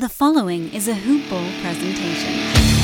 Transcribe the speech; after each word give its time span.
The 0.00 0.08
following 0.08 0.72
is 0.72 0.88
a 0.88 0.94
Hoop 0.94 1.28
Ball 1.28 1.46
presentation. 1.60 2.79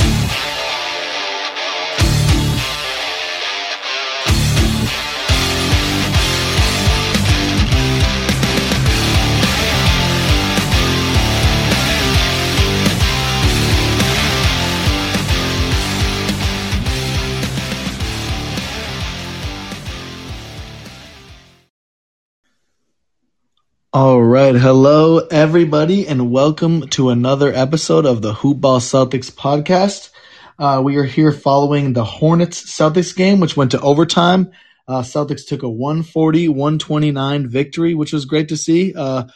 All 23.96 24.22
right. 24.22 24.54
Hello, 24.54 25.20
everybody, 25.20 26.06
and 26.06 26.30
welcome 26.30 26.86
to 26.88 27.08
another 27.08 27.50
episode 27.50 28.04
of 28.04 28.20
the 28.20 28.34
Hoop 28.34 28.60
Ball 28.60 28.78
Celtics 28.78 29.32
podcast. 29.32 30.10
Uh, 30.58 30.82
we 30.84 30.98
are 30.98 31.04
here 31.04 31.32
following 31.32 31.94
the 31.94 32.04
Hornets 32.04 32.62
Celtics 32.62 33.16
game, 33.16 33.40
which 33.40 33.56
went 33.56 33.70
to 33.70 33.80
overtime. 33.80 34.52
Uh, 34.86 35.00
Celtics 35.00 35.46
took 35.46 35.62
a 35.62 35.68
140 35.70 36.48
129 36.48 37.48
victory, 37.48 37.94
which 37.94 38.12
was 38.12 38.26
great 38.26 38.50
to 38.50 38.56
see. 38.58 38.92
Uh, 38.94 39.28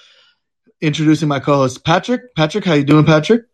introducing 0.82 1.28
my 1.28 1.40
co 1.40 1.54
host, 1.54 1.82
Patrick. 1.82 2.34
Patrick, 2.34 2.66
how 2.66 2.74
you 2.74 2.84
doing, 2.84 3.06
Patrick? 3.06 3.44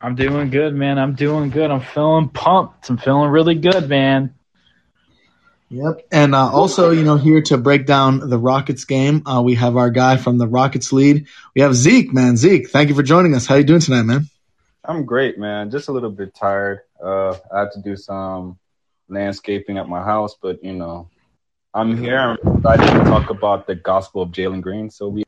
I'm 0.00 0.14
doing 0.14 0.48
good, 0.48 0.74
man. 0.74 0.98
I'm 0.98 1.14
doing 1.14 1.50
good. 1.50 1.70
I'm 1.70 1.82
feeling 1.82 2.30
pumped. 2.30 2.88
I'm 2.88 2.96
feeling 2.96 3.28
really 3.28 3.56
good, 3.56 3.86
man. 3.90 4.34
Yep. 5.74 6.06
And 6.12 6.36
uh, 6.36 6.52
also, 6.52 6.92
you 6.92 7.02
know, 7.02 7.16
here 7.16 7.42
to 7.42 7.58
break 7.58 7.84
down 7.84 8.28
the 8.28 8.38
Rockets 8.38 8.84
game, 8.84 9.26
uh, 9.26 9.42
we 9.42 9.56
have 9.56 9.76
our 9.76 9.90
guy 9.90 10.16
from 10.18 10.38
the 10.38 10.46
Rockets 10.46 10.92
lead. 10.92 11.26
We 11.56 11.62
have 11.62 11.74
Zeke, 11.74 12.14
man. 12.14 12.36
Zeke, 12.36 12.70
thank 12.70 12.90
you 12.90 12.94
for 12.94 13.02
joining 13.02 13.34
us. 13.34 13.44
How 13.46 13.56
you 13.56 13.64
doing 13.64 13.80
tonight, 13.80 14.04
man? 14.04 14.28
I'm 14.84 15.04
great, 15.04 15.36
man. 15.36 15.72
Just 15.72 15.88
a 15.88 15.92
little 15.92 16.10
bit 16.10 16.32
tired. 16.32 16.82
Uh, 17.02 17.36
I 17.52 17.60
had 17.60 17.72
to 17.72 17.82
do 17.82 17.96
some 17.96 18.56
landscaping 19.08 19.76
at 19.76 19.88
my 19.88 20.04
house, 20.04 20.36
but 20.40 20.62
you 20.62 20.74
know, 20.74 21.08
I'm 21.72 21.96
here. 21.96 22.18
I'm 22.18 22.56
excited 22.56 22.86
to 22.86 23.04
talk 23.10 23.30
about 23.30 23.66
the 23.66 23.74
gospel 23.74 24.22
of 24.22 24.28
Jalen 24.28 24.60
Green. 24.60 24.90
So 24.90 25.08
we. 25.08 25.24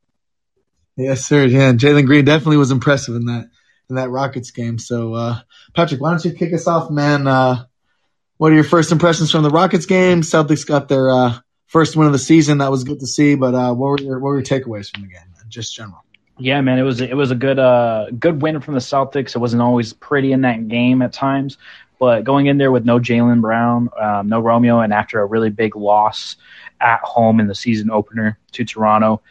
Yes, 0.97 1.27
sir. 1.27 1.45
Yeah, 1.45 1.73
Jalen 1.73 2.07
Green 2.07 2.25
definitely 2.25 2.59
was 2.59 2.71
impressive 2.71 3.17
in 3.17 3.25
that 3.25 3.49
in 3.91 3.97
that 3.97 4.11
Rockets 4.11 4.53
game. 4.53 4.79
So, 4.79 5.15
uh, 5.15 5.41
Patrick, 5.75 6.01
why 6.01 6.11
don't 6.11 6.25
you 6.25 6.35
kick 6.35 6.53
us 6.53 6.69
off, 6.69 6.89
man? 6.89 7.27
What 8.39 8.53
are 8.53 8.55
your 8.55 8.65
first 8.65 8.93
impressions 8.93 9.31
from 9.31 9.43
the 9.43 9.51
Rockets 9.51 9.87
game? 9.87 10.21
Celtics 10.21 10.67
got 10.67 10.89
their 10.89 11.11
uh, 11.11 11.39
first 11.67 11.97
win 11.97 12.07
of 12.07 12.13
the 12.13 12.19
season. 12.19 12.59
That 12.59 12.71
was 12.71 12.85
good 12.85 13.01
to 13.01 13.07
see. 13.07 13.35
But 13.35 13.55
uh, 13.55 13.73
what 13.75 13.89
were 13.89 13.99
your 13.99 14.19
what 14.19 14.29
were 14.29 14.37
your 14.37 14.45
takeaways 14.45 14.93
from 14.93 15.03
the 15.03 15.09
game? 15.09 15.23
Just 15.49 15.75
general. 15.75 16.05
Yeah, 16.39 16.61
man, 16.61 16.79
it 16.79 16.83
was 16.83 17.01
it 17.01 17.17
was 17.17 17.31
a 17.31 17.35
good 17.35 17.59
uh 17.59 18.11
good 18.19 18.43
win 18.43 18.61
from 18.61 18.75
the 18.75 18.81
Celtics. 18.81 19.35
It 19.35 19.39
wasn't 19.39 19.63
always 19.63 19.95
pretty 19.95 20.33
in 20.33 20.43
that 20.43 20.69
game 20.69 21.01
at 21.01 21.13
times, 21.13 21.57
but 21.99 22.25
going 22.25 22.47
in 22.47 22.59
there 22.59 22.71
with 22.71 22.85
no 22.85 22.99
Jaylen 22.99 23.41
Brown, 23.41 23.89
um, 23.99 24.29
no 24.29 24.41
Romeo, 24.41 24.81
and 24.81 24.93
after 24.93 25.21
a 25.21 25.25
really 25.25 25.49
big 25.49 25.77
loss 25.77 26.37
at 26.81 27.01
home 27.01 27.41
in 27.41 27.47
the 27.47 27.55
season 27.55 27.91
opener 27.91 28.39
to 28.53 28.65
Toronto 28.65 29.23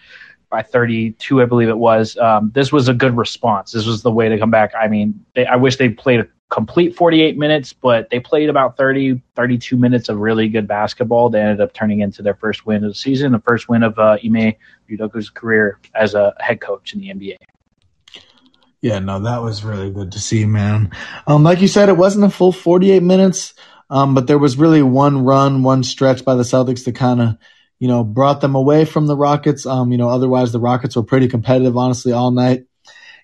by 0.49 0.61
32, 0.61 1.41
I 1.41 1.45
believe 1.45 1.69
it 1.69 1.77
was. 1.77 2.17
Um, 2.17 2.51
this 2.53 2.71
was 2.71 2.87
a 2.87 2.93
good 2.93 3.17
response. 3.17 3.71
This 3.71 3.85
was 3.85 4.01
the 4.01 4.11
way 4.11 4.29
to 4.29 4.37
come 4.37 4.51
back. 4.51 4.73
I 4.79 4.87
mean, 4.87 5.25
they, 5.35 5.45
I 5.45 5.55
wish 5.55 5.77
they 5.77 5.89
played 5.89 6.21
a 6.21 6.27
complete 6.49 6.95
48 6.95 7.37
minutes, 7.37 7.73
but 7.73 8.09
they 8.09 8.19
played 8.19 8.49
about 8.49 8.77
30, 8.77 9.21
32 9.35 9.77
minutes 9.77 10.09
of 10.09 10.17
really 10.17 10.47
good 10.47 10.67
basketball. 10.67 11.29
They 11.29 11.41
ended 11.41 11.61
up 11.61 11.73
turning 11.73 12.01
into 12.01 12.21
their 12.21 12.35
first 12.35 12.65
win 12.65 12.83
of 12.83 12.91
the 12.91 12.95
season, 12.95 13.31
the 13.31 13.39
first 13.39 13.67
win 13.67 13.83
of 13.83 13.97
uh, 13.99 14.17
Ime 14.23 14.53
Udoka's 14.89 15.29
career 15.29 15.79
as 15.93 16.13
a 16.13 16.33
head 16.39 16.61
coach 16.61 16.93
in 16.93 16.99
the 16.99 17.09
NBA. 17.09 17.35
Yeah, 18.81 18.99
no, 18.99 19.19
that 19.19 19.41
was 19.41 19.63
really 19.63 19.89
good 19.89 20.11
to 20.11 20.19
see, 20.19 20.45
man. 20.45 20.91
Um, 21.25 21.43
like 21.43 21.61
you 21.61 21.67
said, 21.67 21.89
it 21.89 21.97
wasn't 21.97 22.25
a 22.25 22.29
full 22.29 22.51
48 22.51 23.01
minutes, 23.01 23.55
um, 23.89 24.13
but 24.13 24.27
there 24.27 24.37
was 24.37 24.57
really 24.57 24.83
one 24.83 25.23
run, 25.23 25.63
one 25.63 25.83
stretch 25.83 26.23
by 26.23 26.35
the 26.35 26.43
Celtics 26.43 26.85
that 26.85 26.95
kind 26.95 27.21
of, 27.21 27.37
you 27.79 27.87
know, 27.87 28.03
brought 28.03 28.41
them 28.41 28.55
away 28.55 28.85
from 28.85 29.07
the 29.07 29.17
Rockets. 29.17 29.65
Um, 29.65 29.91
you 29.91 29.97
know, 29.97 30.09
otherwise 30.09 30.51
the 30.51 30.59
Rockets 30.59 30.95
were 30.95 31.03
pretty 31.03 31.27
competitive, 31.27 31.77
honestly, 31.77 32.11
all 32.11 32.31
night. 32.31 32.65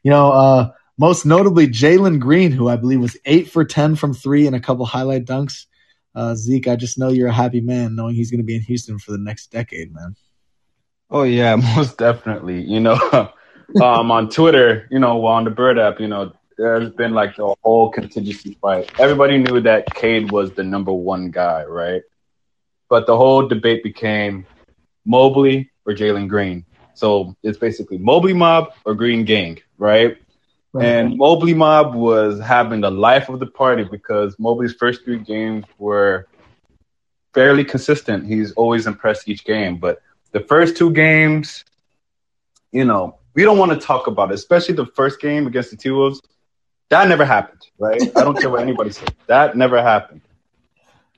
You 0.03 0.11
know, 0.11 0.31
uh, 0.31 0.71
most 0.97 1.25
notably 1.25 1.67
Jalen 1.67 2.19
Green, 2.19 2.51
who 2.51 2.67
I 2.67 2.75
believe 2.75 2.99
was 2.99 3.17
eight 3.25 3.49
for 3.49 3.63
10 3.65 3.95
from 3.95 4.13
three 4.13 4.47
and 4.47 4.55
a 4.55 4.59
couple 4.59 4.85
highlight 4.85 5.25
dunks. 5.25 5.65
Uh, 6.13 6.35
Zeke, 6.35 6.67
I 6.67 6.75
just 6.75 6.99
know 6.99 7.09
you're 7.09 7.29
a 7.29 7.33
happy 7.33 7.61
man 7.61 7.95
knowing 7.95 8.15
he's 8.15 8.31
going 8.31 8.39
to 8.39 8.45
be 8.45 8.55
in 8.55 8.61
Houston 8.61 8.99
for 8.99 9.11
the 9.11 9.17
next 9.17 9.51
decade, 9.51 9.93
man. 9.93 10.15
Oh, 11.09 11.23
yeah, 11.23 11.55
most 11.75 11.97
definitely. 11.97 12.61
You 12.61 12.81
know, 12.81 12.99
um, 13.81 14.11
on 14.11 14.29
Twitter, 14.29 14.87
you 14.91 14.99
know, 14.99 15.25
on 15.25 15.45
the 15.45 15.49
Bird 15.49 15.79
app, 15.79 15.99
you 15.99 16.07
know, 16.07 16.33
there's 16.57 16.91
been 16.91 17.13
like 17.13 17.37
a 17.39 17.53
whole 17.63 17.89
contingency 17.89 18.57
fight. 18.61 18.91
Everybody 18.99 19.37
knew 19.37 19.61
that 19.61 19.93
Cade 19.95 20.31
was 20.31 20.51
the 20.51 20.63
number 20.63 20.91
one 20.91 21.31
guy, 21.31 21.63
right? 21.63 22.03
But 22.91 23.07
the 23.07 23.15
whole 23.15 23.47
debate 23.47 23.83
became 23.83 24.45
Mobley 25.05 25.71
or 25.85 25.93
Jalen 25.93 26.27
Green. 26.27 26.65
So 26.93 27.37
it's 27.41 27.57
basically 27.57 27.97
Mobley 27.97 28.33
Mob 28.33 28.73
or 28.83 28.95
Green 28.95 29.23
Gang, 29.23 29.59
right? 29.77 30.17
Right. 30.73 30.85
And 30.85 31.17
Mobley 31.17 31.53
Mob 31.53 31.95
was 31.95 32.41
having 32.41 32.81
the 32.81 32.91
life 32.91 33.29
of 33.29 33.39
the 33.39 33.47
party 33.47 33.85
because 33.85 34.37
Mobley's 34.39 34.73
first 34.73 35.05
three 35.05 35.19
games 35.19 35.63
were 35.77 36.27
fairly 37.33 37.63
consistent. 37.63 38.27
He's 38.27 38.51
always 38.51 38.87
impressed 38.87 39.29
each 39.29 39.45
game. 39.45 39.77
But 39.77 40.01
the 40.33 40.41
first 40.41 40.75
two 40.75 40.91
games, 40.91 41.63
you 42.73 42.83
know, 42.83 43.19
we 43.35 43.43
don't 43.43 43.57
want 43.57 43.71
to 43.71 43.79
talk 43.79 44.07
about 44.07 44.31
it, 44.31 44.33
especially 44.33 44.75
the 44.75 44.85
first 44.85 45.21
game 45.21 45.47
against 45.47 45.71
the 45.71 45.77
T 45.77 45.91
Wolves. 45.91 46.21
That 46.89 47.07
never 47.07 47.23
happened, 47.23 47.65
right? 47.79 48.01
I 48.17 48.25
don't 48.25 48.37
care 48.37 48.49
what 48.49 48.59
anybody 48.59 48.91
says. 48.91 49.07
That 49.27 49.55
never 49.55 49.81
happened. 49.81 50.19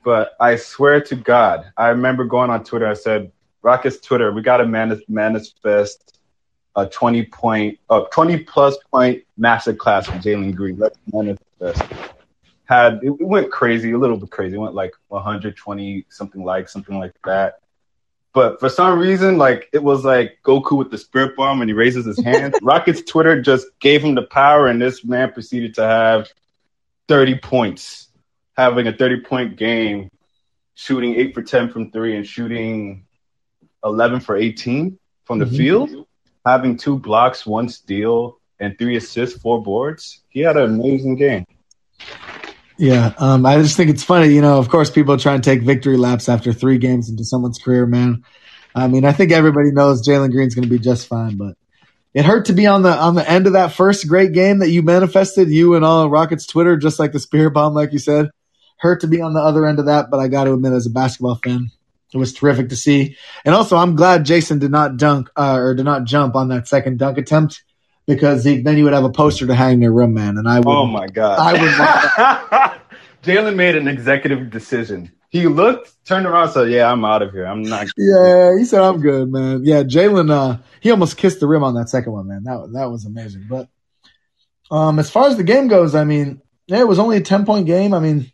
But 0.04 0.36
I 0.38 0.56
swear 0.56 1.00
to 1.00 1.16
God, 1.16 1.72
I 1.76 1.88
remember 1.88 2.24
going 2.24 2.50
on 2.50 2.62
Twitter. 2.62 2.86
I 2.86 2.94
said, 2.94 3.32
Rockets 3.62 3.98
Twitter, 3.98 4.30
we 4.30 4.42
got 4.42 4.58
to 4.58 4.66
manifest 5.08 6.18
a 6.76 6.86
20 6.86 7.24
point, 7.26 7.78
uh, 7.88 8.02
20 8.12 8.38
plus 8.44 8.76
point 8.92 9.24
massive 9.38 9.78
class 9.78 10.06
from 10.06 10.20
Jalen 10.20 10.54
Green. 10.54 10.76
Let's 10.78 10.98
manifest. 11.10 11.82
Had 12.66 13.00
it, 13.02 13.12
it 13.18 13.26
went 13.26 13.50
crazy, 13.50 13.92
a 13.92 13.98
little 13.98 14.18
bit 14.18 14.30
crazy. 14.30 14.56
It 14.56 14.58
went 14.58 14.74
like 14.74 14.92
120 15.08 16.06
something 16.10 16.44
like 16.44 16.68
something 16.68 16.98
like 16.98 17.14
that. 17.24 17.60
But 18.34 18.58
for 18.58 18.68
some 18.68 18.98
reason, 18.98 19.38
like 19.38 19.70
it 19.72 19.82
was 19.82 20.04
like 20.04 20.38
Goku 20.44 20.76
with 20.76 20.90
the 20.90 20.98
spirit 20.98 21.36
bomb, 21.36 21.62
and 21.62 21.70
he 21.70 21.74
raises 21.74 22.04
his 22.04 22.22
hand. 22.22 22.54
Rockets 22.62 23.02
Twitter 23.02 23.40
just 23.40 23.66
gave 23.80 24.02
him 24.02 24.14
the 24.14 24.22
power, 24.22 24.66
and 24.66 24.82
this 24.82 25.04
man 25.04 25.32
proceeded 25.32 25.74
to 25.76 25.82
have 25.86 26.28
30 27.08 27.38
points, 27.38 28.08
having 28.56 28.86
a 28.86 28.92
30 28.92 29.20
point 29.20 29.56
game, 29.56 30.10
shooting 30.74 31.14
eight 31.14 31.34
for 31.34 31.42
10 31.42 31.70
from 31.70 31.90
three, 31.90 32.16
and 32.16 32.26
shooting 32.26 33.06
11 33.84 34.20
for 34.20 34.36
18 34.36 34.98
from 35.24 35.38
the 35.38 35.44
mm-hmm. 35.44 35.56
field 35.56 36.06
having 36.44 36.76
two 36.76 36.98
blocks, 36.98 37.46
one 37.46 37.68
steal, 37.68 38.38
and 38.60 38.78
three 38.78 38.96
assists, 38.96 39.40
four 39.40 39.62
boards. 39.62 40.22
He 40.28 40.40
had 40.40 40.56
an 40.56 40.64
amazing 40.64 41.16
game. 41.16 41.46
Yeah, 42.76 43.14
um, 43.18 43.46
I 43.46 43.60
just 43.62 43.76
think 43.76 43.90
it's 43.90 44.02
funny. 44.02 44.28
You 44.28 44.40
know, 44.40 44.58
of 44.58 44.68
course, 44.68 44.90
people 44.90 45.16
try 45.16 45.34
and 45.34 45.44
take 45.44 45.62
victory 45.62 45.96
laps 45.96 46.28
after 46.28 46.52
three 46.52 46.78
games 46.78 47.08
into 47.08 47.24
someone's 47.24 47.58
career, 47.58 47.86
man. 47.86 48.24
I 48.74 48.88
mean, 48.88 49.04
I 49.04 49.12
think 49.12 49.30
everybody 49.30 49.70
knows 49.70 50.06
Jalen 50.06 50.32
Green's 50.32 50.54
going 50.54 50.64
to 50.64 50.70
be 50.70 50.80
just 50.80 51.06
fine, 51.06 51.36
but 51.36 51.56
it 52.12 52.24
hurt 52.24 52.46
to 52.46 52.52
be 52.52 52.66
on 52.66 52.82
the 52.82 52.90
on 52.90 53.14
the 53.14 53.28
end 53.28 53.46
of 53.46 53.52
that 53.52 53.72
first 53.72 54.08
great 54.08 54.32
game 54.32 54.58
that 54.58 54.70
you 54.70 54.82
manifested, 54.82 55.48
you 55.48 55.76
and 55.76 55.84
all 55.84 56.10
Rockets 56.10 56.46
Twitter, 56.46 56.76
just 56.76 56.98
like 56.98 57.12
the 57.12 57.20
spirit 57.20 57.52
bomb, 57.52 57.74
like 57.74 57.92
you 57.92 58.00
said. 58.00 58.30
Hurt 58.84 59.00
to 59.00 59.06
be 59.06 59.22
on 59.22 59.32
the 59.32 59.40
other 59.40 59.64
end 59.64 59.78
of 59.78 59.86
that, 59.86 60.10
but 60.10 60.20
I 60.20 60.28
got 60.28 60.44
to 60.44 60.52
admit, 60.52 60.74
as 60.74 60.84
a 60.86 60.90
basketball 60.90 61.36
fan, 61.36 61.70
it 62.12 62.18
was 62.18 62.34
terrific 62.34 62.68
to 62.68 62.76
see. 62.76 63.16
And 63.42 63.54
also, 63.54 63.78
I'm 63.78 63.96
glad 63.96 64.26
Jayson 64.26 64.58
did 64.58 64.70
not 64.70 64.98
dunk 64.98 65.30
uh, 65.36 65.56
or 65.56 65.74
did 65.74 65.86
not 65.86 66.04
jump 66.04 66.36
on 66.36 66.48
that 66.48 66.68
second 66.68 66.98
dunk 66.98 67.16
attempt 67.16 67.64
because 68.06 68.44
he, 68.44 68.60
then 68.60 68.76
you 68.76 68.84
would 68.84 68.92
have 68.92 69.04
a 69.04 69.10
poster 69.10 69.46
to 69.46 69.54
hang 69.54 69.76
in 69.76 69.80
your 69.80 69.94
room, 69.94 70.12
man. 70.12 70.36
And 70.36 70.46
I 70.46 70.58
would. 70.58 70.68
Oh 70.68 70.84
my 70.84 71.06
god! 71.06 71.38
I 71.38 71.52
would. 71.54 72.80
Jalen 73.22 73.56
made 73.56 73.74
an 73.74 73.88
executive 73.88 74.50
decision. 74.50 75.10
He 75.30 75.46
looked, 75.46 75.94
turned 76.04 76.26
around, 76.26 76.50
said, 76.50 76.70
"Yeah, 76.70 76.92
I'm 76.92 77.06
out 77.06 77.22
of 77.22 77.32
here. 77.32 77.46
I'm 77.46 77.62
not." 77.62 77.86
Yeah, 77.96 78.52
he 78.58 78.66
said, 78.66 78.82
"I'm 78.82 79.00
good, 79.00 79.32
man." 79.32 79.64
Yeah, 79.64 79.82
Jalen. 79.82 80.30
Uh, 80.30 80.58
he 80.80 80.90
almost 80.90 81.16
kissed 81.16 81.40
the 81.40 81.46
rim 81.46 81.64
on 81.64 81.72
that 81.76 81.88
second 81.88 82.12
one, 82.12 82.28
man. 82.28 82.44
That 82.44 82.68
that 82.74 82.90
was 82.90 83.06
amazing. 83.06 83.46
But 83.48 83.70
um, 84.70 84.98
as 84.98 85.10
far 85.10 85.28
as 85.28 85.38
the 85.38 85.42
game 85.42 85.68
goes, 85.68 85.94
I 85.94 86.04
mean, 86.04 86.42
yeah, 86.66 86.80
it 86.80 86.88
was 86.88 86.98
only 86.98 87.16
a 87.16 87.22
ten 87.22 87.46
point 87.46 87.64
game. 87.64 87.94
I 87.94 88.00
mean, 88.00 88.30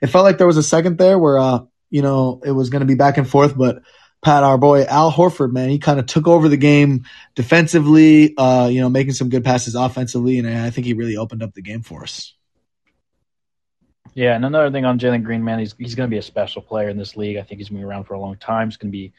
it 0.00 0.08
felt 0.08 0.24
like 0.24 0.38
there 0.38 0.46
was 0.46 0.56
a 0.56 0.62
second 0.62 0.98
there 0.98 1.18
where 1.18 1.38
uh, 1.38 1.60
you 1.90 2.02
know, 2.02 2.40
it 2.44 2.50
was 2.50 2.70
going 2.70 2.80
to 2.80 2.86
be 2.86 2.94
back 2.94 3.16
and 3.16 3.28
forth, 3.28 3.56
but 3.56 3.82
Pat, 4.22 4.42
our 4.42 4.58
boy 4.58 4.84
Al 4.84 5.12
Horford, 5.12 5.52
man, 5.52 5.68
he 5.68 5.78
kind 5.78 6.00
of 6.00 6.06
took 6.06 6.26
over 6.26 6.48
the 6.48 6.56
game 6.56 7.04
defensively, 7.34 8.36
uh, 8.36 8.68
you 8.70 8.80
know, 8.80 8.88
making 8.88 9.12
some 9.12 9.28
good 9.28 9.44
passes 9.44 9.74
offensively, 9.74 10.38
and 10.38 10.48
I 10.48 10.70
think 10.70 10.86
he 10.86 10.94
really 10.94 11.16
opened 11.16 11.42
up 11.42 11.54
the 11.54 11.62
game 11.62 11.82
for 11.82 12.02
us. 12.02 12.34
Yeah, 14.14 14.34
and 14.34 14.44
another 14.44 14.70
thing 14.70 14.86
on 14.86 14.98
Jalen 14.98 15.24
Green, 15.24 15.44
man, 15.44 15.58
he's 15.58 15.74
he's 15.78 15.94
going 15.94 16.08
to 16.08 16.14
be 16.14 16.18
a 16.18 16.22
special 16.22 16.62
player 16.62 16.88
in 16.88 16.96
this 16.96 17.16
league. 17.16 17.36
I 17.36 17.42
think 17.42 17.58
he's 17.58 17.68
going 17.68 17.80
to 17.80 17.86
be 17.86 17.88
around 17.88 18.04
for 18.04 18.14
a 18.14 18.20
long 18.20 18.36
time. 18.36 18.68
He's 18.68 18.78
going 18.78 18.90
to 18.90 18.96
be 18.96 19.12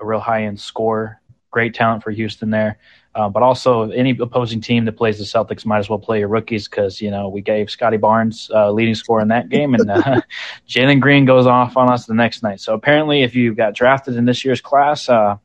a 0.00 0.04
real 0.04 0.18
high 0.18 0.44
end 0.44 0.60
scorer, 0.60 1.20
great 1.50 1.74
talent 1.74 2.02
for 2.02 2.10
Houston 2.10 2.50
there. 2.50 2.78
Uh, 3.12 3.28
but 3.28 3.42
also, 3.42 3.90
any 3.90 4.16
opposing 4.20 4.60
team 4.60 4.84
that 4.84 4.92
plays 4.92 5.18
the 5.18 5.24
Celtics 5.24 5.66
might 5.66 5.78
as 5.78 5.88
well 5.90 5.98
play 5.98 6.20
your 6.20 6.28
rookies 6.28 6.68
because 6.68 7.00
you 7.00 7.10
know 7.10 7.28
we 7.28 7.40
gave 7.40 7.68
Scottie 7.68 7.96
Barnes 7.96 8.48
uh, 8.54 8.70
leading 8.70 8.94
score 8.94 9.20
in 9.20 9.28
that 9.28 9.48
game, 9.48 9.74
and 9.74 9.90
uh, 9.90 10.20
Jalen 10.68 11.00
Green 11.00 11.24
goes 11.24 11.46
off 11.46 11.76
on 11.76 11.90
us 11.90 12.06
the 12.06 12.14
next 12.14 12.44
night. 12.44 12.60
So 12.60 12.72
apparently, 12.72 13.22
if 13.22 13.34
you 13.34 13.52
got 13.52 13.74
drafted 13.74 14.14
in 14.14 14.26
this 14.26 14.44
year's 14.44 14.60
class, 14.60 15.08
uh, 15.08 15.38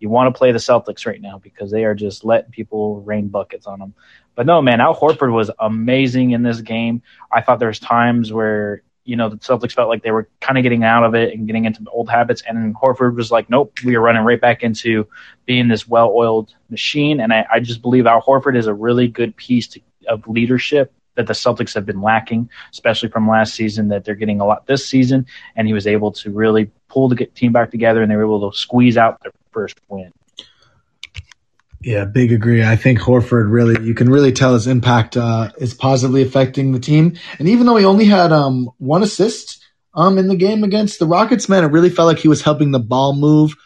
you 0.00 0.08
want 0.08 0.34
to 0.34 0.36
play 0.36 0.50
the 0.50 0.58
Celtics 0.58 1.06
right 1.06 1.20
now 1.20 1.38
because 1.38 1.70
they 1.70 1.84
are 1.84 1.94
just 1.94 2.24
letting 2.24 2.50
people 2.50 3.00
rain 3.02 3.28
buckets 3.28 3.66
on 3.66 3.78
them. 3.78 3.94
But 4.34 4.46
no, 4.46 4.60
man, 4.60 4.80
Al 4.80 4.96
Horford 4.96 5.32
was 5.32 5.50
amazing 5.60 6.32
in 6.32 6.42
this 6.42 6.60
game. 6.60 7.02
I 7.30 7.40
thought 7.40 7.60
there 7.60 7.68
was 7.68 7.78
times 7.78 8.32
where 8.32 8.82
you 9.04 9.16
know 9.16 9.28
the 9.28 9.36
Celtics 9.36 9.72
felt 9.72 9.88
like 9.88 10.02
they 10.02 10.10
were 10.10 10.28
kind 10.40 10.58
of 10.58 10.62
getting 10.62 10.84
out 10.84 11.04
of 11.04 11.14
it 11.14 11.34
and 11.34 11.46
getting 11.46 11.64
into 11.64 11.84
old 11.90 12.08
habits, 12.08 12.42
and 12.46 12.74
Horford 12.74 13.16
was 13.16 13.30
like, 13.30 13.50
"Nope, 13.50 13.78
we 13.84 13.96
are 13.96 14.00
running 14.00 14.22
right 14.22 14.40
back 14.40 14.62
into 14.62 15.06
being 15.44 15.68
this 15.68 15.88
well-oiled 15.88 16.54
machine." 16.70 17.20
And 17.20 17.32
I, 17.32 17.46
I 17.52 17.60
just 17.60 17.82
believe 17.82 18.06
Al 18.06 18.22
Horford 18.22 18.56
is 18.56 18.66
a 18.66 18.74
really 18.74 19.08
good 19.08 19.36
piece 19.36 19.66
to, 19.68 19.80
of 20.08 20.26
leadership 20.28 20.92
that 21.14 21.26
the 21.26 21.32
Celtics 21.32 21.74
have 21.74 21.84
been 21.84 22.00
lacking, 22.00 22.48
especially 22.70 23.08
from 23.08 23.28
last 23.28 23.54
season. 23.54 23.88
That 23.88 24.04
they're 24.04 24.14
getting 24.14 24.40
a 24.40 24.46
lot 24.46 24.66
this 24.66 24.86
season, 24.86 25.26
and 25.56 25.66
he 25.66 25.74
was 25.74 25.86
able 25.86 26.12
to 26.12 26.30
really 26.30 26.70
pull 26.88 27.08
the 27.08 27.26
team 27.26 27.52
back 27.52 27.70
together, 27.70 28.02
and 28.02 28.10
they 28.10 28.16
were 28.16 28.24
able 28.24 28.50
to 28.50 28.56
squeeze 28.56 28.96
out 28.96 29.20
their 29.22 29.32
first 29.50 29.80
win. 29.88 30.12
Yeah, 31.84 32.04
big 32.04 32.32
agree. 32.32 32.62
I 32.62 32.76
think 32.76 33.00
Horford 33.00 33.50
really, 33.50 33.84
you 33.84 33.94
can 33.94 34.08
really 34.08 34.32
tell 34.32 34.54
his 34.54 34.66
impact 34.66 35.16
uh, 35.16 35.50
is 35.58 35.74
positively 35.74 36.22
affecting 36.22 36.72
the 36.72 36.78
team. 36.78 37.16
And 37.38 37.48
even 37.48 37.66
though 37.66 37.76
he 37.76 37.84
only 37.84 38.04
had 38.04 38.32
um, 38.32 38.70
one 38.78 39.02
assist 39.02 39.64
um, 39.94 40.16
in 40.16 40.28
the 40.28 40.36
game 40.36 40.62
against 40.62 40.98
the 40.98 41.06
Rockets, 41.06 41.48
man, 41.48 41.64
it 41.64 41.68
really 41.68 41.90
felt 41.90 42.06
like 42.06 42.18
he 42.18 42.28
was 42.28 42.42
helping 42.42 42.70
the 42.70 42.78
ball 42.78 43.14
move. 43.14 43.56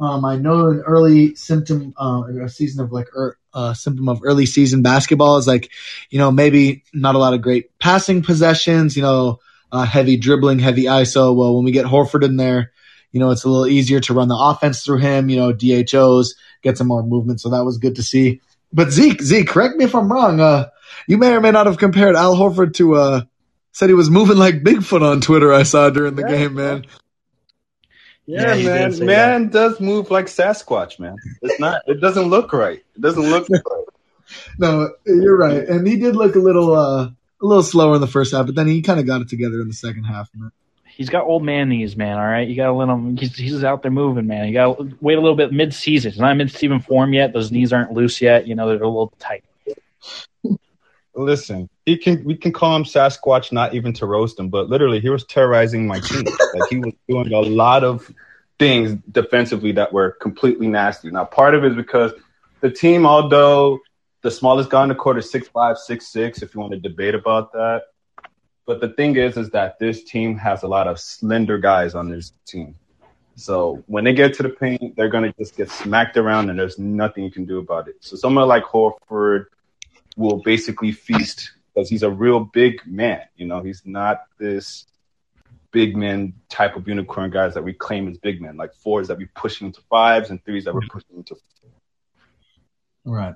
Um, 0.00 0.24
I 0.24 0.36
know 0.36 0.68
an 0.68 0.82
early 0.86 1.34
symptom, 1.34 1.94
uh, 2.00 2.22
a 2.42 2.48
season 2.48 2.82
of 2.82 2.92
like 2.92 3.06
er, 3.14 3.38
uh, 3.52 3.74
symptom 3.74 4.08
of 4.08 4.20
early 4.24 4.46
season 4.46 4.82
basketball 4.82 5.36
is 5.36 5.46
like, 5.46 5.70
you 6.10 6.18
know, 6.18 6.32
maybe 6.32 6.82
not 6.92 7.14
a 7.14 7.18
lot 7.18 7.34
of 7.34 7.42
great 7.42 7.78
passing 7.78 8.22
possessions, 8.22 8.96
you 8.96 9.02
know, 9.02 9.38
uh, 9.70 9.84
heavy 9.84 10.16
dribbling, 10.16 10.58
heavy 10.58 10.84
ISO. 10.84 11.34
Well, 11.34 11.54
when 11.54 11.64
we 11.64 11.72
get 11.72 11.86
Horford 11.86 12.24
in 12.24 12.36
there, 12.36 12.72
you 13.12 13.20
know, 13.20 13.30
it's 13.30 13.44
a 13.44 13.48
little 13.48 13.68
easier 13.68 14.00
to 14.00 14.14
run 14.14 14.26
the 14.26 14.36
offense 14.36 14.82
through 14.82 14.98
him, 14.98 15.30
you 15.30 15.36
know, 15.36 15.52
DHOs, 15.52 16.34
get 16.64 16.78
some 16.78 16.88
more 16.88 17.04
movement. 17.04 17.40
So 17.40 17.50
that 17.50 17.64
was 17.64 17.78
good 17.78 17.96
to 17.96 18.02
see. 18.02 18.40
But 18.72 18.90
Zeke, 18.90 19.22
Zeke, 19.22 19.46
correct 19.46 19.76
me 19.76 19.84
if 19.84 19.94
I'm 19.94 20.10
wrong. 20.10 20.40
Uh, 20.40 20.70
you 21.06 21.18
may 21.18 21.32
or 21.32 21.40
may 21.40 21.52
not 21.52 21.66
have 21.66 21.78
compared 21.78 22.16
Al 22.16 22.34
Horford 22.34 22.74
to, 22.74 22.96
uh, 22.96 23.22
said 23.70 23.88
he 23.88 23.94
was 23.94 24.10
moving 24.10 24.36
like 24.36 24.64
Bigfoot 24.64 25.02
on 25.02 25.20
Twitter. 25.20 25.52
I 25.52 25.62
saw 25.62 25.90
during 25.90 26.16
the 26.16 26.22
yeah, 26.22 26.36
game, 26.36 26.54
man. 26.54 26.86
Yeah, 28.26 28.54
yeah 28.54 28.88
man, 28.88 29.06
man 29.06 29.42
that. 29.44 29.52
does 29.52 29.80
move 29.80 30.10
like 30.10 30.26
Sasquatch, 30.26 30.98
man. 30.98 31.16
It's 31.42 31.60
not, 31.60 31.82
it 31.86 32.00
doesn't 32.00 32.24
look 32.24 32.52
right. 32.52 32.82
It 32.96 33.00
doesn't 33.00 33.22
look 33.22 33.48
right. 33.50 33.62
No, 34.58 34.90
you're 35.06 35.36
right. 35.36 35.68
And 35.68 35.86
he 35.86 35.96
did 35.96 36.16
look 36.16 36.34
a 36.34 36.40
little, 36.40 36.74
uh, 36.74 37.04
a 37.04 37.14
little 37.46 37.62
slower 37.62 37.94
in 37.94 38.00
the 38.00 38.06
first 38.06 38.32
half, 38.32 38.46
but 38.46 38.54
then 38.54 38.66
he 38.66 38.82
kind 38.82 38.98
of 38.98 39.06
got 39.06 39.20
it 39.20 39.28
together 39.28 39.60
in 39.60 39.68
the 39.68 39.74
second 39.74 40.04
half. 40.04 40.30
Man 40.34 40.50
he's 40.96 41.10
got 41.10 41.24
old 41.24 41.44
man 41.44 41.68
knees, 41.68 41.96
man. 41.96 42.16
All 42.16 42.24
right, 42.24 42.46
you 42.46 42.56
got 42.56 42.66
to 42.66 42.72
let 42.72 42.88
him. 42.88 43.16
He's, 43.16 43.36
he's 43.36 43.64
out 43.64 43.82
there 43.82 43.90
moving, 43.90 44.26
man. 44.26 44.46
You 44.46 44.54
got 44.54 44.78
to 44.78 44.96
wait 45.00 45.18
a 45.18 45.20
little 45.20 45.36
bit 45.36 45.52
mid 45.52 45.74
season. 45.74 46.12
He's 46.12 46.20
not 46.20 46.36
mid 46.36 46.50
season 46.50 46.80
form 46.80 47.12
yet. 47.12 47.32
Those 47.32 47.50
knees 47.50 47.72
aren't 47.72 47.92
loose 47.92 48.20
yet. 48.20 48.46
You 48.46 48.54
know 48.54 48.68
they're 48.68 48.82
a 48.82 48.86
little 48.86 49.12
tight. 49.18 49.44
Listen, 51.16 51.68
he 51.86 51.96
can. 51.96 52.24
We 52.24 52.36
can 52.36 52.52
call 52.52 52.74
him 52.76 52.84
Sasquatch, 52.84 53.52
not 53.52 53.74
even 53.74 53.92
to 53.94 54.06
roast 54.06 54.38
him, 54.38 54.48
but 54.48 54.68
literally, 54.68 55.00
he 55.00 55.10
was 55.10 55.24
terrorizing 55.24 55.86
my 55.86 56.00
team. 56.00 56.24
like 56.54 56.70
he 56.70 56.78
was 56.78 56.94
doing 57.08 57.32
a 57.32 57.40
lot 57.40 57.84
of 57.84 58.10
things 58.58 58.98
defensively 59.10 59.72
that 59.72 59.92
were 59.92 60.12
completely 60.12 60.68
nasty. 60.68 61.10
Now, 61.10 61.24
part 61.24 61.54
of 61.54 61.64
it 61.64 61.72
is 61.72 61.76
because 61.76 62.12
the 62.60 62.70
team, 62.70 63.06
although 63.06 63.80
the 64.22 64.30
smallest 64.30 64.70
guy 64.70 64.82
in 64.82 64.88
the 64.88 64.94
court 64.94 65.18
is 65.18 65.30
six 65.30 65.46
five, 65.48 65.78
six 65.78 66.08
six, 66.08 66.42
if 66.42 66.54
you 66.54 66.60
want 66.60 66.72
to 66.72 66.80
debate 66.80 67.14
about 67.14 67.52
that 67.52 67.82
but 68.66 68.80
the 68.80 68.88
thing 68.88 69.16
is, 69.16 69.36
is 69.36 69.50
that 69.50 69.78
this 69.78 70.04
team 70.04 70.36
has 70.38 70.62
a 70.62 70.68
lot 70.68 70.88
of 70.88 70.98
slender 70.98 71.58
guys 71.58 71.94
on 71.94 72.08
this 72.08 72.32
team. 72.46 72.76
So 73.36 73.82
when 73.86 74.04
they 74.04 74.12
get 74.12 74.34
to 74.34 74.42
the 74.42 74.48
paint, 74.48 74.96
they're 74.96 75.08
gonna 75.08 75.34
just 75.38 75.56
get 75.56 75.70
smacked 75.70 76.16
around, 76.16 76.50
and 76.50 76.58
there's 76.58 76.78
nothing 76.78 77.24
you 77.24 77.30
can 77.30 77.44
do 77.44 77.58
about 77.58 77.88
it. 77.88 77.96
So 78.00 78.16
someone 78.16 78.46
like 78.48 78.64
Horford 78.64 79.46
will 80.16 80.42
basically 80.42 80.92
feast 80.92 81.52
because 81.74 81.88
he's 81.88 82.02
a 82.02 82.10
real 82.10 82.40
big 82.40 82.86
man. 82.86 83.22
You 83.36 83.46
know, 83.46 83.62
he's 83.62 83.82
not 83.84 84.22
this 84.38 84.86
big 85.72 85.96
man 85.96 86.34
type 86.48 86.76
of 86.76 86.86
unicorn 86.86 87.30
guys 87.30 87.54
that 87.54 87.64
we 87.64 87.72
claim 87.72 88.08
as 88.08 88.16
big 88.18 88.40
men, 88.40 88.56
like 88.56 88.72
fours 88.74 89.08
that 89.08 89.18
we 89.18 89.26
pushing 89.26 89.66
into 89.66 89.80
fives 89.90 90.30
and 90.30 90.42
threes 90.44 90.64
that 90.64 90.74
we're 90.74 90.86
pushing 90.88 91.16
into. 91.16 91.36
Right. 93.04 93.34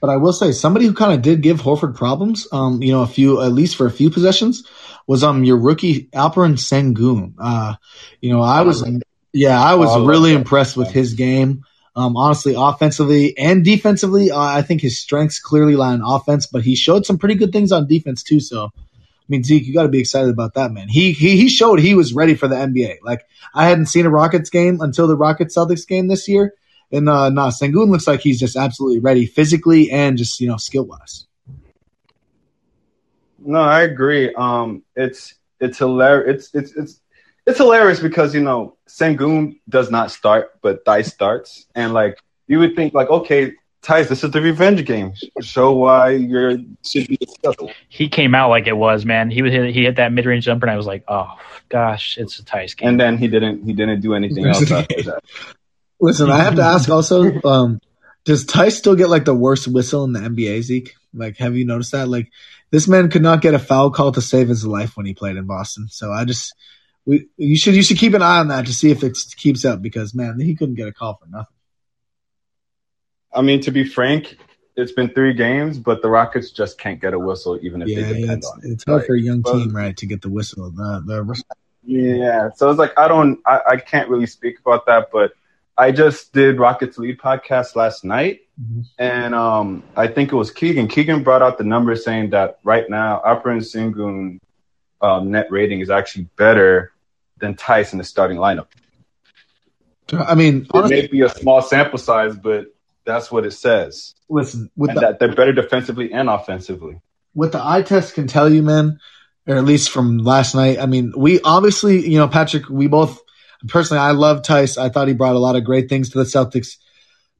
But 0.00 0.10
I 0.10 0.16
will 0.16 0.32
say 0.32 0.52
somebody 0.52 0.86
who 0.86 0.94
kind 0.94 1.12
of 1.12 1.22
did 1.22 1.42
give 1.42 1.60
Horford 1.60 1.96
problems, 1.96 2.46
um, 2.52 2.82
you 2.82 2.92
know, 2.92 3.02
a 3.02 3.06
few 3.06 3.40
at 3.42 3.52
least 3.52 3.76
for 3.76 3.86
a 3.86 3.90
few 3.90 4.10
possessions, 4.10 4.64
was 5.06 5.24
um 5.24 5.44
your 5.44 5.58
rookie 5.58 6.04
Alperen 6.06 6.54
Sengun. 6.54 7.34
Uh, 7.38 7.74
you 8.20 8.32
know, 8.32 8.40
I 8.40 8.62
was 8.62 8.84
yeah, 9.32 9.60
I 9.60 9.74
was 9.74 9.90
oh, 9.90 10.06
really 10.06 10.32
impressed 10.32 10.76
with 10.76 10.90
his 10.90 11.14
game. 11.14 11.64
Um, 11.96 12.16
honestly, 12.16 12.54
offensively 12.56 13.36
and 13.36 13.64
defensively, 13.64 14.30
uh, 14.30 14.38
I 14.38 14.62
think 14.62 14.80
his 14.80 15.00
strengths 15.00 15.40
clearly 15.40 15.74
lie 15.74 15.94
in 15.94 16.02
offense, 16.04 16.46
but 16.46 16.62
he 16.62 16.76
showed 16.76 17.04
some 17.04 17.18
pretty 17.18 17.34
good 17.34 17.52
things 17.52 17.72
on 17.72 17.88
defense 17.88 18.22
too. 18.22 18.38
So, 18.38 18.66
I 18.66 19.26
mean, 19.28 19.42
Zeke, 19.42 19.66
you 19.66 19.74
got 19.74 19.82
to 19.82 19.88
be 19.88 19.98
excited 19.98 20.30
about 20.30 20.54
that, 20.54 20.70
man. 20.70 20.88
He, 20.88 21.10
he 21.10 21.36
he 21.36 21.48
showed 21.48 21.80
he 21.80 21.96
was 21.96 22.14
ready 22.14 22.36
for 22.36 22.46
the 22.46 22.54
NBA. 22.54 22.98
Like 23.02 23.26
I 23.52 23.66
hadn't 23.66 23.86
seen 23.86 24.06
a 24.06 24.10
Rockets 24.10 24.48
game 24.48 24.80
until 24.80 25.08
the 25.08 25.16
Rockets 25.16 25.56
Celtics 25.56 25.88
game 25.88 26.06
this 26.06 26.28
year, 26.28 26.54
and 26.90 27.08
uh, 27.08 27.30
nah, 27.30 27.50
Sengun 27.50 27.90
looks 27.90 28.06
like 28.06 28.20
he's 28.20 28.40
just 28.40 28.56
absolutely 28.56 29.00
ready 29.00 29.26
physically 29.26 29.90
and 29.90 30.16
just 30.16 30.40
you 30.40 30.48
know 30.48 30.56
skill 30.56 30.84
wise. 30.84 31.26
No, 33.38 33.60
I 33.60 33.82
agree. 33.82 34.32
Um, 34.34 34.82
it's 34.96 35.34
it's 35.60 35.78
hilarious. 35.78 36.50
It's 36.52 36.54
it's 36.54 36.76
it's 36.76 37.00
it's 37.46 37.58
hilarious 37.58 38.00
because 38.00 38.34
you 38.34 38.42
know 38.42 38.76
Sengun 38.88 39.58
does 39.68 39.90
not 39.90 40.10
start, 40.10 40.52
but 40.62 40.84
Theis 40.84 41.06
starts, 41.06 41.66
and 41.74 41.92
like 41.92 42.18
you 42.46 42.58
would 42.58 42.74
think 42.74 42.94
like, 42.94 43.10
okay, 43.10 43.52
Theis, 43.82 44.08
this 44.08 44.24
is 44.24 44.30
the 44.30 44.40
revenge 44.40 44.84
game. 44.84 45.12
Show 45.40 45.72
why 45.72 46.10
you're 46.10 46.58
should 46.84 47.06
be 47.06 47.16
discussed. 47.16 47.60
He 47.88 48.08
came 48.08 48.34
out 48.34 48.50
like 48.50 48.66
it 48.66 48.76
was, 48.76 49.04
man. 49.04 49.30
He 49.30 49.42
was 49.42 49.52
hit, 49.52 49.74
he 49.74 49.84
hit 49.84 49.96
that 49.96 50.12
mid 50.12 50.26
range 50.26 50.44
jumper, 50.44 50.66
and 50.66 50.72
I 50.72 50.76
was 50.76 50.86
like, 50.86 51.04
oh 51.08 51.38
gosh, 51.68 52.18
it's 52.18 52.38
a 52.38 52.42
Theis 52.42 52.74
game. 52.74 52.88
And 52.88 53.00
then 53.00 53.18
he 53.18 53.28
didn't 53.28 53.64
he 53.64 53.72
didn't 53.72 54.00
do 54.00 54.14
anything 54.14 54.46
else 54.48 54.70
after 54.70 55.02
that. 55.02 55.24
Listen, 56.00 56.30
I 56.30 56.42
have 56.42 56.56
to 56.56 56.62
ask 56.62 56.88
also, 56.88 57.40
um, 57.44 57.80
does 58.24 58.44
Theis 58.44 58.76
still 58.76 58.94
get 58.94 59.08
like 59.08 59.24
the 59.24 59.34
worst 59.34 59.68
whistle 59.68 60.04
in 60.04 60.12
the 60.12 60.20
NBA, 60.20 60.62
Zeke? 60.62 60.94
Like, 61.14 61.38
have 61.38 61.56
you 61.56 61.64
noticed 61.64 61.92
that? 61.92 62.08
Like, 62.08 62.30
this 62.70 62.86
man 62.86 63.10
could 63.10 63.22
not 63.22 63.40
get 63.40 63.54
a 63.54 63.58
foul 63.58 63.90
call 63.90 64.12
to 64.12 64.20
save 64.20 64.48
his 64.48 64.66
life 64.66 64.96
when 64.96 65.06
he 65.06 65.14
played 65.14 65.36
in 65.36 65.46
Boston. 65.46 65.88
So 65.88 66.12
I 66.12 66.24
just, 66.24 66.54
we, 67.06 67.28
you 67.36 67.56
should, 67.56 67.74
you 67.74 67.82
should 67.82 67.98
keep 67.98 68.14
an 68.14 68.22
eye 68.22 68.38
on 68.38 68.48
that 68.48 68.66
to 68.66 68.72
see 68.72 68.90
if 68.90 69.02
it 69.02 69.16
keeps 69.36 69.64
up 69.64 69.80
because 69.80 70.14
man, 70.14 70.38
he 70.38 70.54
couldn't 70.54 70.74
get 70.74 70.88
a 70.88 70.92
call 70.92 71.14
for 71.14 71.26
nothing. 71.26 71.54
I 73.32 73.42
mean, 73.42 73.60
to 73.62 73.70
be 73.70 73.84
frank, 73.84 74.36
it's 74.76 74.92
been 74.92 75.10
three 75.10 75.34
games, 75.34 75.78
but 75.78 76.02
the 76.02 76.08
Rockets 76.08 76.50
just 76.50 76.78
can't 76.78 77.00
get 77.00 77.14
a 77.14 77.18
whistle, 77.18 77.58
even 77.62 77.82
if 77.82 77.88
yeah, 77.88 78.02
they 78.02 78.20
depend 78.20 78.38
it's, 78.38 78.46
on 78.46 78.60
it. 78.62 78.68
It's 78.70 78.84
hard 78.84 79.06
for 79.06 79.14
a 79.14 79.20
young 79.20 79.40
but, 79.40 79.52
team, 79.52 79.74
right, 79.74 79.96
to 79.96 80.06
get 80.06 80.22
the 80.22 80.30
whistle. 80.30 80.70
The, 80.70 81.02
the 81.04 81.42
yeah, 81.82 82.50
so 82.54 82.70
it's 82.70 82.78
like 82.78 82.96
I 82.98 83.08
don't, 83.08 83.40
I, 83.46 83.60
I 83.70 83.76
can't 83.76 84.08
really 84.08 84.26
speak 84.26 84.60
about 84.60 84.86
that, 84.86 85.08
but 85.12 85.32
I 85.78 85.92
just 85.92 86.32
did 86.32 86.58
Rockets 86.58 86.98
Lead 86.98 87.18
podcast 87.18 87.76
last 87.76 88.04
night, 88.04 88.40
mm-hmm. 88.60 88.82
and 88.98 89.34
um, 89.34 89.84
I 89.96 90.08
think 90.08 90.32
it 90.32 90.36
was 90.36 90.50
Keegan. 90.50 90.88
Keegan 90.88 91.22
brought 91.22 91.40
out 91.40 91.56
the 91.56 91.64
number 91.64 91.94
saying 91.94 92.30
that 92.30 92.58
right 92.64 92.90
now, 92.90 93.22
Alperen 93.24 93.60
Sengun 93.60 94.40
um, 95.00 95.30
net 95.30 95.46
rating 95.50 95.80
is 95.80 95.88
actually 95.88 96.24
better 96.36 96.92
than 97.38 97.54
Theis 97.54 97.92
in 97.92 97.98
the 97.98 98.04
starting 98.04 98.38
lineup. 98.38 98.66
I 100.12 100.34
mean, 100.34 100.66
it 100.74 100.88
may 100.88 101.06
be 101.06 101.20
a 101.20 101.28
small 101.28 101.62
sample 101.62 101.98
size, 101.98 102.34
but 102.34 102.74
that's 103.04 103.30
what 103.30 103.46
it 103.46 103.52
says. 103.52 104.14
Listen, 104.28 104.70
with 104.76 104.94
the, 104.94 105.00
that 105.00 105.18
they're 105.20 105.34
better 105.34 105.52
defensively 105.52 106.12
and 106.12 106.28
offensively. 106.28 107.00
What 107.34 107.52
the 107.52 107.64
eye 107.64 107.82
test 107.82 108.14
can 108.14 108.26
tell 108.26 108.52
you, 108.52 108.62
man, 108.62 108.98
or 109.46 109.56
at 109.56 109.64
least 109.64 109.90
from 109.90 110.18
last 110.18 110.54
night. 110.54 110.78
I 110.78 110.86
mean, 110.86 111.12
we 111.16 111.40
obviously, 111.40 112.08
you 112.08 112.18
know, 112.18 112.26
Patrick, 112.26 112.68
we 112.68 112.88
both 112.88 113.22
Personally, 113.66 114.00
I 114.00 114.12
love 114.12 114.42
Theis. 114.42 114.78
I 114.78 114.88
thought 114.88 115.08
he 115.08 115.14
brought 115.14 115.34
a 115.34 115.40
lot 115.40 115.56
of 115.56 115.64
great 115.64 115.88
things 115.88 116.10
to 116.10 116.18
the 116.18 116.24
Celtics. 116.24 116.76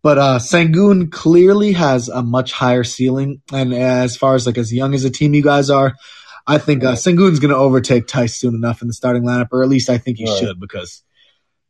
But 0.03 0.19
uh, 0.19 0.39
Sengun 0.39 1.11
clearly 1.11 1.73
has 1.73 2.09
a 2.09 2.23
much 2.23 2.53
higher 2.53 2.85
ceiling. 2.85 3.43
And 3.53 3.73
as 3.75 4.17
far 4.17 4.35
as 4.35 4.47
like 4.47 4.59
as 4.59 4.73
young 4.73 4.95
as 4.95 5.05
a 5.05 5.11
team 5.11 5.35
you 5.35 5.43
guys 5.43 5.71
are, 5.71 5.95
I 6.47 6.57
think 6.59 6.83
uh, 6.83 6.95
Sengun's 6.95 7.41
going 7.41 7.51
to 7.51 7.57
overtake 7.57 8.07
Theis 8.07 8.35
soon 8.35 8.55
enough 8.55 8.81
in 8.81 8.89
the 8.89 8.95
starting 8.95 9.23
lineup, 9.23 9.49
or 9.53 9.63
at 9.63 9.69
least 9.69 9.91
I 9.91 9.99
think 9.99 10.17
he 10.17 10.25
right. 10.25 10.39
should 10.39 10.59
because 10.59 11.03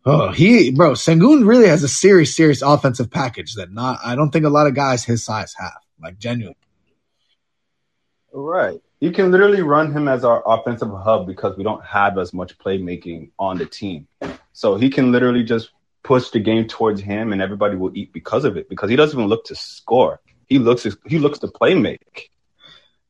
oh 0.07 0.31
he 0.31 0.71
bro 0.71 0.93
Sengun 0.93 1.47
really 1.47 1.67
has 1.67 1.83
a 1.83 1.89
serious 1.89 2.37
serious 2.37 2.63
offensive 2.63 3.11
package 3.11 3.57
that 3.57 3.73
not 3.73 3.99
I 4.05 4.15
don't 4.15 4.31
think 4.31 4.45
a 4.45 4.51
lot 4.51 4.69
of 4.69 4.77
guys 4.77 5.05
his 5.05 5.25
size 5.25 5.53
have 5.59 5.79
like 6.01 6.19
genuine. 6.19 6.55
Right. 8.33 8.81
You 9.01 9.13
can 9.13 9.31
literally 9.31 9.63
run 9.63 9.93
him 9.93 10.09
as 10.09 10.25
our 10.25 10.43
offensive 10.47 10.91
hub 10.91 11.27
because 11.27 11.57
we 11.57 11.63
don't 11.63 11.85
have 11.85 12.19
as 12.19 12.33
much 12.33 12.59
playmaking 12.59 13.31
on 13.39 13.59
the 13.59 13.67
team. 13.67 14.09
So 14.53 14.75
he 14.77 14.91
can 14.91 15.13
literally 15.13 15.45
just 15.45 15.71
push 16.03 16.31
the 16.31 16.41
game 16.41 16.67
towards 16.67 17.01
him, 17.01 17.33
and 17.33 17.41
everybody 17.41 17.77
will 17.77 17.97
eat 17.97 18.13
because 18.13 18.45
of 18.45 18.57
it. 18.57 18.69
Because 18.69 18.91
he 18.91 18.97
doesn't 18.97 19.17
even 19.17 19.29
look 19.29 19.45
to 19.47 19.55
score; 19.55 20.21
he 20.47 20.59
looks 20.59 20.87
he 21.07 21.19
looks 21.19 21.39
to 21.41 21.49
play 21.49 21.75
make. 21.75 22.31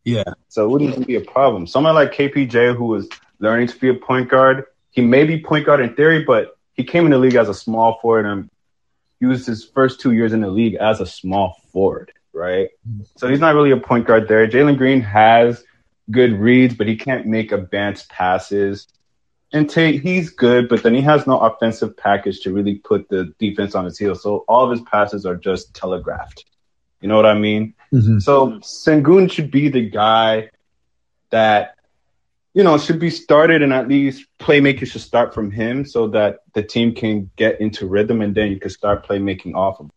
Yeah. 0.04 0.24
So 0.48 0.64
it 0.64 0.68
wouldn't 0.68 0.90
even 0.90 1.02
be 1.04 1.16
a 1.16 1.20
problem. 1.20 1.66
Someone 1.66 1.94
like 1.94 2.12
KPJ, 2.12 2.76
who 2.76 2.86
was 2.86 3.08
learning 3.38 3.68
to 3.68 3.78
be 3.78 3.88
a 3.88 3.94
point 3.94 4.28
guard, 4.28 4.64
he 4.90 5.02
may 5.02 5.24
be 5.24 5.40
point 5.40 5.66
guard 5.66 5.80
in 5.80 5.94
theory, 5.94 6.24
but 6.24 6.56
he 6.74 6.84
came 6.84 7.04
in 7.04 7.10
the 7.10 7.18
league 7.18 7.34
as 7.34 7.48
a 7.48 7.54
small 7.54 7.98
forward 8.00 8.26
and 8.26 8.50
used 9.20 9.46
his 9.46 9.64
first 9.64 10.00
two 10.00 10.12
years 10.12 10.32
in 10.32 10.40
the 10.40 10.50
league 10.50 10.74
as 10.74 11.00
a 11.00 11.06
small 11.06 11.56
forward, 11.72 12.12
right? 12.32 12.70
Mm-hmm. 12.88 13.02
So 13.16 13.28
he's 13.28 13.40
not 13.40 13.54
really 13.54 13.72
a 13.72 13.76
point 13.76 14.06
guard 14.06 14.28
there. 14.28 14.46
Jalen 14.46 14.78
Green 14.78 15.00
has 15.02 15.64
good 16.10 16.32
reads, 16.32 16.74
but 16.74 16.86
he 16.86 16.96
can't 16.96 17.26
make 17.26 17.52
advanced 17.52 18.08
passes. 18.08 18.88
And 19.52 19.68
Tate, 19.68 20.02
he's 20.02 20.30
good, 20.30 20.68
but 20.68 20.82
then 20.82 20.94
he 20.94 21.00
has 21.02 21.26
no 21.26 21.38
offensive 21.38 21.96
package 21.96 22.40
to 22.40 22.52
really 22.52 22.76
put 22.76 23.08
the 23.08 23.32
defense 23.38 23.74
on 23.74 23.84
his 23.84 23.98
heels. 23.98 24.22
So 24.22 24.44
all 24.48 24.64
of 24.64 24.70
his 24.70 24.82
passes 24.82 25.24
are 25.24 25.36
just 25.36 25.74
telegraphed. 25.74 26.44
You 27.00 27.08
know 27.08 27.16
what 27.16 27.26
I 27.26 27.34
mean? 27.34 27.74
Mhm. 27.92 28.20
So 28.20 28.58
Sengun 28.60 29.30
should 29.30 29.50
be 29.50 29.68
the 29.68 29.88
guy 29.88 30.50
that 31.30 31.74
you 32.54 32.64
know 32.64 32.76
should 32.76 32.98
be 32.98 33.10
started, 33.10 33.62
and 33.62 33.72
at 33.72 33.88
least 33.88 34.26
playmakers 34.38 34.88
should 34.88 35.00
start 35.00 35.32
from 35.32 35.50
him, 35.50 35.84
so 35.84 36.08
that 36.08 36.40
the 36.54 36.62
team 36.62 36.94
can 36.94 37.30
get 37.36 37.60
into 37.60 37.86
rhythm, 37.86 38.20
and 38.20 38.34
then 38.34 38.50
you 38.50 38.58
can 38.58 38.70
start 38.70 39.06
playmaking 39.06 39.54
off 39.54 39.78
him. 39.78 39.90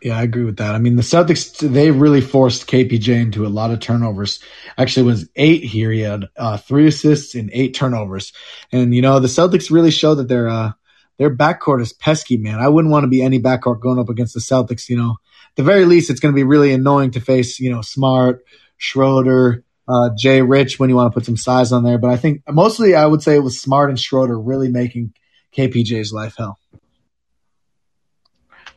Yeah, 0.00 0.16
I 0.16 0.22
agree 0.22 0.44
with 0.44 0.58
that. 0.58 0.74
I 0.74 0.78
mean, 0.78 0.94
the 0.94 1.02
Celtics, 1.02 1.58
they 1.58 1.90
really 1.90 2.20
forced 2.20 2.68
KPJ 2.68 3.20
into 3.20 3.46
a 3.46 3.48
lot 3.48 3.72
of 3.72 3.80
turnovers. 3.80 4.38
Actually, 4.76 5.02
it 5.02 5.12
was 5.12 5.28
eight 5.34 5.64
here. 5.64 5.90
He 5.90 6.00
had 6.00 6.26
uh, 6.36 6.56
three 6.56 6.86
assists 6.86 7.34
and 7.34 7.50
eight 7.52 7.74
turnovers. 7.74 8.32
And, 8.70 8.94
you 8.94 9.02
know, 9.02 9.18
the 9.18 9.28
Celtics 9.28 9.72
really 9.72 9.90
show 9.90 10.14
that 10.14 10.28
their, 10.28 10.48
uh, 10.48 10.72
their 11.18 11.34
backcourt 11.34 11.82
is 11.82 11.92
pesky, 11.92 12.36
man. 12.36 12.60
I 12.60 12.68
wouldn't 12.68 12.92
want 12.92 13.04
to 13.04 13.08
be 13.08 13.22
any 13.22 13.40
backcourt 13.40 13.80
going 13.80 13.98
up 13.98 14.08
against 14.08 14.34
the 14.34 14.40
Celtics, 14.40 14.88
you 14.88 14.96
know. 14.96 15.16
At 15.50 15.56
the 15.56 15.62
very 15.64 15.84
least, 15.84 16.10
it's 16.10 16.20
going 16.20 16.32
to 16.32 16.38
be 16.38 16.44
really 16.44 16.72
annoying 16.72 17.10
to 17.12 17.20
face, 17.20 17.58
you 17.58 17.72
know, 17.72 17.82
Smart, 17.82 18.44
Schroeder, 18.76 19.64
uh, 19.88 20.10
Jay 20.16 20.42
Rich 20.42 20.78
when 20.78 20.90
you 20.90 20.96
want 20.96 21.10
to 21.10 21.14
put 21.14 21.26
some 21.26 21.36
size 21.36 21.72
on 21.72 21.82
there. 21.82 21.98
But 21.98 22.10
I 22.10 22.16
think 22.16 22.42
mostly 22.48 22.94
I 22.94 23.06
would 23.06 23.22
say 23.22 23.34
it 23.34 23.42
was 23.42 23.60
Smart 23.60 23.90
and 23.90 23.98
Schroeder 23.98 24.38
really 24.38 24.68
making 24.68 25.12
KPJ's 25.56 26.12
life 26.12 26.36
hell. 26.38 26.58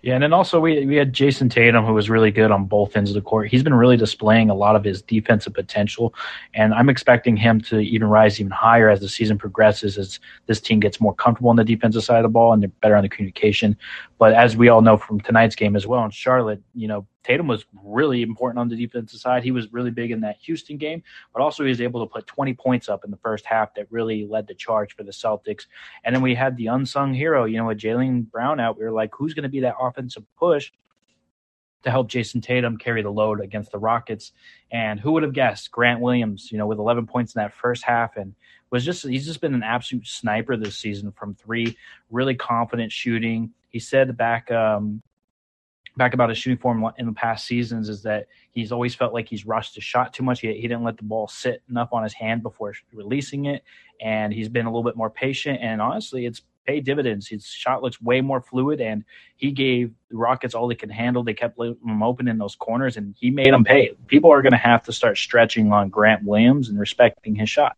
Yeah, 0.01 0.15
and 0.15 0.23
then 0.23 0.33
also 0.33 0.59
we 0.59 0.83
we 0.85 0.95
had 0.95 1.13
Jayson 1.13 1.49
Tatum 1.49 1.85
who 1.85 1.93
was 1.93 2.09
really 2.09 2.31
good 2.31 2.49
on 2.49 2.65
both 2.65 2.97
ends 2.97 3.11
of 3.11 3.13
the 3.13 3.21
court. 3.21 3.49
He's 3.49 3.61
been 3.61 3.75
really 3.75 3.97
displaying 3.97 4.49
a 4.49 4.55
lot 4.55 4.75
of 4.75 4.83
his 4.83 5.03
defensive 5.03 5.53
potential, 5.53 6.15
and 6.55 6.73
I'm 6.73 6.89
expecting 6.89 7.37
him 7.37 7.61
to 7.61 7.79
even 7.79 8.07
rise 8.07 8.39
even 8.39 8.51
higher 8.51 8.89
as 8.89 8.99
the 8.99 9.09
season 9.09 9.37
progresses, 9.37 9.99
as 9.99 10.19
this 10.47 10.59
team 10.59 10.79
gets 10.79 10.99
more 10.99 11.13
comfortable 11.13 11.51
on 11.51 11.55
the 11.55 11.63
defensive 11.63 12.03
side 12.03 12.17
of 12.17 12.23
the 12.23 12.29
ball 12.29 12.51
and 12.51 12.63
they're 12.63 12.69
better 12.81 12.95
on 12.95 13.03
the 13.03 13.09
communication. 13.09 13.77
But 14.17 14.33
as 14.33 14.57
we 14.57 14.69
all 14.69 14.81
know 14.81 14.97
from 14.97 15.21
tonight's 15.21 15.55
game 15.55 15.75
as 15.75 15.85
well 15.85 16.03
in 16.03 16.09
Charlotte, 16.09 16.63
you 16.73 16.87
know 16.87 17.05
Tatum 17.23 17.47
was 17.47 17.65
really 17.83 18.21
important 18.21 18.59
on 18.59 18.67
the 18.67 18.75
defensive 18.75 19.19
side. 19.19 19.43
He 19.43 19.51
was 19.51 19.71
really 19.71 19.91
big 19.91 20.11
in 20.11 20.21
that 20.21 20.37
Houston 20.41 20.77
game, 20.77 21.03
but 21.33 21.41
also 21.41 21.63
he 21.63 21.69
was 21.69 21.81
able 21.81 22.05
to 22.05 22.11
put 22.11 22.27
20 22.27 22.53
points 22.55 22.89
up 22.89 23.03
in 23.05 23.11
the 23.11 23.17
first 23.17 23.45
half 23.45 23.73
that 23.75 23.91
really 23.91 24.25
led 24.25 24.47
the 24.47 24.55
charge 24.55 24.95
for 24.95 25.03
the 25.03 25.11
Celtics. 25.11 25.65
And 26.03 26.15
then 26.15 26.23
we 26.23 26.33
had 26.33 26.57
the 26.57 26.67
unsung 26.67 27.13
hero, 27.13 27.45
you 27.45 27.57
know, 27.57 27.65
with 27.65 27.79
Jaylen 27.79 28.29
Brown 28.29 28.59
out. 28.59 28.77
We 28.77 28.83
were 28.83 28.91
like, 28.91 29.11
who's 29.13 29.33
going 29.33 29.43
to 29.43 29.49
be 29.49 29.61
that 29.61 29.75
offensive 29.79 30.23
push 30.37 30.71
to 31.83 31.91
help 31.91 32.09
Jayson 32.09 32.41
Tatum 32.41 32.77
carry 32.77 33.01
the 33.01 33.11
load 33.11 33.39
against 33.39 33.71
the 33.71 33.79
Rockets? 33.79 34.31
And 34.71 34.99
who 34.99 35.11
would 35.11 35.23
have 35.23 35.33
guessed 35.33 35.71
Grant 35.71 36.01
Williams, 36.01 36.51
you 36.51 36.57
know, 36.57 36.67
with 36.67 36.79
11 36.79 37.07
points 37.07 37.35
in 37.35 37.39
that 37.39 37.53
first 37.53 37.83
half 37.83 38.17
and 38.17 38.33
was 38.71 38.85
just 38.85 39.05
he's 39.05 39.25
just 39.25 39.41
been 39.41 39.53
an 39.53 39.63
absolute 39.63 40.07
sniper 40.07 40.57
this 40.57 40.77
season 40.77 41.11
from 41.11 41.35
three, 41.35 41.77
really 42.09 42.35
confident 42.35 42.91
shooting. 42.91 43.51
He 43.69 43.79
said 43.79 44.17
back 44.17 44.49
um, 44.49 45.03
back 46.01 46.15
about 46.15 46.29
his 46.29 46.39
shooting 46.39 46.57
form 46.57 46.83
in 46.97 47.05
the 47.05 47.11
past 47.11 47.45
seasons 47.45 47.87
is 47.87 48.01
that 48.01 48.25
he's 48.49 48.71
always 48.71 48.95
felt 48.95 49.13
like 49.13 49.29
he's 49.29 49.45
rushed 49.45 49.75
his 49.75 49.83
shot 49.83 50.15
too 50.15 50.23
much. 50.23 50.39
He, 50.39 50.47
he 50.47 50.63
didn't 50.63 50.83
let 50.83 50.97
the 50.97 51.03
ball 51.03 51.27
sit 51.27 51.61
enough 51.69 51.89
on 51.91 52.01
his 52.01 52.13
hand 52.13 52.41
before 52.41 52.73
releasing 52.91 53.45
it, 53.45 53.63
and 54.01 54.33
he's 54.33 54.49
been 54.49 54.65
a 54.65 54.69
little 54.69 54.83
bit 54.83 54.95
more 54.95 55.11
patient. 55.11 55.59
And 55.61 55.79
honestly, 55.79 56.25
it's 56.25 56.41
paid 56.65 56.85
dividends. 56.85 57.27
His 57.27 57.45
shot 57.45 57.83
looks 57.83 58.01
way 58.01 58.21
more 58.21 58.41
fluid, 58.41 58.81
and 58.81 59.03
he 59.35 59.51
gave 59.51 59.93
the 60.09 60.17
Rockets 60.17 60.55
all 60.55 60.67
they 60.67 60.73
could 60.73 60.89
handle. 60.89 61.23
They 61.23 61.35
kept 61.35 61.59
him 61.59 62.01
open 62.01 62.27
in 62.27 62.39
those 62.39 62.55
corners, 62.55 62.97
and 62.97 63.13
he 63.19 63.29
made 63.29 63.53
them 63.53 63.63
pay. 63.63 63.91
People 64.07 64.31
are 64.31 64.41
going 64.41 64.53
to 64.53 64.57
have 64.57 64.81
to 64.85 64.93
start 64.93 65.19
stretching 65.19 65.71
on 65.71 65.89
Grant 65.89 66.23
Williams 66.23 66.67
and 66.69 66.79
respecting 66.79 67.35
his 67.35 67.49
shot. 67.51 67.77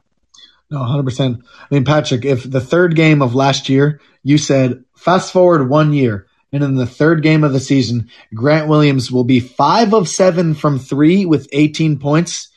No, 0.71 0.77
100%. 0.79 1.43
I 1.43 1.65
mean, 1.75 1.83
Patrick, 1.83 2.23
if 2.23 2.49
the 2.49 2.61
third 2.61 2.95
game 2.95 3.21
of 3.21 3.35
last 3.35 3.67
year, 3.67 3.99
you 4.23 4.37
said 4.37 4.85
fast 4.95 5.33
forward 5.33 5.67
one 5.67 5.91
year, 5.91 6.27
and 6.53 6.63
in 6.63 6.75
the 6.75 6.85
third 6.85 7.23
game 7.23 7.43
of 7.43 7.51
the 7.51 7.59
season, 7.59 8.09
Grant 8.33 8.67
Williams 8.67 9.11
will 9.11 9.23
be 9.23 9.39
five 9.39 9.93
of 9.93 10.07
seven 10.07 10.53
from 10.53 10.77
three 10.77 11.25
with 11.25 11.49
18 11.51 11.97
points. 11.97 12.49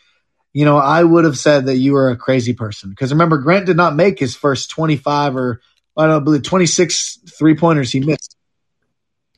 You 0.52 0.66
know, 0.66 0.76
I 0.76 1.02
would 1.02 1.24
have 1.24 1.38
said 1.38 1.66
that 1.66 1.76
you 1.76 1.94
were 1.94 2.10
a 2.10 2.16
crazy 2.16 2.52
person 2.52 2.90
because 2.90 3.10
remember, 3.10 3.38
Grant 3.38 3.66
did 3.66 3.76
not 3.76 3.96
make 3.96 4.18
his 4.18 4.36
first 4.36 4.70
25 4.70 5.36
or 5.36 5.62
I 5.96 6.06
don't 6.06 6.24
believe 6.24 6.42
26 6.42 7.20
three 7.38 7.56
pointers 7.56 7.90
he 7.90 8.00
missed. 8.00 8.36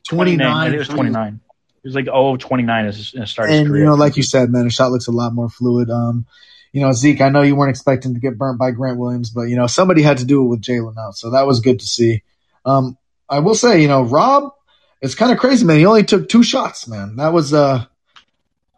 29. 0.09 0.45
I 0.45 0.63
think 0.65 0.75
it 0.75 0.77
was 0.79 0.87
29. 0.89 1.39
It 1.81 1.87
was 1.87 1.95
like, 1.95 2.07
oh, 2.11 2.35
29 2.35 2.85
is 2.85 3.13
in 3.13 3.25
start 3.25 3.49
his 3.49 3.59
And 3.61 3.73
you 3.73 3.85
know, 3.85 3.95
like 3.95 4.17
you 4.17 4.23
said, 4.23 4.49
man, 4.49 4.65
his 4.65 4.73
shot 4.73 4.91
looks 4.91 5.07
a 5.07 5.11
lot 5.11 5.33
more 5.33 5.49
fluid. 5.49 5.89
Um, 5.89 6.25
you 6.73 6.81
know, 6.81 6.91
Zeke, 6.91 7.21
I 7.21 7.29
know 7.29 7.41
you 7.41 7.55
weren't 7.55 7.71
expecting 7.71 8.13
to 8.13 8.19
get 8.19 8.37
burnt 8.37 8.59
by 8.59 8.71
Grant 8.71 8.97
Williams, 8.97 9.29
but 9.29 9.43
you 9.43 9.55
know, 9.55 9.67
somebody 9.67 10.01
had 10.01 10.17
to 10.17 10.25
do 10.25 10.43
it 10.43 10.47
with 10.47 10.61
Jaylen 10.61 10.97
out, 10.97 11.15
so 11.15 11.31
that 11.31 11.47
was 11.47 11.61
good 11.61 11.79
to 11.79 11.85
see. 11.85 12.23
Um, 12.65 12.97
I 13.29 13.39
will 13.39 13.55
say, 13.55 13.81
you 13.81 13.87
know, 13.87 14.01
Rob, 14.03 14.53
it's 15.01 15.15
kind 15.15 15.31
of 15.31 15.37
crazy, 15.37 15.65
man. 15.65 15.77
He 15.77 15.85
only 15.85 16.03
took 16.03 16.27
two 16.29 16.43
shots, 16.43 16.87
man. 16.87 17.17
That 17.17 17.31
was, 17.33 17.53
uh, 17.53 17.85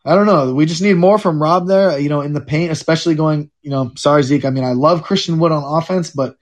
I 0.03 0.15
don't 0.15 0.25
know. 0.25 0.53
We 0.53 0.65
just 0.65 0.81
need 0.81 0.95
more 0.95 1.17
from 1.17 1.41
Rob 1.41 1.67
there, 1.67 1.97
you 1.97 2.09
know, 2.09 2.21
in 2.21 2.33
the 2.33 2.41
paint, 2.41 2.71
especially 2.71 3.15
going, 3.15 3.51
you 3.61 3.69
know, 3.71 3.91
sorry, 3.95 4.23
Zeke. 4.23 4.45
I 4.45 4.49
mean, 4.49 4.63
I 4.63 4.73
love 4.73 5.03
Christian 5.03 5.39
Wood 5.39 5.51
on 5.51 5.63
offense, 5.63 6.09
but 6.11 6.37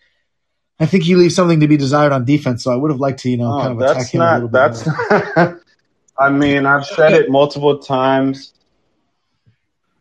I 0.79 0.85
think 0.85 1.03
he 1.03 1.15
leaves 1.15 1.35
something 1.35 1.59
to 1.59 1.67
be 1.67 1.77
desired 1.77 2.13
on 2.13 2.25
defense. 2.25 2.63
So 2.63 2.71
I 2.71 2.75
would 2.75 2.91
have 2.91 2.99
liked 2.99 3.19
to, 3.19 3.29
you 3.29 3.37
know, 3.37 3.57
No, 3.57 3.63
kind 3.63 3.73
of 3.73 3.81
attack 3.81 3.97
that's 3.97 4.09
him 4.09 4.21
a 4.21 4.33
little 4.33 4.49
not. 4.49 4.71
bit. 4.71 4.85
That's. 4.85 5.35
more. 5.35 5.61
I 6.17 6.29
mean, 6.29 6.65
I've 6.65 6.85
said 6.85 7.13
it 7.13 7.29
multiple 7.29 7.79
times. 7.79 8.53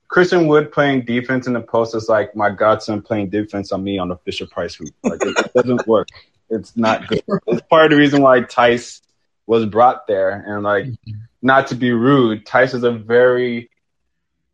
Christian 0.08 0.48
Wood 0.48 0.72
playing 0.72 1.04
defense 1.04 1.46
in 1.46 1.52
the 1.52 1.60
post 1.60 1.94
is 1.94 2.08
like 2.08 2.34
my 2.34 2.50
godson 2.50 3.02
playing 3.02 3.30
defense 3.30 3.70
on 3.72 3.84
me 3.84 3.98
on 3.98 4.08
the 4.08 4.16
Fisher 4.16 4.46
Price 4.46 4.74
hoop. 4.74 4.88
Like 5.04 5.20
it 5.22 5.52
doesn't 5.54 5.86
work. 5.86 6.08
It's 6.50 6.76
not 6.76 7.08
good. 7.08 7.22
It's 7.46 7.62
part 7.68 7.86
of 7.86 7.90
the 7.90 7.96
reason 7.96 8.22
why 8.22 8.40
Theis 8.42 9.00
was 9.46 9.66
brought 9.66 10.06
there. 10.06 10.30
And 10.46 10.62
like, 10.62 10.84
mm-hmm. 10.84 11.12
not 11.42 11.68
to 11.68 11.74
be 11.74 11.92
rude, 11.92 12.46
Theis 12.46 12.74
is 12.74 12.84
a 12.84 12.92
very 12.92 13.70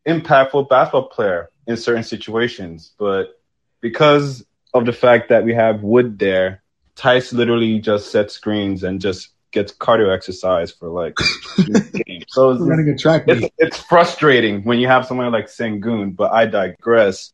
impactful 0.07 0.69
basketball 0.69 1.09
player 1.09 1.51
in 1.67 1.77
certain 1.77 2.03
situations, 2.03 2.93
but 2.99 3.41
because 3.81 4.45
of 4.73 4.87
the 4.87 4.93
fact 4.93 5.29
that 5.29 5.45
we 5.45 5.55
have 5.55 5.83
Wood 5.83 6.19
there, 6.19 6.63
Theis 6.97 7.33
literally 7.33 7.79
just 7.79 8.11
sets 8.11 8.35
screens 8.35 8.83
and 8.85 9.01
just 9.01 9.31
gets 9.55 9.73
cardio 9.73 10.15
exercise 10.15 10.73
for 10.73 10.89
like 10.89 11.17
games. 12.07 12.25
So 12.29 12.51
it's, 12.51 12.61
running 12.61 12.89
a 12.89 12.99
track 12.99 13.25
it's, 13.29 13.47
it's 13.57 13.79
frustrating 13.79 14.65
when 14.65 14.79
you 14.79 14.89
have 14.89 15.07
someone 15.07 15.33
like 15.33 15.47
Sengun, 15.47 16.15
but 16.15 16.33
I 16.33 16.47
digress. 16.47 17.33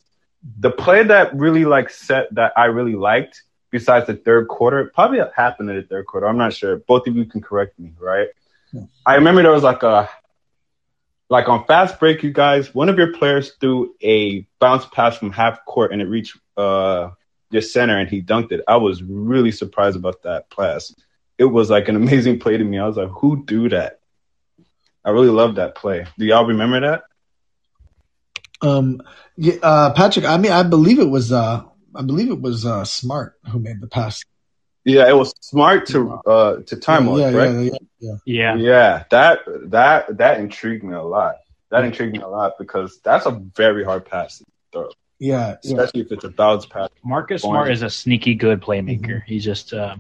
The 0.59 0.71
play 0.71 1.03
that 1.03 1.35
really 1.35 1.65
like 1.65 1.91
set 1.91 2.33
that 2.35 2.53
I 2.57 2.67
really 2.67 2.95
liked, 2.95 3.43
besides 3.71 4.07
the 4.07 4.15
third 4.15 4.49
quarter, 4.49 4.91
probably 4.95 5.21
happened 5.35 5.71
in 5.71 5.77
the 5.77 5.83
third 5.83 6.07
quarter. 6.07 6.27
I'm 6.27 6.39
not 6.39 6.53
sure. 6.53 6.77
Both 6.77 7.07
of 7.07 7.17
you 7.17 7.25
can 7.25 7.41
correct 7.41 7.79
me, 7.79 7.93
right? 7.99 8.29
Yeah. 8.73 8.83
I 9.07 9.17
remember 9.17 9.43
there 9.43 9.53
was 9.53 9.63
like 9.63 9.83
a 9.83 10.09
like 11.29 11.49
on 11.49 11.65
fast 11.65 11.99
break, 12.01 12.23
you 12.23 12.33
guys, 12.33 12.75
one 12.75 12.89
of 12.89 12.99
your 12.99 13.13
players 13.13 13.53
threw 13.61 13.95
a 14.03 14.47
bounce 14.59 14.85
pass 14.87 15.17
from 15.17 15.31
half 15.31 15.65
court 15.65 15.93
and 15.93 16.03
it 16.03 16.07
reached 16.07 16.37
uh 16.57 17.11
your 17.51 17.63
center 17.63 17.99
and 17.99 18.09
he 18.09 18.23
dunked 18.23 18.53
it. 18.53 18.63
I 18.69 18.77
was 18.77 19.03
really 19.03 19.53
surprised 19.53 19.97
about 19.97 20.23
that 20.23 20.51
pass. 20.51 20.95
It 21.39 21.45
was 21.45 21.71
like 21.71 21.89
an 21.89 21.97
amazing 22.03 22.41
play 22.41 22.57
to 22.57 22.65
me. 22.65 22.79
I 22.79 22.87
was 22.87 22.97
like, 22.97 23.11
who 23.11 23.45
do 23.45 23.69
that? 23.71 24.01
I 25.05 25.11
really 25.11 25.29
love 25.29 25.55
that 25.55 25.75
play. 25.75 26.07
Do 26.19 26.27
y'all 26.27 26.45
remember 26.45 26.81
that? 26.81 27.03
Um, 28.63 29.01
yeah, 29.37 29.55
uh, 29.63 29.93
Patrick, 29.95 30.27
I 30.27 30.37
mean, 30.37 30.53
I 30.53 30.63
believe 30.63 30.99
it 30.99 31.09
was, 31.09 31.33
uh, 31.33 31.63
I 31.95 32.03
believe 32.03 32.31
it 32.31 32.41
was 32.41 32.65
uh, 32.65 32.85
Smart 32.85 33.39
who 33.49 33.59
made 33.59 33.81
the 33.81 33.87
pass. 33.87 34.25
Yeah, 34.85 35.09
it 35.09 35.17
was 35.17 35.35
smart 35.41 35.87
to 35.89 36.15
uh 36.27 36.63
to 36.63 36.77
time 36.77 37.07
yeah, 37.07 37.13
out, 37.13 37.19
yeah, 37.19 37.31
right? 37.39 37.51
yeah, 37.51 37.61
yeah, 37.61 37.79
yeah. 37.99 38.17
yeah. 38.25 38.57
Yeah, 38.57 39.05
that 39.11 39.41
that 39.71 40.17
that 40.17 40.41
intrigued 40.41 40.85
me 40.85 40.95
a 40.95 41.03
lot. 41.03 41.37
That 41.71 41.85
intrigued 41.85 42.15
me 42.15 42.21
a 42.21 42.29
lot 42.29 42.55
because 42.59 42.99
that's 43.05 43.27
a 43.27 43.31
very 43.31 43.85
hard 43.85 44.07
pass 44.07 44.39
to 44.39 44.45
throw, 44.73 44.89
yeah, 45.19 45.49
yeah. 45.49 45.57
especially 45.63 46.01
if 46.01 46.13
it's 46.13 46.25
a 46.25 46.31
bounce 46.31 46.65
pass. 46.65 46.89
Marcus 47.05 47.43
Smart 47.43 47.71
is 47.71 47.83
a 47.83 47.91
sneaky 47.91 48.35
good 48.35 48.63
playmaker. 48.63 49.23
He 49.23 49.39
just 49.39 49.75
uh, 49.75 49.97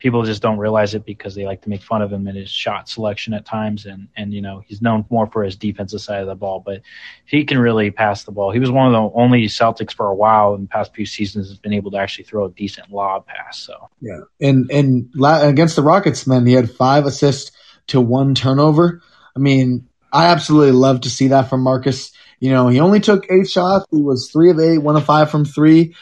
people 0.00 0.22
just 0.24 0.42
don't 0.42 0.58
realize 0.58 0.94
it 0.94 1.04
because 1.04 1.34
they 1.34 1.44
like 1.44 1.62
to 1.62 1.68
make 1.68 1.82
fun 1.82 2.00
of 2.02 2.12
him 2.12 2.26
and 2.26 2.36
his 2.36 2.50
shot 2.50 2.88
selection 2.88 3.34
at 3.34 3.44
times. 3.44 3.84
And, 3.86 4.08
and, 4.16 4.32
you 4.32 4.40
know, 4.40 4.62
he's 4.66 4.82
known 4.82 5.04
more 5.10 5.26
for 5.26 5.44
his 5.44 5.56
defensive 5.56 6.00
side 6.00 6.22
of 6.22 6.26
the 6.26 6.34
ball, 6.34 6.62
but 6.64 6.80
he 7.26 7.44
can 7.44 7.58
really 7.58 7.90
pass 7.90 8.24
the 8.24 8.32
ball. 8.32 8.50
He 8.50 8.58
was 8.58 8.70
one 8.70 8.86
of 8.86 8.92
the 8.92 9.18
only 9.18 9.44
Celtics 9.44 9.92
for 9.92 10.06
a 10.06 10.14
while 10.14 10.54
in 10.54 10.62
the 10.62 10.68
past 10.68 10.94
few 10.94 11.06
seasons 11.06 11.48
has 11.48 11.58
been 11.58 11.74
able 11.74 11.90
to 11.92 11.98
actually 11.98 12.24
throw 12.24 12.46
a 12.46 12.50
decent 12.50 12.90
lob 12.90 13.26
pass. 13.26 13.58
So, 13.58 13.90
yeah. 14.00 14.20
And, 14.40 14.70
and 14.70 15.10
against 15.22 15.76
the 15.76 15.82
Rockets, 15.82 16.26
man, 16.26 16.46
he 16.46 16.54
had 16.54 16.70
five 16.70 17.04
assists 17.04 17.52
to 17.88 18.00
one 18.00 18.34
turnover. 18.34 19.02
I 19.36 19.38
mean, 19.38 19.86
I 20.12 20.26
absolutely 20.26 20.72
love 20.72 21.02
to 21.02 21.10
see 21.10 21.28
that 21.28 21.50
from 21.50 21.60
Marcus. 21.60 22.10
You 22.40 22.50
know, 22.50 22.68
he 22.68 22.80
only 22.80 23.00
took 23.00 23.30
eight 23.30 23.50
shots. 23.50 23.84
He 23.90 24.00
was 24.00 24.30
three 24.32 24.50
of 24.50 24.58
eight, 24.58 24.78
one 24.78 24.96
of 24.96 25.04
five 25.04 25.30
from 25.30 25.44
three. 25.44 25.94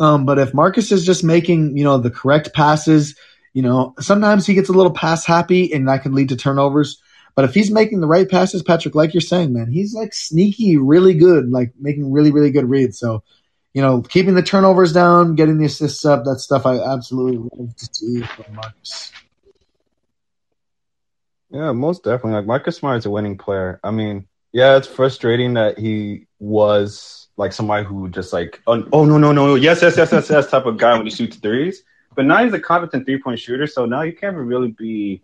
Um, 0.00 0.26
but 0.26 0.40
if 0.40 0.52
Marcus 0.52 0.90
is 0.90 1.06
just 1.06 1.22
making, 1.22 1.76
you 1.76 1.84
know, 1.84 1.98
the 1.98 2.10
correct 2.10 2.52
passes, 2.52 3.14
you 3.56 3.62
know, 3.62 3.94
sometimes 3.98 4.46
he 4.46 4.52
gets 4.52 4.68
a 4.68 4.72
little 4.74 4.92
pass 4.92 5.24
happy 5.24 5.72
and 5.72 5.88
that 5.88 6.02
can 6.02 6.14
lead 6.14 6.28
to 6.28 6.36
turnovers. 6.36 7.00
But 7.34 7.46
if 7.46 7.54
he's 7.54 7.70
making 7.70 8.00
the 8.00 8.06
right 8.06 8.28
passes, 8.28 8.62
Patrick, 8.62 8.94
like 8.94 9.14
you're 9.14 9.22
saying, 9.22 9.54
man, 9.54 9.70
he's 9.70 9.94
like 9.94 10.12
sneaky, 10.12 10.76
really 10.76 11.14
good, 11.14 11.50
like 11.50 11.72
making 11.80 12.12
really, 12.12 12.32
really 12.32 12.50
good 12.50 12.68
reads. 12.68 12.98
So, 12.98 13.22
you 13.72 13.80
know, 13.80 14.02
keeping 14.02 14.34
the 14.34 14.42
turnovers 14.42 14.92
down, 14.92 15.36
getting 15.36 15.56
the 15.56 15.64
assists 15.64 16.04
up, 16.04 16.24
that 16.24 16.40
stuff 16.40 16.66
I 16.66 16.80
absolutely 16.80 17.48
love 17.50 17.74
to 17.74 17.88
see 17.90 18.20
from 18.20 18.56
Marcus. 18.56 19.10
Yeah, 21.48 21.72
most 21.72 22.04
definitely. 22.04 22.32
Like 22.32 22.46
Marcus 22.46 22.76
Smart 22.76 22.98
is 22.98 23.06
a 23.06 23.10
winning 23.10 23.38
player. 23.38 23.80
I 23.82 23.90
mean, 23.90 24.26
yeah, 24.52 24.76
it's 24.76 24.86
frustrating 24.86 25.54
that 25.54 25.78
he 25.78 26.26
was 26.38 27.28
like 27.38 27.54
somebody 27.54 27.86
who 27.86 28.10
just 28.10 28.34
like, 28.34 28.60
oh, 28.66 28.86
oh 28.92 29.06
no, 29.06 29.16
no, 29.16 29.32
no, 29.32 29.54
yes, 29.54 29.80
yes, 29.80 29.96
yes, 29.96 30.12
yes, 30.12 30.28
yes, 30.28 30.50
type 30.50 30.66
of 30.66 30.76
guy 30.76 30.94
when 30.94 31.06
he 31.06 31.10
shoots 31.10 31.38
threes. 31.38 31.82
But 32.16 32.24
now 32.24 32.42
he's 32.42 32.54
a 32.54 32.58
competent 32.58 33.06
three 33.06 33.20
point 33.20 33.38
shooter, 33.38 33.66
so 33.66 33.84
now 33.84 34.02
you 34.02 34.12
can't 34.14 34.36
really 34.36 34.72
be 34.72 35.22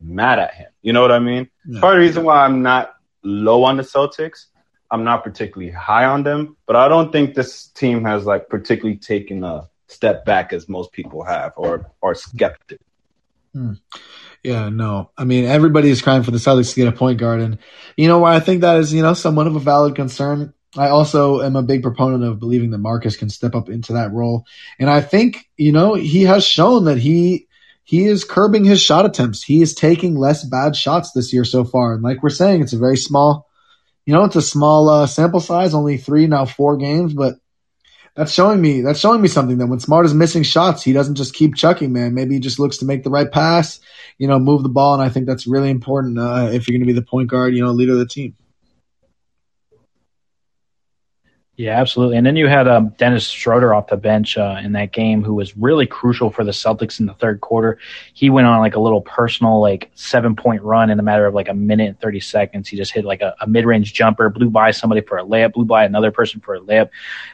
mad 0.00 0.38
at 0.38 0.52
him. 0.54 0.66
You 0.82 0.92
know 0.92 1.00
what 1.00 1.12
I 1.12 1.20
mean? 1.20 1.48
Yeah. 1.64 1.80
Part 1.80 1.94
of 1.94 2.00
the 2.00 2.06
reason 2.06 2.24
why 2.24 2.44
I'm 2.44 2.62
not 2.62 2.94
low 3.22 3.64
on 3.64 3.76
the 3.76 3.82
Celtics, 3.82 4.46
I'm 4.90 5.04
not 5.04 5.24
particularly 5.24 5.72
high 5.72 6.04
on 6.04 6.24
them, 6.24 6.56
but 6.66 6.76
I 6.76 6.88
don't 6.88 7.10
think 7.10 7.34
this 7.34 7.68
team 7.68 8.04
has 8.04 8.26
like 8.26 8.48
particularly 8.48 8.98
taken 8.98 9.42
a 9.44 9.68
step 9.86 10.24
back 10.24 10.52
as 10.52 10.68
most 10.68 10.92
people 10.92 11.22
have 11.24 11.52
or 11.56 11.90
are 12.02 12.14
skeptic. 12.14 12.80
Hmm. 13.52 13.74
Yeah, 14.42 14.68
no. 14.68 15.10
I 15.16 15.24
mean, 15.24 15.44
everybody 15.46 15.88
is 15.88 16.02
crying 16.02 16.22
for 16.22 16.32
the 16.32 16.38
Celtics 16.38 16.74
to 16.74 16.76
get 16.76 16.88
a 16.88 16.96
point 16.96 17.18
guard, 17.18 17.40
and 17.40 17.58
you 17.96 18.08
know 18.08 18.18
why 18.18 18.34
I 18.34 18.40
think 18.40 18.60
that 18.60 18.76
is, 18.78 18.92
you 18.92 19.00
know, 19.00 19.14
somewhat 19.14 19.46
of 19.46 19.56
a 19.56 19.60
valid 19.60 19.94
concern. 19.94 20.52
I 20.76 20.88
also 20.88 21.40
am 21.40 21.56
a 21.56 21.62
big 21.62 21.82
proponent 21.82 22.24
of 22.24 22.40
believing 22.40 22.70
that 22.70 22.78
Marcus 22.78 23.16
can 23.16 23.30
step 23.30 23.54
up 23.54 23.68
into 23.68 23.92
that 23.94 24.12
role. 24.12 24.44
And 24.78 24.90
I 24.90 25.00
think, 25.00 25.48
you 25.56 25.72
know, 25.72 25.94
he 25.94 26.22
has 26.22 26.44
shown 26.44 26.86
that 26.86 26.98
he 26.98 27.46
he 27.84 28.06
is 28.06 28.24
curbing 28.24 28.64
his 28.64 28.82
shot 28.82 29.04
attempts. 29.04 29.42
He 29.42 29.60
is 29.60 29.74
taking 29.74 30.16
less 30.16 30.42
bad 30.42 30.74
shots 30.74 31.12
this 31.12 31.32
year 31.32 31.44
so 31.44 31.64
far. 31.64 31.94
And 31.94 32.02
like 32.02 32.22
we're 32.22 32.30
saying, 32.30 32.62
it's 32.62 32.72
a 32.72 32.78
very 32.78 32.96
small, 32.96 33.46
you 34.06 34.14
know, 34.14 34.24
it's 34.24 34.36
a 34.36 34.42
small 34.42 34.88
uh, 34.88 35.06
sample 35.06 35.40
size, 35.40 35.74
only 35.74 35.98
three 35.98 36.26
now 36.26 36.46
four 36.46 36.78
games, 36.78 37.12
but 37.12 37.34
that's 38.14 38.32
showing 38.32 38.60
me 38.60 38.80
that's 38.80 39.00
showing 39.00 39.20
me 39.20 39.28
something 39.28 39.58
that 39.58 39.66
when 39.66 39.80
Smart 39.80 40.06
is 40.06 40.14
missing 40.14 40.44
shots, 40.44 40.82
he 40.82 40.92
doesn't 40.92 41.16
just 41.16 41.34
keep 41.34 41.56
chucking, 41.56 41.92
man. 41.92 42.14
Maybe 42.14 42.34
he 42.34 42.40
just 42.40 42.60
looks 42.60 42.78
to 42.78 42.84
make 42.84 43.02
the 43.02 43.10
right 43.10 43.30
pass, 43.30 43.80
you 44.18 44.28
know, 44.28 44.38
move 44.38 44.62
the 44.62 44.68
ball, 44.68 44.94
and 44.94 45.02
I 45.02 45.08
think 45.08 45.26
that's 45.26 45.46
really 45.46 45.70
important 45.70 46.18
uh, 46.18 46.50
if 46.52 46.68
you're 46.68 46.78
going 46.78 46.86
to 46.86 46.92
be 46.92 46.98
the 46.98 47.04
point 47.04 47.28
guard, 47.28 47.54
you 47.54 47.62
know, 47.62 47.72
leader 47.72 47.92
of 47.92 47.98
the 47.98 48.06
team. 48.06 48.36
Yeah, 51.56 51.80
absolutely. 51.80 52.16
And 52.16 52.26
then 52.26 52.34
you 52.34 52.48
had 52.48 52.66
um, 52.66 52.88
Dennis 52.98 53.28
Schroeder 53.28 53.72
off 53.74 53.86
the 53.86 53.96
bench 53.96 54.36
uh, 54.36 54.56
in 54.60 54.72
that 54.72 54.90
game, 54.90 55.22
who 55.22 55.34
was 55.34 55.56
really 55.56 55.86
crucial 55.86 56.28
for 56.28 56.42
the 56.42 56.50
Celtics 56.50 56.98
in 56.98 57.06
the 57.06 57.14
third 57.14 57.42
quarter. 57.42 57.78
He 58.12 58.28
went 58.28 58.48
on 58.48 58.58
like 58.58 58.74
a 58.74 58.80
little 58.80 59.02
personal, 59.02 59.60
like 59.60 59.88
seven 59.94 60.34
point 60.34 60.62
run 60.62 60.90
in 60.90 60.98
a 60.98 61.02
matter 61.04 61.26
of 61.26 61.34
like 61.34 61.48
a 61.48 61.54
minute 61.54 61.86
and 61.86 62.00
30 62.00 62.18
seconds. 62.18 62.66
He 62.66 62.76
just 62.76 62.90
hit 62.90 63.04
like 63.04 63.20
a, 63.20 63.36
a 63.40 63.46
mid 63.46 63.66
range 63.66 63.94
jumper, 63.94 64.28
blew 64.30 64.50
by 64.50 64.72
somebody 64.72 65.00
for 65.00 65.16
a 65.16 65.24
layup, 65.24 65.52
blew 65.52 65.64
by 65.64 65.84
another 65.84 66.10
person 66.10 66.40
for 66.40 66.56
a 66.56 66.60
layup. 66.60 66.90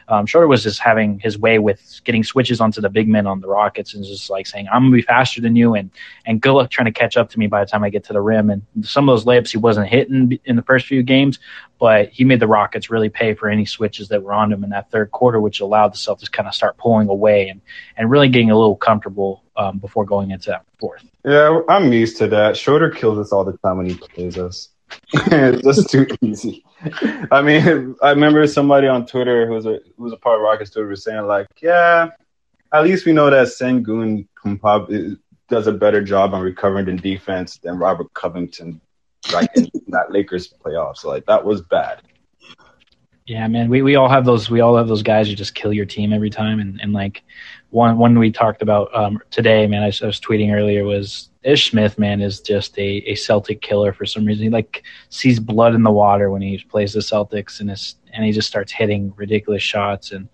Um, 0.07 0.27
Schroeder 0.27 0.47
was 0.47 0.61
just 0.61 0.79
having 0.79 1.17
his 1.17 1.39
way 1.39 1.57
with 1.57 2.01
getting 2.03 2.23
switches 2.23 2.61
onto 2.61 2.79
the 2.79 2.89
big 2.89 3.07
men 3.07 3.25
on 3.25 3.41
the 3.41 3.47
Rockets 3.47 3.95
and 3.95 4.05
just 4.05 4.29
like 4.29 4.45
saying, 4.45 4.67
I'm 4.71 4.83
going 4.83 4.91
to 4.91 4.95
be 4.97 5.01
faster 5.01 5.41
than 5.41 5.55
you. 5.55 5.73
And, 5.73 5.89
and 6.27 6.39
good 6.39 6.53
luck 6.53 6.69
trying 6.69 6.85
to 6.85 6.91
catch 6.91 7.17
up 7.17 7.31
to 7.31 7.39
me 7.39 7.47
by 7.47 7.63
the 7.63 7.69
time 7.71 7.83
I 7.83 7.89
get 7.89 8.03
to 8.03 8.13
the 8.13 8.21
rim. 8.21 8.51
And 8.51 8.61
some 8.83 9.09
of 9.09 9.13
those 9.13 9.25
layups 9.25 9.49
he 9.49 9.57
wasn't 9.57 9.87
hitting 9.87 10.37
in 10.45 10.57
the 10.57 10.61
first 10.61 10.85
few 10.85 11.01
games, 11.01 11.39
but 11.79 12.09
he 12.09 12.23
made 12.23 12.39
the 12.39 12.47
Rockets 12.47 12.91
really 12.91 13.09
pay 13.09 13.33
for 13.33 13.49
any 13.49 13.65
switches 13.65 14.10
that 14.11 14.23
were 14.23 14.33
on 14.33 14.51
him 14.51 14.63
in 14.63 14.69
that 14.69 14.91
third 14.91 15.11
quarter, 15.11 15.41
which 15.41 15.59
allowed 15.59 15.93
the 15.93 15.97
Celtics 15.97 16.31
kind 16.31 16.47
of 16.47 16.53
start 16.53 16.77
pulling 16.77 17.09
away 17.09 17.49
and, 17.49 17.61
and 17.97 18.09
really 18.09 18.29
getting 18.29 18.51
a 18.51 18.57
little 18.57 18.75
comfortable 18.75 19.43
um, 19.55 19.79
before 19.79 20.05
going 20.05 20.31
into 20.31 20.49
that 20.49 20.65
fourth. 20.79 21.03
Yeah, 21.25 21.61
I'm 21.67 21.91
used 21.91 22.17
to 22.17 22.27
that. 22.27 22.55
Schroeder 22.55 22.89
kills 22.89 23.17
us 23.17 23.31
all 23.31 23.43
the 23.43 23.57
time 23.57 23.77
when 23.77 23.87
he 23.87 23.95
plays 23.95 24.37
us. 24.37 24.69
it's 25.13 25.63
just 25.63 25.89
too 25.89 26.07
easy. 26.21 26.63
I 27.31 27.41
mean, 27.41 27.95
I 28.01 28.11
remember 28.11 28.45
somebody 28.47 28.87
on 28.87 29.05
Twitter 29.05 29.47
who 29.47 29.53
was 29.53 29.65
a 29.65 29.79
who 29.95 30.03
was 30.03 30.13
a 30.13 30.17
part 30.17 30.37
of 30.37 30.43
Rockets 30.43 30.71
Twitter 30.71 30.87
was 30.87 31.03
saying 31.03 31.25
like, 31.27 31.47
yeah, 31.61 32.09
at 32.73 32.83
least 32.83 33.05
we 33.05 33.13
know 33.13 33.29
that 33.29 33.47
Sengun 33.47 34.27
probably 34.59 35.17
does 35.49 35.67
a 35.67 35.71
better 35.71 36.03
job 36.03 36.33
on 36.33 36.41
recovering 36.41 36.87
in 36.87 36.97
defense 36.97 37.57
than 37.59 37.77
Robert 37.77 38.13
Covington 38.13 38.81
right 39.33 39.49
in 39.55 39.69
that 39.87 40.11
Lakers 40.11 40.53
playoffs. 40.53 41.03
Like 41.03 41.25
that 41.25 41.45
was 41.45 41.61
bad. 41.61 42.01
Yeah, 43.31 43.47
man, 43.47 43.69
we, 43.69 43.81
we 43.81 43.95
all 43.95 44.09
have 44.09 44.25
those 44.25 44.49
we 44.49 44.59
all 44.59 44.75
have 44.75 44.89
those 44.89 45.03
guys 45.03 45.29
who 45.29 45.35
just 45.35 45.55
kill 45.55 45.71
your 45.71 45.85
team 45.85 46.11
every 46.11 46.29
time, 46.29 46.59
and, 46.59 46.81
and 46.81 46.91
like 46.91 47.23
one 47.69 47.97
one 47.97 48.19
we 48.19 48.29
talked 48.29 48.61
about 48.61 48.93
um, 48.93 49.21
today, 49.29 49.65
man. 49.67 49.83
I, 49.83 49.85
I, 49.85 50.05
was 50.05 50.19
tweeting 50.19 50.53
earlier 50.53 50.83
was 50.83 51.29
Ish 51.43 51.71
Smith, 51.71 51.97
man, 51.97 52.19
is 52.19 52.41
just 52.41 52.77
a, 52.77 52.97
a 53.09 53.15
Celtic 53.15 53.61
killer 53.61 53.93
for 53.93 54.05
some 54.05 54.25
reason. 54.25 54.43
He 54.43 54.49
like 54.49 54.83
sees 55.07 55.39
blood 55.39 55.73
in 55.73 55.83
the 55.83 55.91
water 55.91 56.29
when 56.29 56.41
he 56.41 56.61
plays 56.69 56.91
the 56.91 56.99
Celtics, 56.99 57.61
and 57.61 57.69
his, 57.69 57.95
and 58.11 58.25
he 58.25 58.33
just 58.33 58.49
starts 58.49 58.73
hitting 58.73 59.13
ridiculous 59.15 59.63
shots. 59.63 60.11
And 60.11 60.27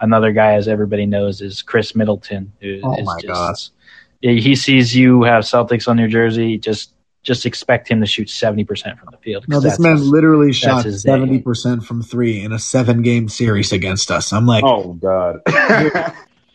another 0.00 0.32
guy, 0.32 0.54
as 0.54 0.68
everybody 0.68 1.04
knows, 1.04 1.42
is 1.42 1.60
Khris 1.60 1.94
Middleton, 1.94 2.50
who 2.62 2.80
oh 2.82 2.94
is 2.94 3.04
my 3.04 3.20
just 3.20 3.26
gosh. 3.26 3.70
he 4.22 4.56
sees 4.56 4.96
you 4.96 5.22
have 5.22 5.44
Celtics 5.44 5.86
on 5.86 5.98
your 5.98 6.08
jersey, 6.08 6.56
just 6.56 6.94
just 7.28 7.44
expect 7.44 7.88
him 7.88 8.00
to 8.00 8.06
shoot 8.06 8.28
70% 8.28 8.98
from 8.98 9.10
the 9.12 9.18
field. 9.18 9.46
No, 9.48 9.60
this 9.60 9.78
man 9.78 9.98
his, 9.98 10.08
literally 10.08 10.50
shot 10.50 10.86
70% 10.86 11.84
from 11.84 12.02
three 12.02 12.40
in 12.40 12.52
a 12.52 12.58
seven 12.58 13.02
game 13.02 13.28
series 13.28 13.70
against 13.70 14.10
us. 14.10 14.32
I'm 14.32 14.46
like, 14.46 14.64
oh, 14.64 14.94
God. 14.94 15.42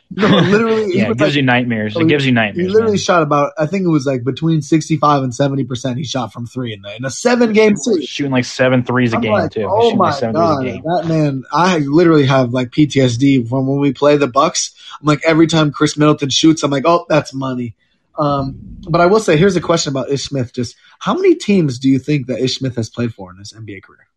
no, 0.10 0.28
literally. 0.28 0.98
yeah, 0.98 1.04
it 1.04 1.08
gives 1.10 1.22
like, 1.22 1.36
you 1.36 1.42
nightmares. 1.44 1.96
It 1.96 2.08
gives 2.08 2.26
you 2.26 2.32
nightmares. 2.32 2.70
He 2.70 2.74
literally 2.74 2.94
man. 2.94 2.98
shot 2.98 3.22
about, 3.22 3.54
I 3.56 3.68
think 3.68 3.86
it 3.86 3.90
was 3.90 4.08
like 4.08 4.24
between 4.24 4.64
65 4.64 5.22
and 5.22 5.32
70% 5.32 5.98
he 5.98 6.06
shot 6.06 6.34
from 6.34 6.48
three 6.48 6.74
in, 6.74 6.82
the, 6.82 6.96
in 6.96 7.06
a 7.06 7.12
seven 7.12 7.54
game 7.54 7.78
series. 7.78 8.10
Shooting 8.10 8.32
like 8.32 8.46
seven 8.46 8.84
threes 8.84 9.14
a 9.14 9.18
I'm 9.18 9.22
game, 9.22 9.32
like, 9.32 9.52
too. 9.52 9.68
Oh, 9.70 9.96
my 9.96 10.10
like 10.10 10.34
God. 10.34 10.66
That 10.66 11.04
man, 11.06 11.44
I 11.52 11.78
literally 11.78 12.26
have 12.26 12.52
like 12.52 12.72
PTSD 12.72 13.48
from 13.48 13.68
when 13.68 13.78
we 13.78 13.94
play 13.94 14.18
the 14.18 14.28
Bucks. 14.28 14.74
I'm 15.00 15.06
like, 15.06 15.22
every 15.24 15.46
time 15.46 15.72
Khris 15.72 15.98
Middleton 15.98 16.32
shoots, 16.32 16.64
I'm 16.64 16.72
like, 16.72 16.88
oh, 16.88 17.06
that's 17.08 17.32
money. 17.32 17.76
Um, 18.18 18.80
but 18.88 19.02
I 19.02 19.06
will 19.06 19.20
say, 19.20 19.38
here's 19.38 19.56
a 19.56 19.62
question 19.62 19.92
about 19.92 20.10
Ish 20.10 20.26
Smith. 20.26 20.54
Just 20.54 20.76
how 21.00 21.14
many 21.14 21.36
teams 21.36 21.80
do 21.80 21.90
you 21.90 22.00
think 22.00 22.28
that 22.28 22.40
Ish 22.40 22.58
Smith 22.58 22.76
has 22.76 22.90
played 22.90 23.14
for 23.14 23.32
in 23.32 23.38
his 23.38 23.54
NBA 23.54 23.84
career? 23.84 24.08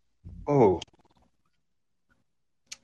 Oh, 0.47 0.79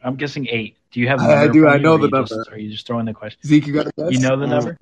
I'm 0.04 0.16
guessing 0.16 0.48
eight. 0.50 0.76
Do 0.92 1.00
you 1.00 1.08
have? 1.08 1.20
The 1.20 1.26
I, 1.26 1.44
I 1.44 1.48
do. 1.48 1.68
I 1.68 1.78
know 1.78 1.98
the 1.98 2.10
number. 2.10 2.36
Just, 2.36 2.52
are 2.52 2.58
you 2.58 2.72
just 2.72 2.86
throwing 2.86 3.06
the 3.06 3.14
question? 3.14 3.40
Zeke, 3.46 3.68
you 3.68 3.74
got 3.74 3.88
a 3.88 3.92
guess? 3.98 4.12
You 4.12 4.20
know 4.20 4.38
the 4.38 4.48
number? 4.48 4.78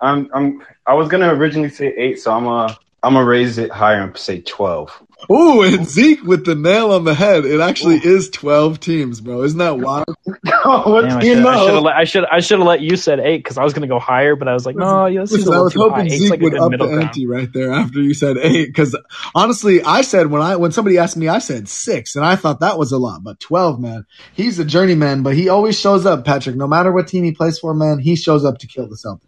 I'm. 0.00 0.28
I'm. 0.34 0.62
I 0.86 0.94
was 0.94 1.08
gonna 1.08 1.32
originally 1.34 1.70
say 1.70 1.94
eight, 1.96 2.20
so 2.20 2.32
I'm 2.32 2.46
a. 2.46 2.76
I'm 3.02 3.14
gonna 3.14 3.24
raise 3.24 3.58
it 3.58 3.70
higher 3.70 4.02
and 4.02 4.16
say 4.16 4.40
twelve. 4.40 4.90
Oh, 5.28 5.62
and 5.62 5.86
Zeke 5.86 6.22
with 6.22 6.44
the 6.44 6.54
nail 6.54 6.92
on 6.92 7.04
the 7.04 7.14
head. 7.14 7.44
It 7.44 7.60
actually 7.60 7.96
Ooh. 7.96 8.14
is 8.16 8.30
twelve 8.30 8.78
teams, 8.80 9.20
bro. 9.20 9.42
Isn't 9.42 9.58
that 9.58 9.78
wild? 9.78 10.06
Oh, 10.64 10.90
what 10.92 11.02
Damn, 11.02 11.22
you 11.22 11.40
know? 11.40 11.86
I 11.86 12.04
should 12.04 12.24
I 12.26 12.40
should 12.40 12.58
have 12.58 12.66
let 12.66 12.80
you 12.80 12.96
said 12.96 13.20
eight 13.20 13.38
because 13.38 13.56
I 13.56 13.64
was 13.64 13.72
gonna 13.72 13.86
go 13.86 13.98
higher, 13.98 14.36
but 14.36 14.48
I 14.48 14.54
was 14.54 14.66
like, 14.66 14.76
no, 14.76 15.06
yeah, 15.06 15.20
this 15.20 15.32
Listen, 15.32 15.54
I 15.54 15.60
was 15.60 15.72
hoping 15.72 16.10
Zeke 16.10 16.30
like 16.30 16.40
would 16.40 16.54
up 16.58 16.70
the 16.72 16.84
ante 16.84 17.26
right 17.26 17.50
there 17.52 17.72
after 17.72 18.00
you 18.00 18.12
said 18.12 18.36
eight. 18.38 18.66
Because 18.66 18.96
honestly, 19.34 19.82
I 19.82 20.02
said 20.02 20.26
when 20.26 20.42
I 20.42 20.56
when 20.56 20.72
somebody 20.72 20.98
asked 20.98 21.16
me, 21.16 21.28
I 21.28 21.38
said 21.38 21.68
six, 21.68 22.16
and 22.16 22.24
I 22.24 22.36
thought 22.36 22.60
that 22.60 22.78
was 22.78 22.92
a 22.92 22.98
lot, 22.98 23.22
but 23.22 23.40
twelve, 23.40 23.80
man. 23.80 24.04
He's 24.34 24.58
a 24.58 24.64
journeyman, 24.64 25.22
but 25.22 25.34
he 25.34 25.48
always 25.48 25.78
shows 25.78 26.06
up, 26.06 26.24
Patrick. 26.24 26.56
No 26.56 26.66
matter 26.66 26.92
what 26.92 27.08
team 27.08 27.24
he 27.24 27.32
plays 27.32 27.58
for, 27.58 27.72
man, 27.74 27.98
he 27.98 28.16
shows 28.16 28.44
up 28.44 28.58
to 28.58 28.66
kill 28.66 28.88
the 28.88 28.96
Celtics, 28.96 29.27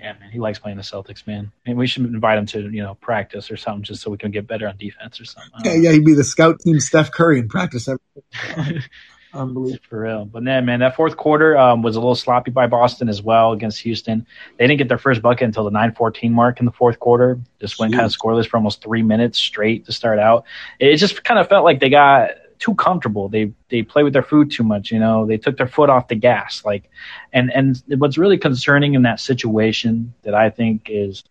yeah, 0.00 0.14
man, 0.18 0.30
he 0.30 0.38
likes 0.38 0.58
playing 0.58 0.76
the 0.78 0.82
Celtics, 0.82 1.26
man. 1.26 1.52
And 1.66 1.76
we 1.76 1.86
should 1.86 2.04
invite 2.04 2.38
him 2.38 2.46
to, 2.46 2.60
you 2.70 2.82
know, 2.82 2.94
practice 2.94 3.50
or 3.50 3.56
something 3.56 3.82
just 3.82 4.02
so 4.02 4.10
we 4.10 4.16
can 4.16 4.30
get 4.30 4.46
better 4.46 4.66
on 4.66 4.76
defense 4.76 5.20
or 5.20 5.24
something. 5.24 5.60
Yeah, 5.64 5.74
yeah, 5.74 5.92
he'd 5.92 6.04
be 6.04 6.14
the 6.14 6.24
scout 6.24 6.58
team 6.60 6.80
Steph 6.80 7.10
Curry 7.10 7.38
in 7.38 7.48
practice. 7.48 7.88
Every- 7.88 8.82
Unbelievable. 9.32 9.84
For 9.88 10.00
real. 10.00 10.24
But 10.24 10.44
then, 10.44 10.64
man, 10.64 10.80
that 10.80 10.96
fourth 10.96 11.16
quarter 11.16 11.56
um, 11.56 11.82
was 11.82 11.94
a 11.94 12.00
little 12.00 12.16
sloppy 12.16 12.50
by 12.50 12.66
Boston 12.66 13.08
as 13.08 13.22
well 13.22 13.52
against 13.52 13.80
Houston. 13.82 14.26
They 14.58 14.66
didn't 14.66 14.78
get 14.78 14.88
their 14.88 14.98
first 14.98 15.22
bucket 15.22 15.44
until 15.44 15.64
the 15.64 15.70
9-14 15.70 16.30
mark 16.32 16.58
in 16.58 16.66
the 16.66 16.72
fourth 16.72 16.98
quarter. 16.98 17.38
Just 17.60 17.78
went 17.78 17.92
Jeez. 17.92 17.98
kind 17.98 18.06
of 18.06 18.12
scoreless 18.12 18.48
for 18.48 18.56
almost 18.56 18.82
three 18.82 19.02
minutes 19.02 19.38
straight 19.38 19.86
to 19.86 19.92
start 19.92 20.18
out. 20.18 20.46
It 20.80 20.96
just 20.96 21.22
kind 21.22 21.38
of 21.38 21.48
felt 21.48 21.64
like 21.64 21.78
they 21.78 21.90
got 21.90 22.30
too 22.60 22.74
comfortable. 22.74 23.28
They 23.28 23.52
they 23.70 23.82
play 23.82 24.04
with 24.04 24.12
their 24.12 24.22
food 24.22 24.52
too 24.52 24.62
much. 24.62 24.92
You 24.92 25.00
know, 25.00 25.26
they 25.26 25.38
took 25.38 25.56
their 25.56 25.66
foot 25.66 25.90
off 25.90 26.08
the 26.08 26.14
gas. 26.14 26.62
Like, 26.64 26.88
and 27.32 27.50
and 27.50 27.82
what's 27.98 28.18
really 28.18 28.38
concerning 28.38 28.94
in 28.94 29.02
that 29.02 29.18
situation 29.18 30.14
that 30.22 30.34
I 30.34 30.50
think 30.50 30.88
is 30.88 31.24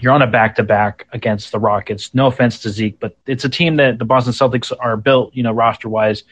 you're 0.00 0.12
on 0.12 0.22
a 0.22 0.26
back 0.26 0.54
to 0.54 0.62
back 0.62 1.06
against 1.12 1.52
the 1.52 1.58
Rockets. 1.58 2.14
No 2.14 2.28
offense 2.28 2.60
to 2.60 2.70
Zeke, 2.70 2.98
but 2.98 3.16
it's 3.26 3.44
a 3.44 3.48
team 3.48 3.76
that 3.76 3.98
the 3.98 4.04
Boston 4.04 4.32
Celtics 4.32 4.72
are 4.78 4.96
built, 4.96 5.34
you 5.34 5.42
know, 5.42 5.52
roster 5.52 5.88
wise. 5.88 6.22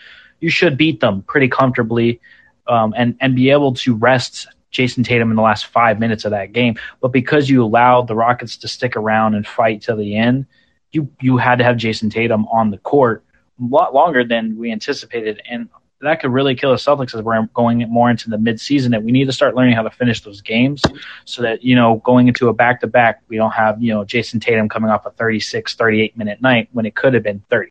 You 0.40 0.48
should 0.48 0.78
beat 0.78 1.00
them 1.00 1.22
pretty 1.22 1.48
comfortably, 1.48 2.20
um, 2.68 2.94
and 2.96 3.16
and 3.20 3.34
be 3.34 3.50
able 3.50 3.74
to 3.74 3.96
rest 3.96 4.46
Jayson 4.70 5.02
Tatum 5.02 5.30
in 5.30 5.36
the 5.36 5.42
last 5.42 5.66
five 5.66 5.98
minutes 5.98 6.24
of 6.24 6.30
that 6.30 6.52
game. 6.52 6.76
But 7.00 7.08
because 7.08 7.50
you 7.50 7.64
allowed 7.64 8.06
the 8.06 8.14
Rockets 8.14 8.56
to 8.58 8.68
stick 8.68 8.96
around 8.96 9.34
and 9.34 9.44
fight 9.44 9.82
to 9.82 9.96
the 9.96 10.16
end, 10.16 10.46
you 10.92 11.10
you 11.20 11.38
had 11.38 11.58
to 11.58 11.64
have 11.64 11.76
Jayson 11.76 12.08
Tatum 12.08 12.46
on 12.46 12.70
the 12.70 12.78
court 12.78 13.24
lot 13.60 13.94
longer 13.94 14.24
than 14.24 14.56
we 14.56 14.72
anticipated, 14.72 15.40
and 15.48 15.68
that 16.00 16.20
could 16.20 16.32
really 16.32 16.54
kill 16.54 16.70
the 16.70 16.76
Celtics 16.76 17.14
as 17.14 17.22
we're 17.22 17.46
going 17.54 17.78
more 17.88 18.08
into 18.10 18.30
the 18.30 18.36
midseason. 18.36 18.90
That 18.90 19.02
we 19.02 19.12
need 19.12 19.26
to 19.26 19.32
start 19.32 19.54
learning 19.54 19.74
how 19.74 19.82
to 19.82 19.90
finish 19.90 20.22
those 20.22 20.40
games, 20.40 20.82
so 21.24 21.42
that 21.42 21.62
you 21.62 21.74
know 21.74 22.00
going 22.04 22.28
into 22.28 22.48
a 22.48 22.54
back 22.54 22.80
to 22.80 22.86
back, 22.86 23.22
we 23.28 23.36
don't 23.36 23.52
have 23.52 23.82
you 23.82 23.92
know 23.92 24.04
Jayson 24.04 24.40
Tatum 24.40 24.68
coming 24.68 24.90
off 24.90 25.06
a 25.06 25.10
36, 25.10 25.74
38 25.74 26.16
minute 26.16 26.40
night 26.40 26.68
when 26.72 26.86
it 26.86 26.94
could 26.94 27.14
have 27.14 27.22
been 27.22 27.42
30. 27.50 27.70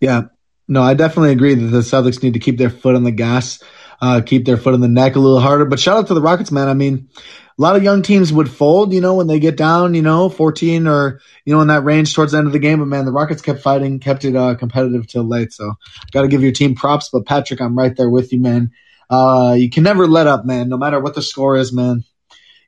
Yeah, 0.00 0.24
no, 0.68 0.82
I 0.82 0.94
definitely 0.94 1.32
agree 1.32 1.54
that 1.54 1.66
the 1.66 1.80
Celtics 1.80 2.22
need 2.22 2.34
to 2.34 2.38
keep 2.38 2.56
their 2.56 2.70
foot 2.70 2.94
on 2.94 3.02
the 3.02 3.10
gas, 3.10 3.62
uh, 4.00 4.20
keep 4.24 4.44
their 4.44 4.56
foot 4.56 4.74
in 4.74 4.80
the 4.80 4.88
neck 4.88 5.16
a 5.16 5.20
little 5.20 5.40
harder. 5.40 5.64
But 5.64 5.80
shout 5.80 5.98
out 5.98 6.06
to 6.08 6.14
the 6.14 6.22
Rockets, 6.22 6.50
man. 6.50 6.68
I 6.68 6.74
mean, 6.74 7.08
a 7.16 7.62
lot 7.62 7.76
of 7.76 7.82
young 7.82 8.02
teams 8.02 8.32
would 8.32 8.50
fold, 8.50 8.94
you 8.94 9.00
know, 9.00 9.16
when 9.16 9.26
they 9.26 9.38
get 9.38 9.56
down, 9.56 9.94
you 9.94 10.02
know, 10.02 10.30
14 10.30 10.86
or, 10.86 11.20
you 11.44 11.54
know, 11.54 11.60
in 11.60 11.68
that 11.68 11.84
range 11.84 12.14
towards 12.14 12.32
the 12.32 12.38
end 12.38 12.46
of 12.46 12.52
the 12.52 12.58
game. 12.58 12.78
But 12.78 12.86
man, 12.86 13.04
the 13.04 13.12
Rockets 13.12 13.42
kept 13.42 13.60
fighting, 13.60 13.98
kept 13.98 14.24
it 14.24 14.34
uh, 14.34 14.54
competitive 14.54 15.06
till 15.06 15.24
late. 15.24 15.52
So 15.52 15.74
got 16.12 16.22
to 16.22 16.28
give 16.28 16.42
your 16.42 16.52
team 16.52 16.74
props. 16.74 17.10
But 17.12 17.26
Patrick, 17.26 17.60
I'm 17.60 17.76
right 17.76 17.94
there 17.94 18.08
with 18.08 18.32
you, 18.32 18.40
man. 18.40 18.70
Uh, 19.10 19.56
you 19.58 19.68
can 19.68 19.82
never 19.82 20.06
let 20.06 20.26
up, 20.26 20.46
man. 20.46 20.68
No 20.68 20.78
matter 20.78 21.00
what 21.00 21.14
the 21.14 21.22
score 21.22 21.56
is, 21.56 21.72
man. 21.72 22.04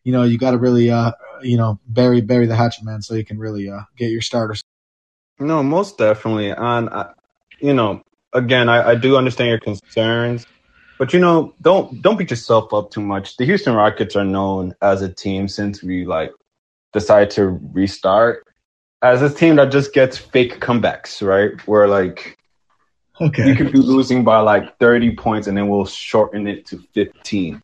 You 0.04 0.12
know, 0.12 0.24
you 0.24 0.36
got 0.36 0.50
to 0.50 0.58
really, 0.58 0.90
uh, 0.90 1.12
you 1.42 1.56
know, 1.56 1.80
bury 1.86 2.20
bury 2.20 2.46
the 2.46 2.56
hatchet, 2.56 2.84
man, 2.84 3.02
so 3.02 3.14
you 3.14 3.24
can 3.24 3.38
really 3.38 3.70
uh, 3.70 3.82
get 3.96 4.10
your 4.10 4.20
starters. 4.20 4.62
No, 5.38 5.62
most 5.62 5.96
definitely. 5.96 6.50
And, 6.50 6.88
uh, 6.88 7.12
you 7.60 7.72
know, 7.72 8.02
again, 8.32 8.68
I, 8.68 8.90
I 8.90 8.94
do 8.96 9.16
understand 9.16 9.50
your 9.50 9.60
concerns. 9.60 10.44
But 11.02 11.12
you 11.12 11.18
know, 11.18 11.52
don't 11.60 12.00
don't 12.00 12.16
beat 12.16 12.30
yourself 12.30 12.72
up 12.72 12.92
too 12.92 13.00
much. 13.00 13.36
The 13.36 13.44
Houston 13.44 13.74
Rockets 13.74 14.14
are 14.14 14.24
known 14.24 14.72
as 14.80 15.02
a 15.02 15.12
team 15.12 15.48
since 15.48 15.82
we 15.82 16.04
like 16.04 16.30
decided 16.92 17.30
to 17.30 17.58
restart 17.72 18.46
as 19.02 19.20
a 19.20 19.28
team 19.28 19.56
that 19.56 19.72
just 19.72 19.92
gets 19.92 20.16
fake 20.16 20.60
comebacks, 20.60 21.20
right? 21.20 21.60
Where 21.66 21.88
like 21.88 22.38
Okay. 23.20 23.48
you 23.48 23.56
could 23.56 23.72
be 23.72 23.78
losing 23.78 24.22
by 24.22 24.38
like 24.38 24.78
30 24.78 25.16
points 25.16 25.48
and 25.48 25.56
then 25.56 25.66
we'll 25.66 25.86
shorten 25.86 26.46
it 26.46 26.66
to 26.66 26.78
15 26.94 27.60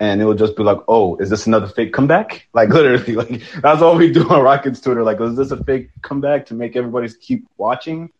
and 0.00 0.20
it 0.20 0.24
will 0.24 0.34
just 0.34 0.56
be 0.56 0.64
like 0.64 0.78
oh 0.88 1.14
is 1.18 1.30
this 1.30 1.46
another 1.46 1.68
fake 1.68 1.92
comeback 1.92 2.48
like 2.52 2.70
literally 2.70 3.14
like 3.14 3.42
that's 3.62 3.80
all 3.80 3.96
we 3.96 4.12
do 4.12 4.28
on 4.28 4.42
rockets 4.42 4.80
twitter 4.80 5.04
like 5.04 5.20
is 5.20 5.36
this 5.36 5.52
a 5.52 5.64
fake 5.64 5.88
comeback 6.02 6.46
to 6.46 6.54
make 6.54 6.74
everybody 6.76 7.08
keep 7.20 7.46
watching 7.56 8.10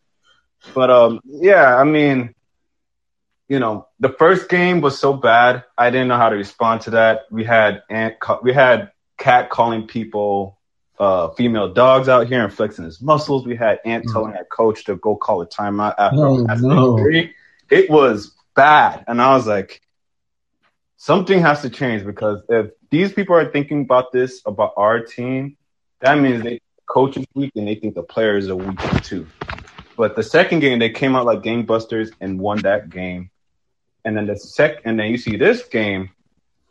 but 0.73 0.89
um 0.89 1.19
yeah 1.25 1.75
i 1.75 1.83
mean 1.83 2.33
you 3.47 3.59
know 3.59 3.87
the 3.99 4.09
first 4.09 4.49
game 4.49 4.81
was 4.81 4.97
so 4.99 5.13
bad 5.13 5.63
i 5.77 5.89
didn't 5.89 6.07
know 6.07 6.17
how 6.17 6.29
to 6.29 6.35
respond 6.35 6.81
to 6.81 6.91
that 6.91 7.21
we 7.31 7.43
had 7.43 7.81
ant 7.89 8.15
we 8.43 8.53
had 8.53 8.91
cat 9.17 9.49
calling 9.49 9.87
people 9.87 10.57
uh, 10.99 11.29
female 11.29 11.71
dogs 11.71 12.09
out 12.09 12.27
here 12.27 12.43
and 12.43 12.51
flexing 12.51 12.83
his 12.85 13.01
muscles. 13.01 13.45
We 13.45 13.55
had 13.55 13.79
Ant 13.85 14.05
Mm. 14.05 14.11
telling 14.13 14.31
that 14.33 14.49
coach 14.49 14.85
to 14.85 14.95
go 14.95 15.15
call 15.15 15.41
a 15.41 15.47
timeout 15.47 15.93
after 15.99 16.17
Oh, 16.25 16.45
after 16.49 16.65
no. 16.67 16.97
injury. 16.97 17.35
It 17.69 17.89
was 17.89 18.33
bad, 18.55 19.03
and 19.07 19.21
I 19.21 19.35
was 19.35 19.45
like, 19.45 19.81
something 20.97 21.39
has 21.39 21.61
to 21.61 21.69
change 21.69 22.03
because 22.05 22.41
if 22.49 22.71
these 22.89 23.13
people 23.13 23.35
are 23.35 23.51
thinking 23.51 23.81
about 23.81 24.11
this 24.11 24.41
about 24.45 24.73
our 24.77 24.99
team, 25.01 25.57
that 26.01 26.17
means 26.19 26.43
they 26.43 26.59
coach 26.89 27.17
is 27.17 27.25
weak 27.35 27.51
and 27.55 27.67
they 27.67 27.75
think 27.75 27.95
the 27.95 28.03
players 28.03 28.49
are 28.49 28.55
weak 28.55 28.79
too. 29.03 29.31
But 29.95 30.15
the 30.15 30.23
second 30.23 30.59
game, 30.59 30.79
they 30.79 30.89
came 30.89 31.15
out 31.15 31.25
like 31.25 31.41
gangbusters 31.41 32.09
and 32.19 32.39
won 32.39 32.61
that 32.63 32.89
game. 32.89 33.29
And 34.07 34.15
then 34.15 34.25
the 34.25 34.37
sec, 34.37 34.77
and 34.85 34.97
then 34.97 35.11
you 35.11 35.17
see 35.17 35.35
this 35.35 35.63
game, 35.63 36.11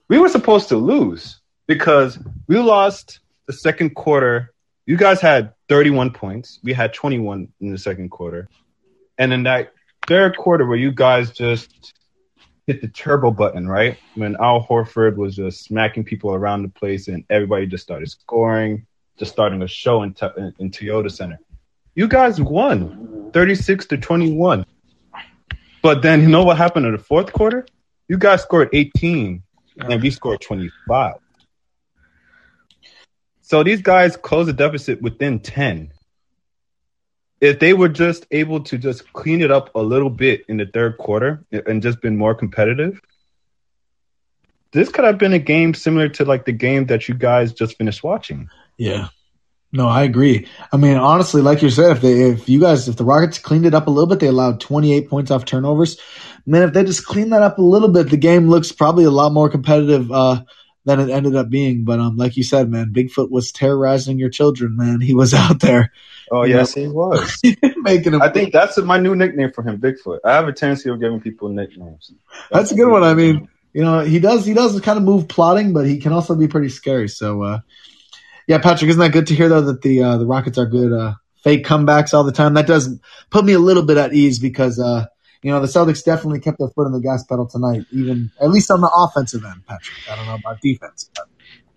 we 0.08 0.18
were 0.18 0.30
supposed 0.30 0.70
to 0.70 0.78
lose 0.78 1.38
because 1.66 2.18
we 2.48 2.56
lost 2.56 3.20
the 3.46 3.52
second 3.52 3.94
quarter. 3.94 4.54
You 4.86 4.96
guys 4.96 5.20
had 5.20 5.52
31 5.68 6.12
points. 6.12 6.60
We 6.62 6.72
had 6.72 6.94
21 6.94 7.48
in 7.60 7.72
the 7.72 7.76
second 7.76 8.08
quarter. 8.08 8.48
And 9.18 9.30
then 9.30 9.42
that 9.42 9.74
third 10.06 10.38
quarter 10.38 10.64
where 10.64 10.78
you 10.78 10.92
guys 10.92 11.30
just 11.30 11.92
hit 12.66 12.80
the 12.80 12.88
turbo 12.88 13.32
button, 13.32 13.68
right? 13.68 13.98
When 14.14 14.36
Al 14.36 14.66
Horford 14.66 15.16
was 15.16 15.36
just 15.36 15.62
smacking 15.62 16.04
people 16.04 16.32
around 16.32 16.62
the 16.62 16.70
place 16.70 17.06
and 17.06 17.22
everybody 17.28 17.66
just 17.66 17.84
started 17.84 18.10
scoring, 18.10 18.86
just 19.18 19.30
starting 19.30 19.60
a 19.60 19.68
show 19.68 20.04
in, 20.04 20.16
in, 20.38 20.54
in 20.58 20.70
Toyota 20.70 21.12
Center. 21.12 21.38
You 21.94 22.08
guys 22.08 22.40
won 22.40 23.30
36 23.34 23.84
to 23.88 23.98
21. 23.98 24.64
But 25.82 26.02
then 26.02 26.22
you 26.22 26.28
know 26.28 26.44
what 26.44 26.56
happened 26.56 26.86
in 26.86 26.92
the 26.92 26.98
fourth 26.98 27.32
quarter? 27.32 27.66
You 28.08 28.18
guys 28.18 28.42
scored 28.42 28.70
18 28.72 29.42
and 29.78 30.02
we 30.02 30.10
scored 30.10 30.40
25. 30.40 31.14
So 33.42 33.62
these 33.62 33.82
guys 33.82 34.16
closed 34.16 34.48
the 34.48 34.52
deficit 34.52 35.00
within 35.00 35.38
10. 35.40 35.92
If 37.40 37.58
they 37.60 37.74
were 37.74 37.88
just 37.88 38.26
able 38.30 38.60
to 38.64 38.78
just 38.78 39.12
clean 39.12 39.42
it 39.42 39.50
up 39.50 39.74
a 39.74 39.82
little 39.82 40.10
bit 40.10 40.44
in 40.48 40.56
the 40.56 40.66
third 40.66 40.98
quarter 40.98 41.44
and 41.52 41.82
just 41.82 42.00
been 42.00 42.16
more 42.16 42.34
competitive, 42.34 43.00
this 44.72 44.88
could 44.88 45.04
have 45.04 45.18
been 45.18 45.32
a 45.32 45.38
game 45.38 45.74
similar 45.74 46.08
to 46.08 46.24
like 46.24 46.44
the 46.44 46.52
game 46.52 46.86
that 46.86 47.08
you 47.08 47.14
guys 47.14 47.52
just 47.52 47.76
finished 47.76 48.02
watching. 48.02 48.48
Yeah. 48.78 49.08
No, 49.76 49.88
I 49.88 50.02
agree. 50.02 50.48
I 50.72 50.76
mean, 50.76 50.96
honestly, 50.96 51.42
like 51.42 51.62
you 51.62 51.70
said, 51.70 51.96
if 51.96 52.02
they, 52.02 52.30
if 52.30 52.48
you 52.48 52.60
guys, 52.60 52.88
if 52.88 52.96
the 52.96 53.04
Rockets 53.04 53.38
cleaned 53.38 53.66
it 53.66 53.74
up 53.74 53.86
a 53.86 53.90
little 53.90 54.08
bit, 54.08 54.20
they 54.20 54.26
allowed 54.26 54.60
28 54.60 55.08
points 55.08 55.30
off 55.30 55.44
turnovers. 55.44 55.98
Man, 56.46 56.62
if 56.62 56.72
they 56.72 56.84
just 56.84 57.06
clean 57.06 57.30
that 57.30 57.42
up 57.42 57.58
a 57.58 57.62
little 57.62 57.88
bit, 57.88 58.10
the 58.10 58.16
game 58.16 58.48
looks 58.48 58.72
probably 58.72 59.04
a 59.04 59.10
lot 59.10 59.32
more 59.32 59.48
competitive 59.48 60.10
uh, 60.10 60.42
than 60.84 61.00
it 61.00 61.10
ended 61.10 61.36
up 61.36 61.50
being. 61.50 61.84
But 61.84 62.00
um, 62.00 62.16
like 62.16 62.36
you 62.36 62.42
said, 62.42 62.70
man, 62.70 62.92
Bigfoot 62.92 63.30
was 63.30 63.52
terrorizing 63.52 64.18
your 64.18 64.30
children. 64.30 64.76
Man, 64.76 65.00
he 65.00 65.14
was 65.14 65.34
out 65.34 65.60
there 65.60 65.92
Oh 66.30 66.44
yes, 66.44 66.74
he 66.74 66.88
was. 66.88 67.40
making 67.76 68.12
them. 68.12 68.22
I 68.22 68.28
think 68.28 68.52
that's 68.52 68.76
my 68.78 68.98
new 68.98 69.14
nickname 69.14 69.52
for 69.52 69.62
him, 69.62 69.78
Bigfoot. 69.78 70.20
I 70.24 70.34
have 70.34 70.48
a 70.48 70.52
tendency 70.52 70.90
of 70.90 71.00
giving 71.00 71.20
people 71.20 71.48
nicknames. 71.48 72.12
That's 72.50 72.72
a 72.72 72.74
good 72.74 72.90
one. 72.90 73.04
I 73.04 73.14
mean, 73.14 73.48
you 73.72 73.82
know, 73.82 74.00
he 74.00 74.18
does 74.18 74.44
he 74.44 74.54
does 74.54 74.80
kind 74.80 74.98
of 74.98 75.04
move 75.04 75.28
plotting, 75.28 75.72
but 75.72 75.86
he 75.86 75.98
can 75.98 76.12
also 76.12 76.34
be 76.34 76.48
pretty 76.48 76.68
scary. 76.68 77.08
So, 77.08 77.42
uh, 77.42 77.60
yeah, 78.46 78.58
Patrick, 78.58 78.88
isn't 78.90 79.00
that 79.00 79.12
good 79.12 79.26
to 79.28 79.34
hear 79.34 79.48
though 79.48 79.62
that 79.62 79.82
the 79.82 80.02
uh, 80.02 80.16
the 80.18 80.26
Rockets 80.26 80.58
are 80.58 80.66
good 80.66 80.92
uh, 80.92 81.14
fake 81.42 81.64
comebacks 81.64 82.14
all 82.14 82.24
the 82.24 82.32
time? 82.32 82.54
That 82.54 82.66
does 82.66 82.98
put 83.30 83.44
me 83.44 83.52
a 83.54 83.58
little 83.58 83.82
bit 83.82 83.96
at 83.96 84.12
ease 84.12 84.38
because 84.38 84.78
uh, 84.78 85.06
you 85.42 85.50
know 85.50 85.60
the 85.60 85.66
Celtics 85.66 86.04
definitely 86.04 86.40
kept 86.40 86.58
their 86.58 86.68
foot 86.68 86.86
on 86.86 86.92
the 86.92 87.00
gas 87.00 87.24
pedal 87.24 87.46
tonight, 87.46 87.86
even 87.90 88.30
at 88.40 88.50
least 88.50 88.70
on 88.70 88.80
the 88.80 88.90
offensive 88.94 89.44
end. 89.44 89.66
Patrick, 89.66 89.96
I 90.10 90.16
don't 90.16 90.26
know 90.26 90.34
about 90.36 90.60
defense, 90.60 91.10
but 91.14 91.28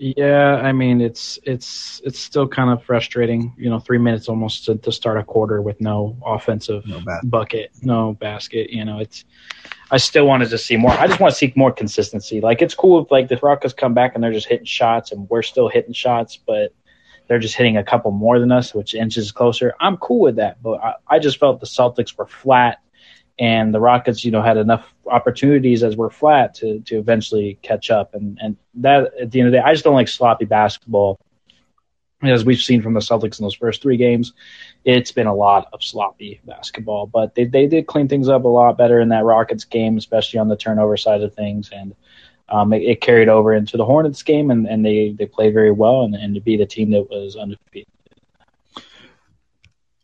Yeah, 0.02 0.56
I 0.56 0.72
mean 0.72 1.02
it's 1.02 1.40
it's 1.44 2.02
it's 2.06 2.20
still 2.20 2.48
kind 2.48 2.70
of 2.70 2.82
frustrating. 2.86 3.54
You 3.58 3.70
know, 3.70 3.80
three 3.80 3.98
minutes 3.98 4.30
almost 4.30 4.64
to, 4.66 4.78
to 4.78 4.94
start 4.94 5.18
a 5.18 5.26
quarter 5.26 5.62
with 5.62 5.82
no 5.82 6.18
offensive 6.26 6.86
no 6.88 7.02
bucket, 7.26 7.72
no 7.82 8.14
basket. 8.14 8.70
You 8.70 8.86
know, 8.86 9.00
it's. 9.00 9.26
I 9.92 9.98
still 9.98 10.26
wanted 10.26 10.52
to 10.52 10.58
see 10.58 10.78
more. 10.78 10.92
I 10.92 11.08
just 11.08 11.20
want 11.20 11.34
to 11.34 11.38
see 11.38 11.52
more 11.58 11.74
consistency. 11.74 12.40
Like 12.40 12.62
it's 12.62 12.76
cool 12.76 13.04
if 13.04 13.12
like 13.12 13.28
the 13.28 13.38
Rockets 13.42 13.74
come 13.74 13.94
back 13.94 14.16
and 14.16 14.24
they're 14.24 14.32
just 14.32 14.48
hitting 14.48 14.66
shots 14.66 15.12
and 15.12 15.30
we're 15.30 15.42
still 15.42 15.68
hitting 15.68 15.94
shots, 15.94 16.38
but 16.38 16.74
they're 17.28 17.40
just 17.40 17.56
hitting 17.56 17.76
a 17.76 17.84
couple 17.84 18.12
more 18.12 18.40
than 18.40 18.54
us, 18.54 18.74
which 18.74 18.96
inches 18.96 19.34
closer. 19.34 19.76
I'm 19.82 19.98
cool 19.98 20.22
with 20.22 20.38
that, 20.38 20.62
but 20.64 20.82
I, 20.82 20.94
I 21.08 21.20
just 21.20 21.40
felt 21.40 21.60
the 21.60 21.66
Celtics 21.66 22.18
were 22.18 22.26
flat, 22.26 22.80
and 23.40 23.74
the 23.74 23.80
Rockets, 23.80 24.26
you 24.26 24.32
know, 24.32 24.42
had 24.42 24.58
enough 24.58 24.94
opportunities 25.08 25.82
as 25.82 25.96
we're 25.96 26.10
flat 26.10 26.54
to 26.56 26.82
to 26.82 26.98
eventually 26.98 27.58
catch 27.62 27.90
up. 27.90 28.14
And 28.14 28.38
and 28.42 28.58
that 28.76 29.14
at 29.20 29.32
the 29.32 29.40
end 29.40 29.48
of 29.48 29.52
the 29.54 29.60
day, 29.60 29.64
I 29.64 29.74
just 29.74 29.84
don't 29.84 29.96
like 29.96 30.10
sloppy 30.10 30.46
basketball. 30.46 31.18
As 32.22 32.44
we've 32.44 32.60
seen 32.60 32.82
from 32.82 32.94
the 32.94 33.00
Celtics 33.00 33.40
in 33.40 33.44
those 33.44 33.56
first 33.56 33.82
three 33.82 33.96
games, 33.96 34.34
it's 34.84 35.14
been 35.14 35.26
a 35.26 35.34
lot 35.34 35.70
of 35.72 35.82
sloppy 35.82 36.42
basketball. 36.44 37.08
But 37.08 37.34
they 37.34 37.46
they 37.46 37.66
did 37.66 37.88
clean 37.88 38.10
things 38.10 38.28
up 38.28 38.44
a 38.44 38.48
lot 38.48 38.78
better 38.78 39.00
in 39.00 39.08
that 39.10 39.24
Rockets 39.24 39.64
game, 39.64 39.98
especially 39.98 40.40
on 40.40 40.50
the 40.50 40.58
turnover 40.58 40.98
side 40.98 41.22
of 41.22 41.34
things, 41.34 41.70
and 41.72 41.96
um, 42.50 42.74
it, 42.74 42.82
it 42.82 43.02
carried 43.02 43.30
over 43.30 43.54
into 43.54 43.78
the 43.78 43.86
Hornets 43.86 44.22
game, 44.22 44.52
and, 44.52 44.68
and 44.68 44.86
they 44.86 45.12
they 45.18 45.28
played 45.28 45.54
very 45.54 45.72
well, 45.72 46.04
and, 46.04 46.14
and 46.14 46.36
to 46.36 46.42
be 46.42 46.58
the 46.58 46.66
team 46.66 46.92
that 46.92 47.10
was 47.10 47.38
undefeated. 47.38 47.88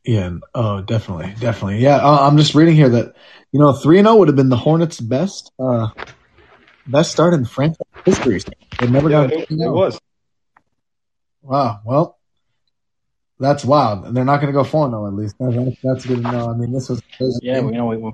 Yeah, 0.06 0.38
oh, 0.54 0.82
definitely, 0.82 1.34
definitely. 1.40 1.80
Yeah, 1.80 2.00
I'm 2.04 2.38
just 2.38 2.54
reading 2.54 2.76
here 2.76 2.90
that 2.90 3.16
you 3.52 3.60
know 3.60 3.74
three 3.74 3.98
and 3.98 4.06
zero 4.08 4.18
would 4.18 4.28
have 4.28 4.36
been 4.36 4.50
the 4.50 4.58
Hornets' 4.58 5.00
best 5.00 5.52
uh, 5.60 5.88
best 6.88 7.12
start 7.12 7.34
in 7.34 7.46
franchise 7.46 7.88
history. 8.06 8.40
They 8.80 8.88
never 8.88 9.10
Yeah, 9.10 9.28
got 9.28 9.34
it, 9.34 9.48
it 9.50 9.72
was. 9.72 10.00
Wow. 11.42 11.80
Well, 11.86 12.18
That's 13.40 13.64
wild. 13.64 14.06
And 14.06 14.16
they're 14.18 14.26
not 14.26 14.38
going 14.42 14.48
to 14.48 14.54
go 14.54 14.64
4 14.64 14.90
0 14.90 15.08
at 15.08 15.14
least. 15.14 15.36
That's, 15.40 15.56
that's 15.84 16.06
good 16.06 16.24
to 16.24 16.32
know. 16.32 16.50
I 16.50 16.56
mean, 16.56 16.72
this 16.72 16.90
was. 16.90 17.02
yeah, 17.42 17.62
we, 17.62 17.72
you 17.72 17.78
know, 17.78 17.86
we, 17.88 18.14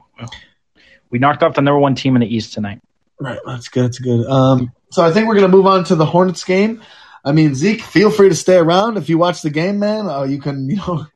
we 1.10 1.20
knocked 1.20 1.44
off 1.44 1.56
the 1.56 1.62
number 1.62 1.80
one 1.80 1.96
team 1.96 2.16
in 2.16 2.22
the 2.22 2.34
East 2.34 2.54
tonight. 2.54 2.82
Right. 3.20 3.40
That's 3.46 3.70
good. 3.70 3.86
That's 3.86 4.00
good. 4.00 4.26
Um, 4.28 4.72
so 4.92 5.04
I 5.04 5.12
think 5.12 5.28
we're 5.28 5.36
going 5.36 5.50
to 5.50 5.56
move 5.56 5.68
on 5.68 5.84
to 5.86 5.96
the 5.96 6.06
Hornets 6.06 6.44
game. 6.44 6.82
I 7.24 7.32
mean, 7.32 7.54
Zeke, 7.56 7.82
feel 7.82 8.10
free 8.10 8.30
to 8.30 8.36
stay 8.36 8.58
around 8.58 8.98
if 8.98 9.08
you 9.08 9.18
watch 9.18 9.42
the 9.44 9.52
game, 9.52 9.80
man. 9.80 10.08
Uh, 10.08 10.24
you 10.24 10.40
can, 10.40 10.70
you 10.70 10.78
know, 10.78 10.84
of 11.00 11.08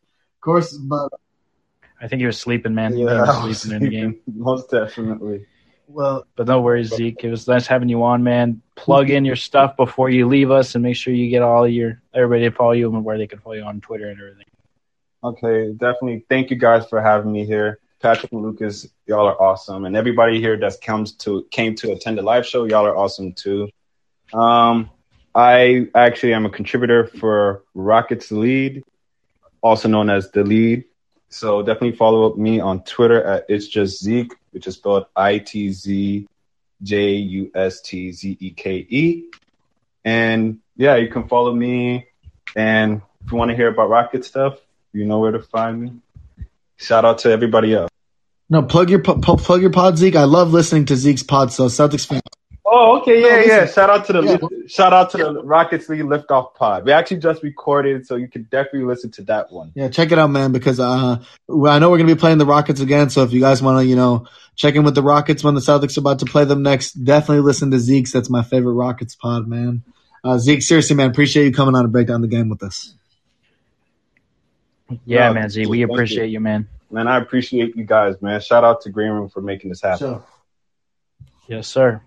course, 0.46 0.78
but. 0.78 1.10
I 2.00 2.08
think 2.08 2.20
he 2.20 2.26
was 2.26 2.40
sleeping, 2.40 2.76
man. 2.76 2.98
Yeah, 2.98 3.42
he 3.42 3.48
was 3.48 3.62
sleeping 3.62 3.78
in 3.78 3.84
the 3.84 3.98
game. 3.98 4.20
Most 4.34 4.70
definitely. 4.70 5.46
Well, 5.88 6.26
but 6.36 6.48
no 6.48 6.62
worries, 6.62 6.94
Zeke. 6.94 7.24
It 7.24 7.30
was 7.30 7.48
nice 7.48 7.68
having 7.68 7.90
you 7.90 8.04
on, 8.04 8.24
man. 8.24 8.62
Plug 8.76 9.10
in 9.10 9.24
your 9.24 9.36
stuff 9.36 9.78
before 9.78 10.10
you 10.10 10.28
leave 10.28 10.52
us, 10.52 10.76
and 10.76 10.84
make 10.84 10.96
sure 10.96 11.14
you 11.14 11.30
get 11.30 11.42
all 11.42 11.68
your 11.68 12.02
everybody 12.14 12.44
to 12.44 12.52
follow 12.52 12.72
you 12.72 12.94
and 12.94 13.04
where 13.06 13.18
they 13.18 13.28
can 13.28 13.40
follow 13.40 13.56
you 13.56 13.64
on 13.64 13.82
Twitter 13.82 14.10
and 14.10 14.20
everything. 14.20 14.46
Okay, 15.24 15.72
definitely. 15.74 16.26
Thank 16.28 16.50
you 16.50 16.58
guys 16.58 16.88
for 16.88 17.02
having 17.02 17.32
me 17.32 17.46
here. 17.46 17.80
Patrick 18.02 18.32
and 18.32 18.42
Lucas, 18.42 18.88
y'all 19.08 19.28
are 19.28 19.42
awesome, 19.42 19.86
and 19.86 19.96
everybody 19.96 20.40
here 20.40 20.58
that 20.58 20.82
comes 20.82 21.14
to 21.14 21.48
came 21.52 21.76
to 21.76 21.92
attend 21.92 22.18
the 22.18 22.22
live 22.22 22.46
show, 22.46 22.66
y'all 22.66 22.86
are 22.86 22.98
awesome 22.98 23.34
too. 23.34 23.70
Um, 24.34 24.90
I 25.34 25.88
actually 25.94 26.34
am 26.34 26.46
a 26.46 26.50
contributor 26.50 27.08
for 27.08 27.64
Rockets 27.74 28.32
Lead, 28.32 28.84
also 29.66 29.88
known 29.90 30.12
as 30.12 30.30
the 30.30 30.44
Lead. 30.44 30.86
So 31.30 31.64
definitely 31.64 31.98
follow 31.98 32.30
up 32.30 32.38
me 32.38 32.60
on 32.60 32.84
Twitter 32.84 33.22
at 33.24 33.46
it's 33.50 33.68
just 33.68 34.02
Zeke, 34.02 34.34
which 34.52 34.68
is 34.68 34.76
spelled 34.76 35.08
I 35.16 35.40
T 35.40 35.72
Z 35.72 36.28
J 36.84 37.16
U 37.16 37.52
S 37.56 37.82
T 37.82 38.12
Z 38.12 38.38
E 38.40 38.52
K 38.52 38.86
E. 38.88 39.26
And 40.06 40.60
yeah, 40.78 40.98
you 40.98 41.10
can 41.10 41.28
follow 41.28 41.54
me. 41.54 42.08
And 42.56 43.02
if 43.26 43.32
you 43.32 43.38
want 43.38 43.50
to 43.50 43.58
hear 43.58 43.70
about 43.70 43.90
Rocket 43.90 44.24
stuff, 44.24 44.60
you 44.94 45.06
know 45.06 45.20
where 45.20 45.32
to 45.32 45.42
find 45.42 45.82
me. 45.82 45.92
Shout 46.78 47.04
out 47.04 47.18
to 47.20 47.32
everybody 47.32 47.74
else. 47.74 47.90
No, 48.48 48.62
plug 48.62 48.92
your 48.92 49.00
plug 49.00 49.62
your 49.62 49.72
pod, 49.72 49.98
Zeke. 49.98 50.16
I 50.16 50.26
love 50.26 50.54
listening 50.54 50.86
to 50.86 50.96
Zeke's 50.96 51.24
pod. 51.24 51.52
So 51.52 51.66
Celtics 51.66 52.06
fans, 52.06 52.22
Oh, 52.68 53.00
okay, 53.00 53.22
yeah, 53.22 53.28
no, 53.28 53.40
yeah. 53.42 53.66
Shout 53.68 53.92
out 53.92 54.06
to 54.06 54.14
the 54.14 54.22
yeah. 54.24 54.68
shout 54.68 54.92
out 54.92 55.12
to 55.12 55.18
the 55.18 55.44
Rockets 55.44 55.88
Lead 55.88 56.02
Liftoff 56.06 56.56
Pod. 56.56 56.84
We 56.84 56.94
actually 56.94 57.18
just 57.18 57.44
recorded, 57.44 58.08
so 58.08 58.16
you 58.16 58.28
can 58.28 58.44
definitely 58.44 58.86
listen 58.86 59.12
to 59.12 59.22
that 59.26 59.52
one. 59.52 59.72
Yeah, 59.76 59.90
check 59.90 60.12
it 60.12 60.18
out, 60.18 60.32
man. 60.32 60.52
Because 60.52 60.80
uh, 60.80 61.18
I 61.48 61.80
know 61.80 61.92
we're 61.92 62.00
gonna 62.00 62.06
be 62.06 62.20
playing 62.20 62.40
the 62.40 62.46
Rockets 62.46 62.80
again. 62.80 63.12
So 63.12 63.22
if 63.22 63.34
you 63.34 63.40
guys 63.40 63.62
want 63.62 63.82
to, 63.82 63.86
you 63.86 63.96
know, 63.96 64.26
check 64.56 64.74
in 64.74 64.84
with 64.84 64.96
the 64.96 65.04
Rockets 65.04 65.44
when 65.44 65.54
the 65.54 65.62
Celtics 65.62 65.96
are 65.98 66.00
about 66.00 66.20
to 66.20 66.26
play 66.26 66.44
them 66.44 66.64
next, 66.64 66.94
definitely 66.94 67.42
listen 67.42 67.70
to 67.70 67.78
Zeke's. 67.78 68.12
That's 68.12 68.32
my 68.32 68.42
favorite 68.42 68.74
Rockets 68.74 69.16
pod, 69.16 69.48
man. 69.48 69.84
Uh, 70.24 70.40
Zeke, 70.40 70.64
seriously, 70.64 70.96
man, 70.96 71.12
appreciate 71.12 71.46
you 71.46 71.54
coming 71.54 71.76
on 71.76 71.84
to 71.84 71.88
break 71.88 72.08
down 72.08 72.22
the 72.22 72.28
game 72.28 72.50
with 72.50 72.64
us. 72.64 72.96
Yeah, 75.06 75.32
man, 75.34 75.52
Zeke, 75.52 75.70
we 75.70 75.84
appreciate 75.84 76.28
you. 76.28 76.34
you. 76.34 76.40
man. 76.40 76.68
Man, 76.90 77.08
I 77.08 77.18
appreciate 77.18 77.76
you 77.76 77.84
guys, 77.84 78.20
man. 78.24 78.42
Shout 78.42 78.64
out 78.64 78.82
to 78.82 78.90
Green 78.90 79.12
Room 79.12 79.30
for 79.30 79.42
making 79.42 79.70
this 79.70 79.84
happen. 79.84 80.00
Sure. 80.00 80.26
Yes, 81.48 81.68
sir 81.68 82.02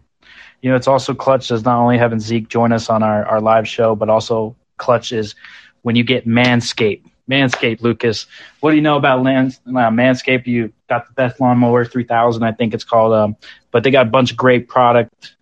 you 0.61 0.71
know, 0.71 0.77
it's 0.77 0.89
also 0.89 1.15
clutch 1.15 1.51
as 1.51 1.65
not 1.65 1.79
only 1.79 1.99
having 1.99 2.21
Zeke 2.21 2.49
join 2.49 2.73
us 2.73 2.91
on 2.91 3.03
our, 3.03 3.25
our 3.27 3.41
live 3.41 3.69
show, 3.69 3.95
but 3.95 4.09
also 4.09 4.57
clutch 4.77 5.13
is 5.13 5.35
when 5.83 5.97
you 5.97 6.05
get 6.05 6.27
Manscaped. 6.27 7.05
Manscaped, 7.31 7.83
Lucas. 7.83 8.27
What 8.61 8.71
do 8.71 8.77
you 8.77 8.83
know 8.83 8.97
about 8.97 9.23
land, 9.23 9.59
uh, 9.67 9.91
Manscaped? 9.91 10.47
You 10.47 10.73
got 10.89 11.07
the 11.07 11.13
best 11.13 11.41
lawnmower 11.41 11.85
3000, 11.85 12.43
I 12.43 12.53
think 12.53 12.75
it's 12.75 12.85
called. 12.85 13.13
Um, 13.13 13.37
but 13.71 13.85
they 13.85 13.91
got 13.91 14.07
a 14.07 14.11
bunch 14.11 14.31
of 14.31 14.37
great 14.37 14.67
product, 14.67 15.37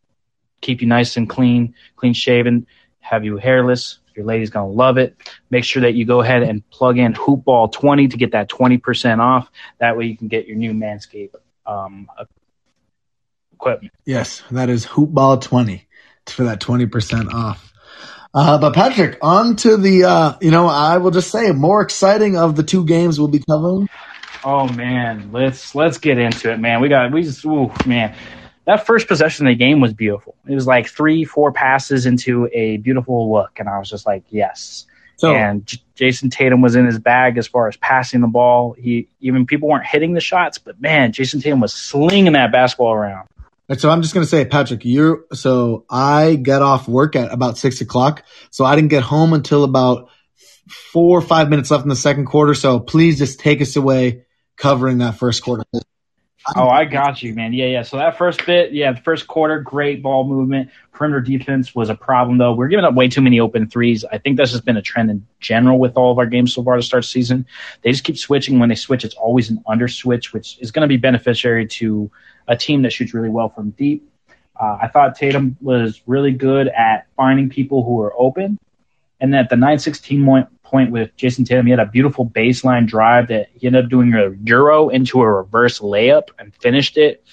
keep 0.60 0.80
you 0.82 0.88
nice 0.88 1.16
and 1.16 1.28
clean, 1.28 1.74
clean 1.94 2.12
shaven, 2.12 2.66
have 3.00 3.24
you 3.24 3.36
hairless. 3.36 4.00
Your 4.16 4.24
lady's 4.24 4.50
gonna 4.50 4.68
love 4.68 4.98
it. 4.98 5.14
Make 5.50 5.64
sure 5.64 5.82
that 5.82 5.92
you 5.94 6.06
go 6.06 6.22
ahead 6.22 6.42
and 6.42 6.68
plug 6.70 6.98
in 6.98 7.12
Hoopball 7.12 7.70
20 7.70 8.08
to 8.08 8.16
get 8.16 8.32
that 8.32 8.48
20% 8.48 9.20
off. 9.20 9.50
That 9.78 9.96
way 9.96 10.06
you 10.06 10.16
can 10.16 10.28
get 10.28 10.46
your 10.46 10.56
new 10.56 10.72
Manscaped 10.72 11.34
um, 11.66 12.08
equipment. 13.56 13.92
Yes, 14.04 14.42
that 14.50 14.68
is 14.68 14.86
Hoopball 14.86 15.42
20 15.42 15.86
for 16.26 16.44
that 16.44 16.60
20% 16.60 17.32
off. 17.32 17.72
Uh, 18.34 18.58
but 18.58 18.74
Patrick, 18.74 19.18
on 19.22 19.56
to 19.56 19.76
the, 19.76 20.04
uh, 20.04 20.34
you 20.40 20.50
know, 20.50 20.66
I 20.66 20.98
will 20.98 21.10
just 21.10 21.30
say 21.30 21.52
more 21.52 21.80
exciting 21.80 22.36
of 22.36 22.54
the 22.54 22.62
two 22.62 22.84
games 22.84 23.18
we'll 23.18 23.28
be 23.28 23.42
covering. 23.48 23.88
Oh 24.44 24.68
man, 24.68 25.30
let's 25.32 25.74
let's 25.74 25.98
get 25.98 26.18
into 26.18 26.52
it, 26.52 26.58
man. 26.58 26.80
We 26.80 26.88
got 26.88 27.10
we 27.10 27.22
just, 27.22 27.44
ooh, 27.44 27.72
man. 27.86 28.14
That 28.66 28.84
first 28.84 29.08
possession 29.08 29.46
of 29.46 29.52
the 29.52 29.56
game 29.56 29.80
was 29.80 29.92
beautiful. 29.92 30.34
It 30.46 30.54
was 30.54 30.66
like 30.66 30.88
three, 30.88 31.24
four 31.24 31.52
passes 31.52 32.04
into 32.04 32.48
a 32.52 32.76
beautiful 32.76 33.32
look, 33.32 33.58
and 33.58 33.68
I 33.68 33.78
was 33.78 33.88
just 33.88 34.06
like, 34.06 34.24
yes. 34.28 34.86
So, 35.16 35.34
and 35.34 35.64
J- 35.64 35.80
Jayson 35.96 36.30
Tatum 36.30 36.60
was 36.60 36.76
in 36.76 36.84
his 36.84 36.98
bag 36.98 37.38
as 37.38 37.46
far 37.46 37.68
as 37.68 37.76
passing 37.78 38.20
the 38.20 38.26
ball. 38.26 38.72
He 38.72 39.08
even 39.20 39.46
people 39.46 39.68
weren't 39.68 39.86
hitting 39.86 40.12
the 40.12 40.20
shots, 40.20 40.58
but 40.58 40.80
man, 40.80 41.12
Jayson 41.12 41.40
Tatum 41.40 41.60
was 41.60 41.72
slinging 41.72 42.34
that 42.34 42.52
basketball 42.52 42.92
around. 42.92 43.28
So 43.74 43.90
I'm 43.90 44.02
just 44.02 44.14
gonna 44.14 44.26
say, 44.26 44.44
Patrick, 44.44 44.84
you're 44.84 45.24
so 45.32 45.84
I 45.90 46.36
get 46.36 46.62
off 46.62 46.86
work 46.86 47.16
at 47.16 47.32
about 47.32 47.58
six 47.58 47.80
o'clock. 47.80 48.22
So 48.50 48.64
I 48.64 48.76
didn't 48.76 48.90
get 48.90 49.02
home 49.02 49.32
until 49.32 49.64
about 49.64 50.08
four 50.68 51.18
or 51.18 51.22
five 51.22 51.48
minutes 51.48 51.70
left 51.70 51.82
in 51.82 51.88
the 51.88 51.96
second 51.96 52.26
quarter. 52.26 52.54
So 52.54 52.78
please 52.80 53.18
just 53.18 53.40
take 53.40 53.60
us 53.60 53.76
away 53.76 54.24
covering 54.56 54.98
that 54.98 55.16
first 55.16 55.42
quarter. 55.42 55.64
Oh, 56.54 56.68
I 56.68 56.84
got 56.84 57.22
you, 57.22 57.34
man. 57.34 57.52
Yeah, 57.52 57.66
yeah. 57.66 57.82
So 57.82 57.96
that 57.96 58.16
first 58.16 58.46
bit, 58.46 58.72
yeah, 58.72 58.92
the 58.92 59.00
first 59.00 59.26
quarter, 59.26 59.58
great 59.58 60.02
ball 60.02 60.24
movement. 60.24 60.70
Perimeter 60.92 61.20
defense 61.20 61.74
was 61.74 61.90
a 61.90 61.94
problem, 61.94 62.38
though. 62.38 62.54
We're 62.54 62.68
giving 62.68 62.84
up 62.84 62.94
way 62.94 63.08
too 63.08 63.20
many 63.20 63.40
open 63.40 63.68
threes. 63.68 64.04
I 64.04 64.18
think 64.18 64.36
that's 64.36 64.52
just 64.52 64.64
been 64.64 64.76
a 64.76 64.82
trend 64.82 65.10
in 65.10 65.26
general 65.40 65.78
with 65.78 65.96
all 65.96 66.12
of 66.12 66.18
our 66.18 66.26
games 66.26 66.54
so 66.54 66.62
far 66.62 66.76
to 66.76 66.82
start 66.82 67.04
season. 67.04 67.46
They 67.82 67.90
just 67.90 68.04
keep 68.04 68.16
switching. 68.16 68.58
When 68.60 68.68
they 68.68 68.76
switch, 68.76 69.04
it's 69.04 69.14
always 69.16 69.50
an 69.50 69.62
under 69.66 69.88
switch, 69.88 70.32
which 70.32 70.58
is 70.60 70.70
going 70.70 70.82
to 70.82 70.88
be 70.88 70.96
beneficiary 70.98 71.66
to 71.66 72.10
a 72.46 72.56
team 72.56 72.82
that 72.82 72.92
shoots 72.92 73.12
really 73.12 73.28
well 73.28 73.48
from 73.48 73.70
deep. 73.70 74.08
Uh, 74.58 74.78
I 74.82 74.88
thought 74.88 75.16
Tatum 75.16 75.56
was 75.60 76.00
really 76.06 76.32
good 76.32 76.68
at 76.68 77.08
finding 77.16 77.50
people 77.50 77.82
who 77.82 77.94
were 77.94 78.14
open. 78.16 78.58
And 79.20 79.34
at 79.34 79.48
the 79.48 79.56
9 79.56 79.78
16 79.78 80.24
point, 80.24 80.48
point 80.66 80.90
with 80.90 81.16
Jayson 81.16 81.46
Tatum, 81.46 81.66
he 81.66 81.70
had 81.70 81.80
a 81.80 81.86
beautiful 81.86 82.28
baseline 82.28 82.86
drive 82.86 83.28
that 83.28 83.48
he 83.54 83.66
ended 83.66 83.84
up 83.84 83.90
doing 83.90 84.12
a 84.14 84.30
Euro 84.44 84.88
into 84.88 85.22
a 85.22 85.32
reverse 85.32 85.80
layup 85.80 86.28
and 86.38 86.54
finished 86.54 86.96
it. 86.96 87.24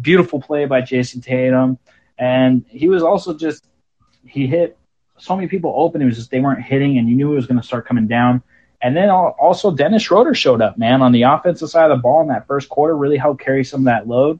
Beautiful 0.00 0.40
play 0.40 0.66
by 0.66 0.82
Jayson 0.82 1.22
Tatum. 1.22 1.78
And 2.18 2.64
he 2.68 2.88
was 2.88 3.02
also 3.02 3.34
just, 3.34 3.66
he 4.26 4.46
hit 4.46 4.78
so 5.18 5.34
many 5.34 5.48
people 5.48 5.72
open. 5.76 6.02
It 6.02 6.06
was 6.06 6.16
just, 6.16 6.30
they 6.30 6.40
weren't 6.40 6.62
hitting, 6.62 6.98
and 6.98 7.08
you 7.08 7.16
knew 7.16 7.32
it 7.32 7.36
was 7.36 7.46
going 7.46 7.60
to 7.60 7.66
start 7.66 7.86
coming 7.86 8.06
down. 8.06 8.42
And 8.82 8.94
then 8.96 9.08
also 9.08 9.70
Dennis 9.70 10.02
Schroeder 10.02 10.34
showed 10.34 10.60
up, 10.60 10.76
man, 10.76 11.00
on 11.00 11.12
the 11.12 11.22
offensive 11.22 11.70
side 11.70 11.90
of 11.90 11.98
the 11.98 12.02
ball 12.02 12.20
in 12.20 12.28
that 12.28 12.46
first 12.46 12.68
quarter, 12.68 12.96
really 12.96 13.16
helped 13.16 13.42
carry 13.42 13.64
some 13.64 13.80
of 13.80 13.84
that 13.86 14.06
load 14.06 14.38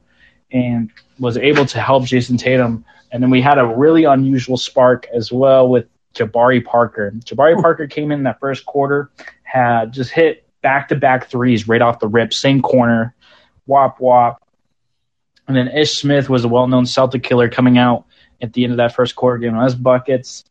and 0.51 0.91
was 1.19 1.35
able 1.37 1.65
to 1.65 1.81
help 1.81 2.03
Jayson 2.05 2.37
Tatum. 2.37 2.85
And 3.11 3.23
then 3.23 3.31
we 3.31 3.41
had 3.41 3.57
a 3.57 3.65
really 3.65 4.03
unusual 4.03 4.57
spark 4.57 5.07
as 5.11 5.31
well 5.31 5.67
with 5.67 5.87
Jabari 6.15 6.63
Parker. 6.63 7.11
Jabari 7.19 7.55
hmm. 7.55 7.61
Parker 7.61 7.87
came 7.87 8.11
in 8.11 8.23
that 8.23 8.39
first 8.39 8.65
quarter, 8.65 9.11
had 9.43 9.91
just 9.91 10.11
hit 10.11 10.43
back 10.61 10.87
to 10.89 10.95
back 10.95 11.29
threes 11.29 11.67
right 11.67 11.81
off 11.81 11.99
the 11.99 12.07
rip, 12.07 12.33
same 12.33 12.61
corner, 12.61 13.13
wop 13.67 13.99
wop. 13.99 14.41
And 15.47 15.55
then 15.55 15.67
Ish 15.67 15.99
Smith 15.99 16.29
was 16.29 16.43
a 16.43 16.47
well 16.47 16.67
known 16.67 16.85
Celtic 16.85 17.21
killer 17.21 17.49
coming 17.49 17.77
out 17.77 18.05
at 18.41 18.53
the 18.53 18.63
end 18.63 18.73
of 18.73 18.77
that 18.77 18.95
first 18.95 19.15
quarter, 19.15 19.37
giving 19.37 19.59
us 19.59 19.75
buckets. 19.75 20.43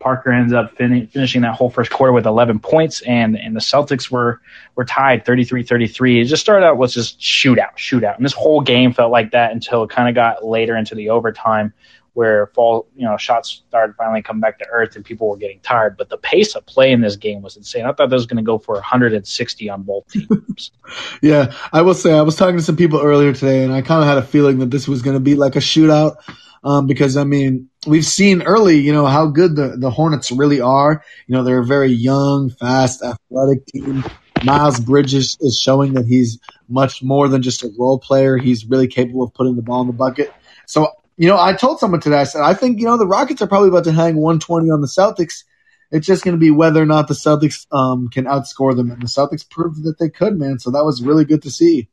Parker 0.00 0.30
ends 0.30 0.52
up 0.52 0.76
fin- 0.76 1.08
finishing 1.08 1.42
that 1.42 1.56
whole 1.56 1.70
first 1.70 1.90
quarter 1.90 2.12
with 2.12 2.24
11 2.24 2.60
points, 2.60 3.00
and 3.02 3.36
and 3.36 3.54
the 3.54 3.60
Celtics 3.60 4.10
were 4.10 4.40
were 4.76 4.84
tied 4.84 5.24
33-33. 5.24 6.22
It 6.22 6.24
just 6.24 6.40
started 6.40 6.64
out 6.64 6.76
was 6.76 6.94
just 6.94 7.20
shootout, 7.20 7.76
shootout, 7.76 8.16
and 8.16 8.24
this 8.24 8.32
whole 8.32 8.60
game 8.60 8.92
felt 8.92 9.10
like 9.10 9.32
that 9.32 9.52
until 9.52 9.82
it 9.82 9.90
kind 9.90 10.08
of 10.08 10.14
got 10.14 10.44
later 10.44 10.76
into 10.76 10.94
the 10.94 11.10
overtime, 11.10 11.72
where 12.18 12.48
fall 12.48 12.88
you 12.96 13.04
know 13.04 13.16
shots 13.16 13.62
started 13.68 13.94
finally 13.94 14.20
coming 14.20 14.40
back 14.40 14.58
to 14.58 14.66
earth 14.72 14.96
and 14.96 15.04
people 15.04 15.28
were 15.28 15.36
getting 15.36 15.60
tired. 15.60 15.96
But 15.96 16.08
the 16.08 16.16
pace 16.16 16.56
of 16.56 16.66
play 16.66 16.90
in 16.90 17.00
this 17.00 17.14
game 17.14 17.42
was 17.42 17.56
insane. 17.56 17.84
I 17.84 17.92
thought 17.92 18.10
that 18.10 18.16
was 18.16 18.26
going 18.26 18.38
to 18.38 18.42
go 18.42 18.58
for 18.58 18.74
160 18.74 19.70
on 19.70 19.82
both 19.84 20.08
teams. 20.08 20.72
yeah, 21.22 21.54
I 21.72 21.82
will 21.82 21.94
say 21.94 22.12
I 22.12 22.22
was 22.22 22.34
talking 22.34 22.56
to 22.56 22.62
some 22.62 22.76
people 22.76 23.00
earlier 23.00 23.32
today, 23.32 23.62
and 23.62 23.72
I 23.72 23.82
kind 23.82 24.02
of 24.02 24.08
had 24.08 24.18
a 24.18 24.22
feeling 24.22 24.58
that 24.58 24.72
this 24.72 24.88
was 24.88 25.00
going 25.00 25.14
to 25.14 25.20
be 25.20 25.36
like 25.36 25.54
a 25.54 25.60
shootout 25.60 26.16
um, 26.64 26.88
because 26.88 27.16
I 27.16 27.22
mean 27.22 27.70
we've 27.86 28.04
seen 28.04 28.42
early, 28.42 28.78
you 28.78 28.92
know, 28.92 29.06
how 29.06 29.28
good 29.28 29.54
the, 29.54 29.76
the 29.78 29.90
Hornets 29.90 30.32
really 30.32 30.60
are. 30.60 31.04
You 31.28 31.36
know, 31.36 31.44
they're 31.44 31.60
a 31.60 31.64
very 31.64 31.92
young, 31.92 32.50
fast, 32.50 33.00
athletic 33.00 33.64
team. 33.66 34.02
Miles 34.42 34.80
Bridges 34.80 35.38
is 35.40 35.56
showing 35.56 35.94
that 35.94 36.06
he's 36.06 36.40
much 36.68 37.00
more 37.00 37.28
than 37.28 37.42
just 37.42 37.62
a 37.62 37.70
role 37.78 38.00
player. 38.00 38.36
He's 38.38 38.66
really 38.66 38.88
capable 38.88 39.22
of 39.22 39.32
putting 39.34 39.54
the 39.54 39.62
ball 39.62 39.82
in 39.82 39.86
the 39.86 39.92
bucket. 39.92 40.32
So, 40.66 40.88
you 41.18 41.26
know, 41.26 41.38
I 41.38 41.52
told 41.52 41.80
someone 41.80 42.00
today, 42.00 42.20
I 42.20 42.24
said, 42.24 42.42
I 42.42 42.54
think, 42.54 42.78
you 42.78 42.86
know, 42.86 42.96
the 42.96 43.06
Rockets 43.06 43.42
are 43.42 43.48
probably 43.48 43.70
about 43.70 43.84
to 43.84 43.92
hang 43.92 44.16
120 44.16 44.70
on 44.70 44.80
the 44.80 44.86
Celtics. 44.86 45.42
It's 45.90 46.06
just 46.06 46.22
going 46.22 46.36
to 46.36 46.40
be 46.40 46.52
whether 46.52 46.80
or 46.80 46.86
not 46.86 47.08
the 47.08 47.14
Celtics 47.14 47.66
um, 47.72 48.08
can 48.08 48.24
outscore 48.26 48.76
them. 48.76 48.92
And 48.92 49.02
the 49.02 49.06
Celtics 49.06 49.48
proved 49.48 49.82
that 49.82 49.98
they 49.98 50.10
could, 50.10 50.38
man. 50.38 50.60
So 50.60 50.70
that 50.70 50.84
was 50.84 51.02
really 51.02 51.24
good 51.24 51.42
to 51.42 51.50
see. 51.50 51.88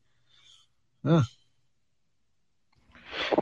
Yeah. 1.02 1.24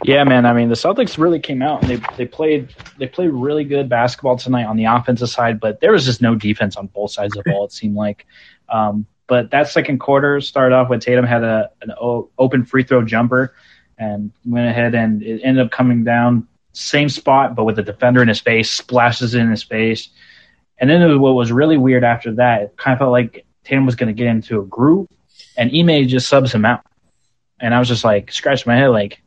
Yeah, 0.04 0.24
man. 0.24 0.46
I 0.46 0.54
mean, 0.54 0.70
the 0.70 0.74
Celtics 0.74 1.18
really 1.18 1.40
came 1.40 1.60
out 1.60 1.82
and 1.82 1.90
they 1.90 2.06
they 2.16 2.26
played 2.26 2.74
they 2.98 3.08
played 3.08 3.30
really 3.30 3.64
good 3.64 3.88
basketball 3.88 4.38
tonight 4.38 4.64
on 4.64 4.76
the 4.76 4.84
offensive 4.84 5.28
side, 5.28 5.58
but 5.60 5.80
there 5.80 5.92
was 5.92 6.04
just 6.04 6.22
no 6.22 6.34
defense 6.36 6.76
on 6.76 6.86
both 6.86 7.10
sides 7.10 7.36
of 7.36 7.44
the 7.44 7.50
ball. 7.50 7.64
It 7.64 7.72
seemed 7.72 7.96
like. 7.96 8.24
Um, 8.68 9.06
but 9.26 9.50
that 9.50 9.68
second 9.68 9.98
quarter 9.98 10.40
started 10.40 10.74
off 10.74 10.88
with 10.88 11.02
Tatum 11.02 11.26
had 11.26 11.42
a 11.42 11.70
an 11.82 11.92
open 12.38 12.64
free 12.64 12.84
throw 12.84 13.04
jumper 13.04 13.54
and 13.98 14.32
went 14.44 14.68
ahead 14.68 14.94
and 14.94 15.22
it 15.22 15.40
ended 15.42 15.64
up 15.64 15.72
coming 15.72 16.04
down 16.04 16.48
same 16.72 17.08
spot, 17.08 17.54
but 17.54 17.64
with 17.64 17.76
the 17.76 17.82
defender 17.82 18.20
in 18.20 18.28
his 18.28 18.40
face, 18.40 18.70
splashes 18.70 19.34
in 19.34 19.50
his 19.50 19.62
face. 19.62 20.08
And 20.78 20.90
then 20.90 21.20
what 21.20 21.34
was 21.34 21.52
really 21.52 21.76
weird 21.76 22.04
after 22.04 22.34
that, 22.34 22.62
it 22.62 22.76
kind 22.76 22.92
of 22.92 22.98
felt 22.98 23.12
like 23.12 23.46
Tatum 23.64 23.86
was 23.86 23.94
going 23.94 24.14
to 24.14 24.18
get 24.18 24.26
into 24.26 24.60
a 24.60 24.64
groove, 24.64 25.08
and 25.56 25.70
Ime 25.72 26.08
just 26.08 26.28
subs 26.28 26.52
him 26.52 26.64
out. 26.64 26.84
And 27.60 27.72
I 27.72 27.78
was 27.78 27.88
just 27.88 28.04
like, 28.04 28.32
scratching 28.32 28.70
my 28.70 28.76
head, 28.76 28.88
like, 28.88 29.22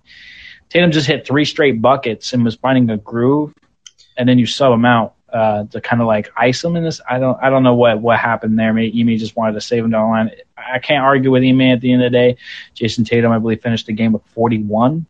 Tatum 0.69 0.91
just 0.91 1.07
hit 1.07 1.25
three 1.25 1.45
straight 1.45 1.81
buckets 1.81 2.33
and 2.33 2.43
was 2.43 2.55
finding 2.55 2.89
a 2.89 2.97
groove, 2.97 3.53
and 4.17 4.27
then 4.27 4.37
you 4.37 4.45
sub 4.45 4.73
him 4.73 4.85
out 4.85 5.15
uh, 5.37 5.63
to 5.65 5.79
kind 5.81 6.01
of 6.01 6.07
like 6.07 6.31
ice 6.35 6.63
him 6.63 6.75
in 6.75 6.83
this. 6.83 6.99
I 7.07 7.19
don't 7.19 7.37
I 7.41 7.49
don't 7.49 7.63
know 7.63 7.75
what 7.75 8.01
what 8.01 8.17
happened 8.17 8.57
there. 8.57 8.73
Maybe 8.73 8.99
Ime 9.01 9.17
just 9.17 9.35
wanted 9.35 9.53
to 9.53 9.61
save 9.61 9.83
him 9.83 9.91
down 9.91 10.03
the 10.05 10.09
line. 10.09 10.31
I 10.57 10.79
can't 10.79 11.03
argue 11.03 11.31
with 11.31 11.43
Ime 11.43 11.61
at 11.61 11.81
the 11.81 11.93
end 11.93 12.03
of 12.03 12.11
the 12.11 12.17
day. 12.17 12.37
Jayson 12.75 13.05
Tatum, 13.05 13.31
I 13.31 13.37
believe, 13.39 13.61
finished 13.61 13.85
the 13.85 13.93
game 13.93 14.11
with 14.13 14.23
41 14.33 15.05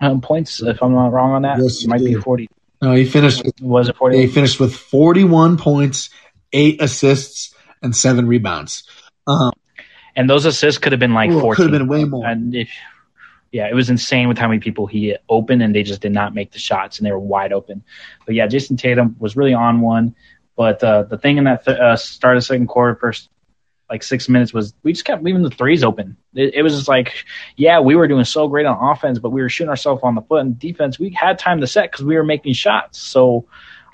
um, 0.00 0.20
points. 0.20 0.62
If 0.62 0.82
I'm 0.82 0.92
not 0.92 1.12
wrong 1.12 1.32
on 1.32 1.42
that, 1.42 1.58
Yes, 1.60 1.82
it 1.84 1.88
might 1.88 2.00
he 2.00 2.14
be 2.14 2.20
40. 2.20 2.48
No, 2.82 2.94
he 2.94 3.04
finished. 3.04 3.44
With, 3.44 3.60
Was 3.60 3.88
it 3.88 3.96
40? 3.96 4.18
he 4.18 4.26
finished 4.28 4.60
with 4.60 4.74
41 4.76 5.56
points, 5.56 6.10
eight 6.52 6.80
assists, 6.80 7.54
and 7.82 7.94
seven 7.96 8.26
rebounds. 8.26 8.84
Um, 9.26 9.52
And 10.16 10.28
those 10.28 10.44
assists 10.44 10.78
could 10.78 10.92
have 10.92 11.00
been 11.00 11.14
like 11.14 11.30
could 11.30 11.40
14. 11.40 11.62
have 11.64 11.72
been 11.72 11.88
way 11.88 12.04
more. 12.04 12.26
And 12.26 12.54
if, 12.54 12.68
yeah, 13.54 13.68
it 13.68 13.74
was 13.74 13.88
insane 13.88 14.26
with 14.26 14.36
how 14.36 14.48
many 14.48 14.58
people 14.58 14.88
he 14.88 15.16
opened, 15.28 15.62
and 15.62 15.72
they 15.72 15.84
just 15.84 16.00
did 16.00 16.10
not 16.10 16.34
make 16.34 16.50
the 16.50 16.58
shots, 16.58 16.98
and 16.98 17.06
they 17.06 17.12
were 17.12 17.20
wide 17.20 17.52
open. 17.52 17.84
But 18.26 18.34
yeah, 18.34 18.48
Jayson 18.48 18.76
Tatum 18.76 19.14
was 19.20 19.36
really 19.36 19.54
on 19.54 19.80
one. 19.80 20.16
But 20.56 20.82
uh, 20.82 21.04
the 21.04 21.18
thing 21.18 21.38
in 21.38 21.44
that 21.44 21.64
th- 21.64 21.78
uh, 21.78 21.94
start 21.94 22.36
of 22.36 22.42
second 22.42 22.66
quarter, 22.66 22.96
first 22.96 23.30
like 23.88 24.02
six 24.02 24.28
minutes, 24.28 24.52
was 24.52 24.74
we 24.82 24.92
just 24.92 25.04
kept 25.04 25.22
leaving 25.22 25.42
the 25.42 25.50
threes 25.50 25.84
open. 25.84 26.16
It, 26.34 26.54
it 26.54 26.62
was 26.62 26.74
just 26.74 26.88
like, 26.88 27.14
yeah, 27.54 27.78
we 27.78 27.94
were 27.94 28.08
doing 28.08 28.24
so 28.24 28.48
great 28.48 28.66
on 28.66 28.76
offense, 28.90 29.20
but 29.20 29.30
we 29.30 29.40
were 29.40 29.48
shooting 29.48 29.70
ourselves 29.70 30.00
on 30.02 30.16
the 30.16 30.22
foot. 30.22 30.40
And 30.40 30.58
defense, 30.58 30.98
we 30.98 31.10
had 31.10 31.38
time 31.38 31.60
to 31.60 31.68
set 31.68 31.92
because 31.92 32.04
we 32.04 32.16
were 32.16 32.24
making 32.24 32.54
shots. 32.54 32.98
So 32.98 33.46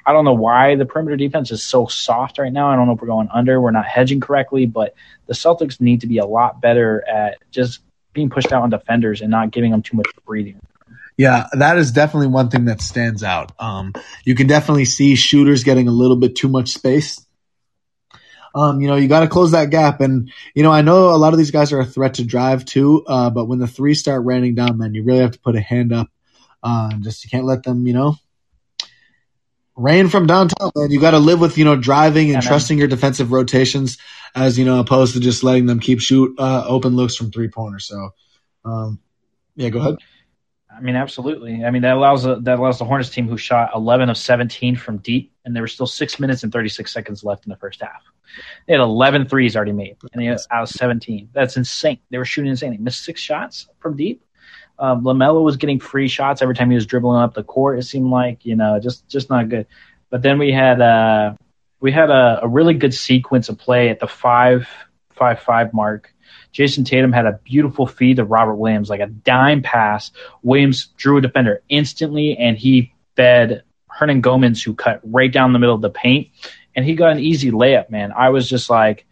I 0.07 0.15
don't 0.15 0.25
know 0.25 0.33
why 0.33 0.75
the 0.75 0.87
perimeter 0.87 1.19
defense 1.19 1.51
is 1.51 1.63
so 1.63 1.87
soft 1.87 2.39
right 2.39 2.51
now. 2.51 2.71
I 2.71 2.77
don't 2.77 2.87
know 2.87 2.95
if 2.95 3.03
we're 3.03 3.09
going 3.09 3.29
under, 3.31 3.61
we're 3.61 3.73
not 3.73 3.85
hedging 3.85 4.21
correctly, 4.21 4.65
but 4.65 4.95
the 5.27 5.35
Celtics 5.35 5.83
need 5.83 6.01
to 6.01 6.07
be 6.07 6.17
a 6.17 6.25
lot 6.25 6.63
better 6.63 7.07
at 7.07 7.37
just 7.51 7.81
being 8.13 8.31
pushed 8.31 8.53
out 8.53 8.63
on 8.63 8.71
defenders 8.71 9.21
and 9.21 9.31
not 9.31 9.51
giving 9.51 9.71
them 9.71 9.83
too 9.83 9.97
much 9.97 10.09
breathing. 10.27 10.61
Yeah, 11.17 11.49
that 11.53 11.77
is 11.77 11.93
definitely 11.93 12.29
one 12.29 12.49
thing 12.49 12.65
that 12.65 12.81
stands 12.81 13.23
out. 13.23 13.53
Um, 13.59 13.93
you 14.25 14.35
can 14.35 14.47
definitely 14.47 14.87
see 14.87 15.15
shooters 15.17 15.65
getting 15.65 15.87
a 15.87 15.93
little 15.93 16.17
bit 16.17 16.35
too 16.35 16.49
much 16.49 16.71
space. 16.71 17.25
Um, 18.55 18.81
you 18.81 18.89
know, 18.89 18.97
you 18.97 19.07
got 19.07 19.21
to 19.21 19.29
close 19.29 19.53
that 19.53 19.71
gap. 19.71 20.01
And, 20.01 20.33
you 20.55 20.63
know, 20.63 20.73
I 20.73 20.83
know 20.83 21.11
a 21.11 21.17
lot 21.17 21.33
of 21.33 21.39
these 21.39 21.51
guys 21.51 21.73
are 21.73 21.81
a 21.81 21.85
threat 21.85 22.15
to 22.15 22.25
drive 22.25 22.65
too, 22.65 23.05
uh, 23.07 23.31
but 23.31 23.47
when 23.47 23.59
the 23.59 23.67
three 23.67 23.95
start 23.95 24.25
raining 24.25 24.55
down, 24.55 24.79
man, 24.79 24.95
you 24.95 25.05
really 25.05 25.21
have 25.21 25.33
to 25.33 25.39
put 25.41 25.57
a 25.57 25.61
hand 25.61 25.93
up. 25.93 26.09
Uh, 26.63 26.91
just 27.01 27.25
you 27.25 27.31
can't 27.31 27.45
let 27.45 27.63
them, 27.63 27.87
you 27.87 27.93
know, 27.93 28.17
rain 29.77 30.09
from 30.09 30.27
downtown, 30.27 30.71
man. 30.75 30.91
You 30.91 31.01
got 31.01 31.13
to 31.13 31.19
live 31.19 31.41
with, 31.41 31.59
you 31.59 31.65
know, 31.65 31.77
driving 31.77 32.35
and 32.35 32.43
Yeah, 32.43 32.49
trusting 32.49 32.79
your 32.79 32.89
defensive 32.89 33.31
rotations 33.33 33.99
as, 34.35 34.59
you 34.59 34.65
know, 34.65 34.81
opposed 34.81 35.15
to 35.15 35.21
just 35.21 35.45
letting 35.45 35.67
them 35.67 35.81
keep 35.81 36.01
shoot 36.01 36.35
uh, 36.39 36.65
open 36.67 36.97
looks 36.97 37.17
from 37.17 37.31
three 37.31 37.49
pointers. 37.49 37.87
So, 37.87 38.11
um, 38.65 39.01
yeah, 39.57 39.69
go 39.71 39.81
ahead. 39.81 39.97
I 40.75 40.81
mean, 40.81 40.97
absolutely. 40.97 41.65
I 41.65 41.71
mean, 41.71 41.83
that 41.83 41.97
allows 41.97 42.23
the, 42.23 42.37
that 42.37 42.59
allows 42.59 42.79
the 42.79 42.85
Hornets 42.85 43.11
team 43.11 43.29
who 43.29 43.37
shot 43.37 43.73
11 43.75 44.09
of 44.09 44.17
17 44.17 44.77
from 44.77 44.99
deep, 44.99 45.33
and 45.45 45.55
there 45.55 45.63
were 45.63 45.69
still 45.69 45.87
six 45.87 46.21
minutes 46.21 46.43
and 46.43 46.53
36 46.53 46.93
seconds 46.93 47.25
left 47.25 47.45
in 47.45 47.51
the 47.51 47.57
first 47.57 47.81
half. 47.81 48.03
They 48.67 48.75
had 48.75 48.81
11 48.81 49.29
threes 49.29 49.57
already 49.57 49.73
made, 49.73 49.97
and 50.13 50.23
they 50.23 50.27
had 50.27 50.39
out 50.51 50.63
of 50.63 50.69
17. 50.69 51.31
That's 51.33 51.57
insane. 51.57 51.99
They 52.11 52.19
were 52.19 52.25
shooting 52.25 52.51
insane. 52.51 52.71
They 52.71 52.77
missed 52.77 53.05
six 53.05 53.21
shots 53.21 53.69
from 53.81 53.97
deep. 53.97 54.25
Um, 54.79 55.03
LaMelo 55.03 55.43
was 55.45 55.57
getting 55.57 55.81
free 55.81 56.09
shots 56.09 56.41
every 56.41 56.55
time 56.55 56.71
he 56.71 56.77
was 56.77 56.87
dribbling 56.87 57.21
up 57.21 57.35
the 57.35 57.45
court. 57.45 57.79
It 57.79 57.83
seemed 57.83 58.11
like 58.11 58.47
you 58.47 58.57
know, 58.57 58.79
just 58.81 59.07
just 59.09 59.29
not 59.29 59.49
good. 59.49 59.67
But 60.09 60.23
then 60.23 60.39
we 60.39 60.53
had 60.53 60.81
uh, 60.81 61.35
we 61.81 61.93
had 61.93 62.11
a, 62.11 62.41
a 62.43 62.49
really 62.49 62.75
good 62.75 62.95
sequence 62.95 63.49
of 63.49 63.59
play 63.59 63.89
at 63.89 64.01
the 64.01 64.07
five 64.07 64.69
five 65.11 65.41
five 65.41 65.73
mark. 65.73 66.15
Jayson 66.53 66.85
Tatum 66.85 67.13
had 67.13 67.27
a 67.27 67.41
beautiful 67.45 67.87
feed 67.87 68.17
to 68.17 68.25
Robert 68.25 68.57
Williams, 68.57 68.91
like 68.91 69.01
a 69.01 69.07
dime 69.07 69.63
pass. 69.63 70.11
Williams 70.43 70.87
drew 70.97 71.19
a 71.19 71.21
defender 71.21 71.63
instantly, 71.69 72.37
and 72.37 72.57
he 72.57 72.93
fed 73.17 73.63
Hernangomez, 73.99 74.63
who 74.65 74.75
cut 74.75 75.01
right 75.05 75.33
down 75.33 75.53
the 75.53 75.59
middle 75.59 75.75
of 75.75 75.81
the 75.81 75.91
paint, 75.91 76.29
and 76.75 76.85
he 76.85 76.95
got 76.95 77.13
an 77.13 77.21
easy 77.21 77.51
layup. 77.51 77.91
Man, 77.91 78.13
I 78.13 78.31
was 78.31 78.49
just 78.49 78.71
like, 78.71 79.07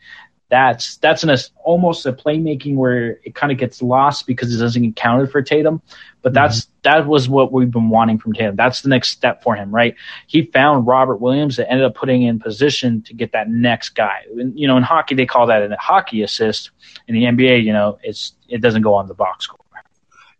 that's 0.50 0.96
that's 0.98 1.24
an 1.24 1.36
almost 1.62 2.06
a 2.06 2.12
playmaking 2.12 2.76
where 2.76 3.18
it 3.22 3.34
kind 3.34 3.52
of 3.52 3.58
gets 3.58 3.82
lost 3.82 4.26
because 4.26 4.54
it 4.54 4.58
doesn't 4.58 4.82
get 4.82 4.96
counted 4.96 5.30
for 5.30 5.42
Tatum. 5.42 5.82
But 6.22 6.32
that's 6.32 6.62
mm-hmm. 6.62 6.72
that 6.82 7.06
was 7.06 7.28
what 7.28 7.52
we've 7.52 7.70
been 7.70 7.90
wanting 7.90 8.18
from 8.18 8.32
Tatum. 8.32 8.56
That's 8.56 8.80
the 8.80 8.88
next 8.88 9.10
step 9.10 9.42
for 9.42 9.54
him, 9.54 9.74
right? 9.74 9.94
He 10.26 10.46
found 10.46 10.86
Robert 10.86 11.16
Williams 11.16 11.56
that 11.56 11.70
ended 11.70 11.84
up 11.84 11.94
putting 11.94 12.22
in 12.22 12.38
position 12.38 13.02
to 13.02 13.14
get 13.14 13.32
that 13.32 13.50
next 13.50 13.90
guy. 13.90 14.22
And, 14.38 14.58
you 14.58 14.66
know, 14.66 14.76
in 14.76 14.82
hockey 14.82 15.14
they 15.14 15.26
call 15.26 15.46
that 15.46 15.70
a 15.70 15.76
hockey 15.76 16.22
assist. 16.22 16.70
In 17.06 17.14
the 17.14 17.24
NBA, 17.24 17.64
you 17.64 17.72
know, 17.72 17.98
it's 18.02 18.32
it 18.48 18.60
doesn't 18.60 18.82
go 18.82 18.94
on 18.94 19.06
the 19.06 19.14
box 19.14 19.44
score. 19.44 19.58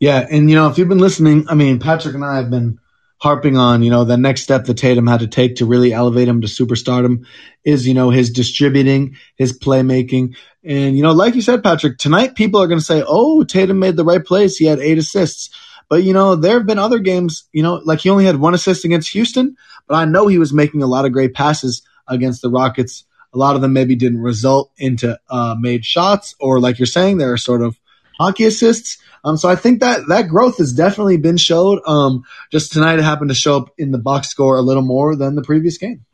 Yeah, 0.01 0.27
and 0.31 0.49
you 0.49 0.55
know, 0.55 0.68
if 0.68 0.79
you've 0.79 0.88
been 0.88 0.99
listening, 0.99 1.47
I 1.49 1.55
mean, 1.55 1.81
Patrick 1.81 2.14
and 2.14 2.25
I 2.25 2.37
have 2.37 2.51
been 2.51 2.79
harping 3.18 3.57
on, 3.57 3.83
you 3.83 3.90
know, 3.90 4.04
the 4.04 4.16
next 4.16 4.42
step 4.42 4.64
that 4.64 4.76
Tatum 4.76 5.07
had 5.07 5.20
to 5.20 5.26
take 5.26 5.57
to 5.57 5.66
really 5.66 5.92
elevate 5.92 6.28
him 6.28 6.40
to 6.40 6.46
superstardom 6.46 7.26
is, 7.64 7.87
you 7.87 7.94
know, 7.94 8.11
his 8.11 8.31
distributing, 8.31 9.16
his 9.37 9.59
playmaking. 9.59 10.37
And, 10.64 10.96
you 10.96 11.02
know, 11.02 11.12
like 11.12 11.35
you 11.35 11.42
said, 11.42 11.62
Patrick, 11.62 11.98
tonight 11.98 12.37
people 12.37 12.62
are 12.62 12.68
going 12.68 12.78
to 12.78 12.85
say, 12.85 13.02
oh, 13.07 13.42
Tatum 13.42 13.78
made 13.78 13.96
the 13.96 14.04
right 14.04 14.24
plays. 14.24 14.57
He 14.57 14.66
had 14.66 14.78
eight 14.78 14.98
assists. 14.98 15.50
But, 15.88 16.04
you 16.04 16.12
know, 16.12 16.37
there 16.37 16.59
have 16.59 16.66
been 16.66 16.78
other 16.78 16.98
games, 16.98 17.48
you 17.52 17.62
know, 17.62 17.81
like 17.85 18.00
he 18.00 18.11
only 18.11 18.26
had 18.26 18.37
one 18.37 18.54
assist 18.54 18.85
against 18.85 19.11
Houston, 19.12 19.57
but 19.87 19.96
I 19.96 20.04
know 20.04 20.26
he 20.26 20.38
was 20.38 20.52
making 20.52 20.83
a 20.83 20.87
lot 20.87 21.07
of 21.07 21.12
great 21.12 21.35
passes 21.35 21.83
against 22.07 22.42
the 22.42 22.50
Rockets. 22.50 23.04
A 23.35 23.38
lot 23.38 23.57
of 23.57 23.62
them 23.62 23.72
maybe 23.72 23.96
didn't 23.96 24.20
result 24.20 24.70
into 24.76 25.18
uh, 25.31 25.57
made 25.59 25.85
shots, 25.85 26.35
or 26.38 26.61
like 26.61 26.78
you're 26.78 26.87
saying, 26.87 27.18
there 27.18 27.33
are 27.33 27.38
sort 27.38 27.62
of 27.62 27.78
hockey 28.18 28.44
assists. 28.44 28.98
Um, 29.24 29.37
so 29.37 29.48
I 29.48 29.57
think 29.57 29.81
that 29.81 30.09
that 30.09 30.28
growth 30.28 30.59
has 30.59 30.72
definitely 30.72 31.16
been 31.16 31.37
showed. 31.37 31.81
Um, 31.87 32.24
just 32.50 32.72
tonight 32.72 32.98
it 32.98 33.04
happened 33.04 33.31
to 33.31 33.35
show 33.35 33.57
up 33.57 33.74
in 33.78 33.90
the 33.90 33.98
box 33.98 34.28
score 34.28 34.57
a 34.57 34.62
little 34.62 34.83
more 34.83 35.16
than 35.16 35.35
the 35.35 35.42
previous 35.42 35.78
game. 35.78 36.04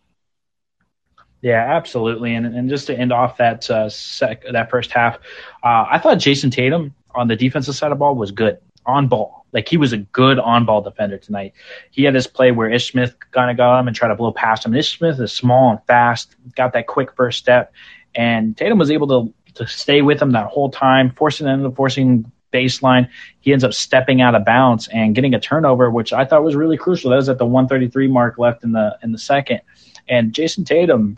Yeah, 1.45 1.77
absolutely. 1.77 2.35
And 2.35 2.47
and 2.47 2.71
just 2.71 2.87
to 2.87 2.99
end 2.99 3.13
off 3.13 3.37
that 3.37 3.71
uh, 3.71 3.91
sec, 3.91 4.45
that 4.51 4.71
first 4.71 4.93
half, 4.93 5.17
uh, 5.63 5.85
I 5.91 5.99
thought 5.99 6.17
Jayson 6.19 6.51
Tatum 6.51 6.95
on 7.15 7.29
the 7.29 7.37
defensive 7.37 7.77
side 7.77 7.93
of 7.93 7.99
the 7.99 8.01
ball 8.01 8.15
was 8.15 8.31
good 8.31 8.59
on 8.87 9.09
ball. 9.09 9.45
Like 9.53 9.69
he 9.69 9.77
was 9.77 9.93
a 9.93 9.99
good 9.99 10.39
on 10.39 10.65
ball 10.65 10.81
defender 10.81 11.19
tonight. 11.19 11.53
He 11.91 12.03
had 12.03 12.15
this 12.15 12.27
play 12.27 12.51
where 12.51 12.71
Ish 12.71 12.91
Smith 12.91 13.15
kind 13.31 13.51
of 13.51 13.59
got 13.59 13.79
him 13.79 13.89
and 13.89 13.95
tried 13.95 14.09
to 14.09 14.15
blow 14.15 14.33
past 14.33 14.65
him. 14.65 14.75
Ish 14.75 14.97
Smith 14.99 15.21
is 15.21 15.33
small 15.33 15.71
and 15.71 15.81
fast, 15.87 16.35
got 16.57 16.73
that 16.73 16.87
quick 16.87 17.15
first 17.15 17.39
step, 17.39 17.73
and 18.15 18.57
Tatum 18.57 18.79
was 18.79 18.91
able 18.91 19.09
to 19.09 19.35
to 19.57 19.67
stay 19.67 20.03
with 20.03 20.21
him 20.21 20.33
that 20.33 20.47
whole 20.47 20.71
time, 20.71 21.13
forcing 21.15 21.47
them 21.47 21.75
forcing 21.75 22.33
baseline. 22.55 23.09
He 23.41 23.53
ends 23.53 23.65
up 23.65 23.75
stepping 23.75 24.21
out 24.21 24.35
of 24.35 24.45
bounds 24.45 24.89
and 24.89 25.15
getting 25.15 25.35
a 25.35 25.41
turnover, 25.41 25.91
which 25.91 26.13
I 26.13 26.25
thought 26.25 26.45
was 26.45 26.55
really 26.55 26.77
crucial. 26.77 27.11
That 27.11 27.17
was 27.17 27.29
at 27.29 27.39
the 27.39 27.47
133 27.47 28.07
mark 28.09 28.39
left 28.39 28.63
in 28.63 28.73
the 28.73 28.97
in 29.03 29.13
the 29.13 29.19
second. 29.19 29.61
And 30.09 30.33
Jayson 30.33 30.65
Tatum 30.65 31.17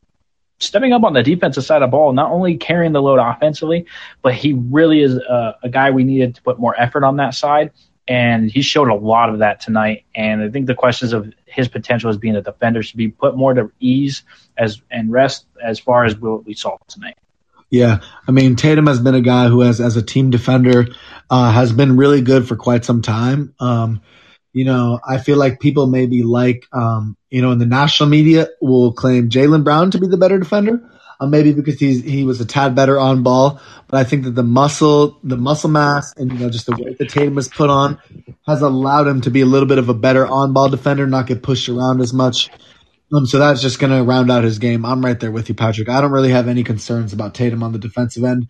stepping 0.58 0.92
up 0.92 1.04
on 1.04 1.12
the 1.12 1.22
defensive 1.22 1.64
side 1.64 1.82
of 1.82 1.90
the 1.90 1.92
ball, 1.92 2.12
not 2.12 2.30
only 2.30 2.56
carrying 2.56 2.92
the 2.92 3.02
load 3.02 3.18
offensively, 3.18 3.86
but 4.22 4.34
he 4.34 4.54
really 4.54 5.00
is 5.00 5.16
a, 5.16 5.56
a 5.62 5.68
guy 5.68 5.90
we 5.90 6.04
needed 6.04 6.34
to 6.34 6.42
put 6.42 6.58
more 6.58 6.78
effort 6.80 7.04
on 7.04 7.16
that 7.16 7.34
side. 7.34 7.70
And 8.08 8.50
he 8.50 8.62
showed 8.62 8.88
a 8.88 8.94
lot 8.94 9.30
of 9.30 9.40
that 9.40 9.60
tonight. 9.60 10.04
And 10.14 10.40
I 10.40 10.48
think 10.48 10.66
the 10.66 10.74
questions 10.74 11.12
of 11.12 11.32
his 11.44 11.68
potential 11.68 12.08
as 12.08 12.16
being 12.16 12.36
a 12.36 12.42
defender 12.42 12.82
should 12.82 12.96
be 12.96 13.08
put 13.08 13.36
more 13.36 13.52
to 13.52 13.72
ease 13.80 14.22
as 14.56 14.80
and 14.90 15.10
rest 15.10 15.46
as 15.62 15.80
far 15.80 16.04
as 16.04 16.16
what 16.16 16.46
we 16.46 16.54
saw 16.54 16.76
tonight. 16.86 17.16
Yeah, 17.70 18.00
I 18.26 18.32
mean 18.32 18.56
Tatum 18.56 18.86
has 18.86 19.00
been 19.00 19.14
a 19.14 19.20
guy 19.20 19.48
who 19.48 19.60
has, 19.60 19.80
as 19.80 19.96
a 19.96 20.02
team 20.02 20.30
defender, 20.30 20.86
uh, 21.30 21.50
has 21.50 21.72
been 21.72 21.96
really 21.96 22.22
good 22.22 22.46
for 22.46 22.56
quite 22.56 22.84
some 22.84 23.02
time. 23.02 23.54
Um, 23.58 24.02
you 24.52 24.64
know, 24.64 25.00
I 25.06 25.18
feel 25.18 25.36
like 25.36 25.60
people 25.60 25.86
maybe 25.86 26.22
like, 26.22 26.66
um, 26.72 27.16
you 27.28 27.42
know, 27.42 27.50
in 27.50 27.58
the 27.58 27.66
national 27.66 28.08
media 28.08 28.48
will 28.60 28.92
claim 28.92 29.28
Jaylen 29.28 29.64
Brown 29.64 29.90
to 29.90 29.98
be 29.98 30.06
the 30.06 30.16
better 30.16 30.38
defender. 30.38 30.80
Uh, 31.18 31.26
maybe 31.26 31.52
because 31.52 31.80
he's 31.80 32.04
he 32.04 32.24
was 32.24 32.40
a 32.42 32.44
tad 32.44 32.74
better 32.74 32.98
on 32.98 33.22
ball, 33.22 33.58
but 33.88 33.98
I 33.98 34.04
think 34.04 34.24
that 34.24 34.32
the 34.32 34.42
muscle, 34.42 35.18
the 35.24 35.38
muscle 35.38 35.70
mass, 35.70 36.12
and 36.16 36.30
you 36.30 36.38
know 36.38 36.50
just 36.50 36.66
the 36.66 36.76
weight 36.76 36.98
that 36.98 37.08
Tatum 37.08 37.34
was 37.34 37.48
put 37.48 37.70
on 37.70 37.98
has 38.46 38.60
allowed 38.60 39.06
him 39.06 39.22
to 39.22 39.30
be 39.30 39.40
a 39.40 39.46
little 39.46 39.66
bit 39.66 39.78
of 39.78 39.88
a 39.88 39.94
better 39.94 40.26
on 40.26 40.52
ball 40.52 40.68
defender, 40.68 41.06
not 41.06 41.26
get 41.26 41.42
pushed 41.42 41.70
around 41.70 42.02
as 42.02 42.12
much. 42.12 42.50
Um, 43.12 43.26
so 43.26 43.38
that's 43.38 43.62
just 43.62 43.78
going 43.78 43.92
to 43.92 44.02
round 44.02 44.30
out 44.30 44.44
his 44.44 44.58
game. 44.58 44.84
I'm 44.84 45.04
right 45.04 45.18
there 45.18 45.30
with 45.30 45.48
you, 45.48 45.54
Patrick. 45.54 45.88
I 45.88 46.00
don't 46.00 46.10
really 46.10 46.30
have 46.30 46.48
any 46.48 46.64
concerns 46.64 47.12
about 47.12 47.34
Tatum 47.34 47.62
on 47.62 47.72
the 47.72 47.78
defensive 47.78 48.24
end. 48.24 48.48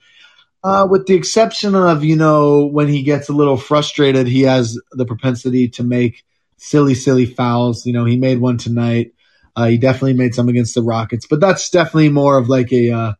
Uh, 0.64 0.86
with 0.90 1.06
the 1.06 1.14
exception 1.14 1.74
of 1.74 2.02
you 2.02 2.16
know 2.16 2.66
when 2.66 2.88
he 2.88 3.02
gets 3.02 3.28
a 3.28 3.32
little 3.32 3.56
frustrated, 3.56 4.26
he 4.26 4.42
has 4.42 4.80
the 4.92 5.04
propensity 5.04 5.68
to 5.68 5.84
make 5.84 6.24
silly, 6.56 6.94
silly 6.94 7.26
fouls. 7.26 7.86
You 7.86 7.92
know, 7.92 8.04
he 8.04 8.16
made 8.16 8.40
one 8.40 8.56
tonight. 8.56 9.12
Uh, 9.54 9.66
he 9.66 9.78
definitely 9.78 10.14
made 10.14 10.34
some 10.34 10.48
against 10.48 10.74
the 10.74 10.82
Rockets, 10.82 11.26
but 11.26 11.40
that's 11.40 11.70
definitely 11.70 12.08
more 12.08 12.36
of 12.36 12.48
like 12.48 12.72
a 12.72 12.90
uh, 12.90 13.12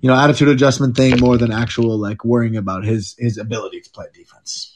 you 0.00 0.08
know 0.08 0.16
attitude 0.16 0.48
adjustment 0.48 0.96
thing 0.96 1.18
more 1.20 1.36
than 1.36 1.52
actual 1.52 1.98
like 1.98 2.24
worrying 2.24 2.56
about 2.56 2.84
his 2.84 3.14
his 3.18 3.38
ability 3.38 3.80
to 3.80 3.90
play 3.90 4.06
defense. 4.14 4.75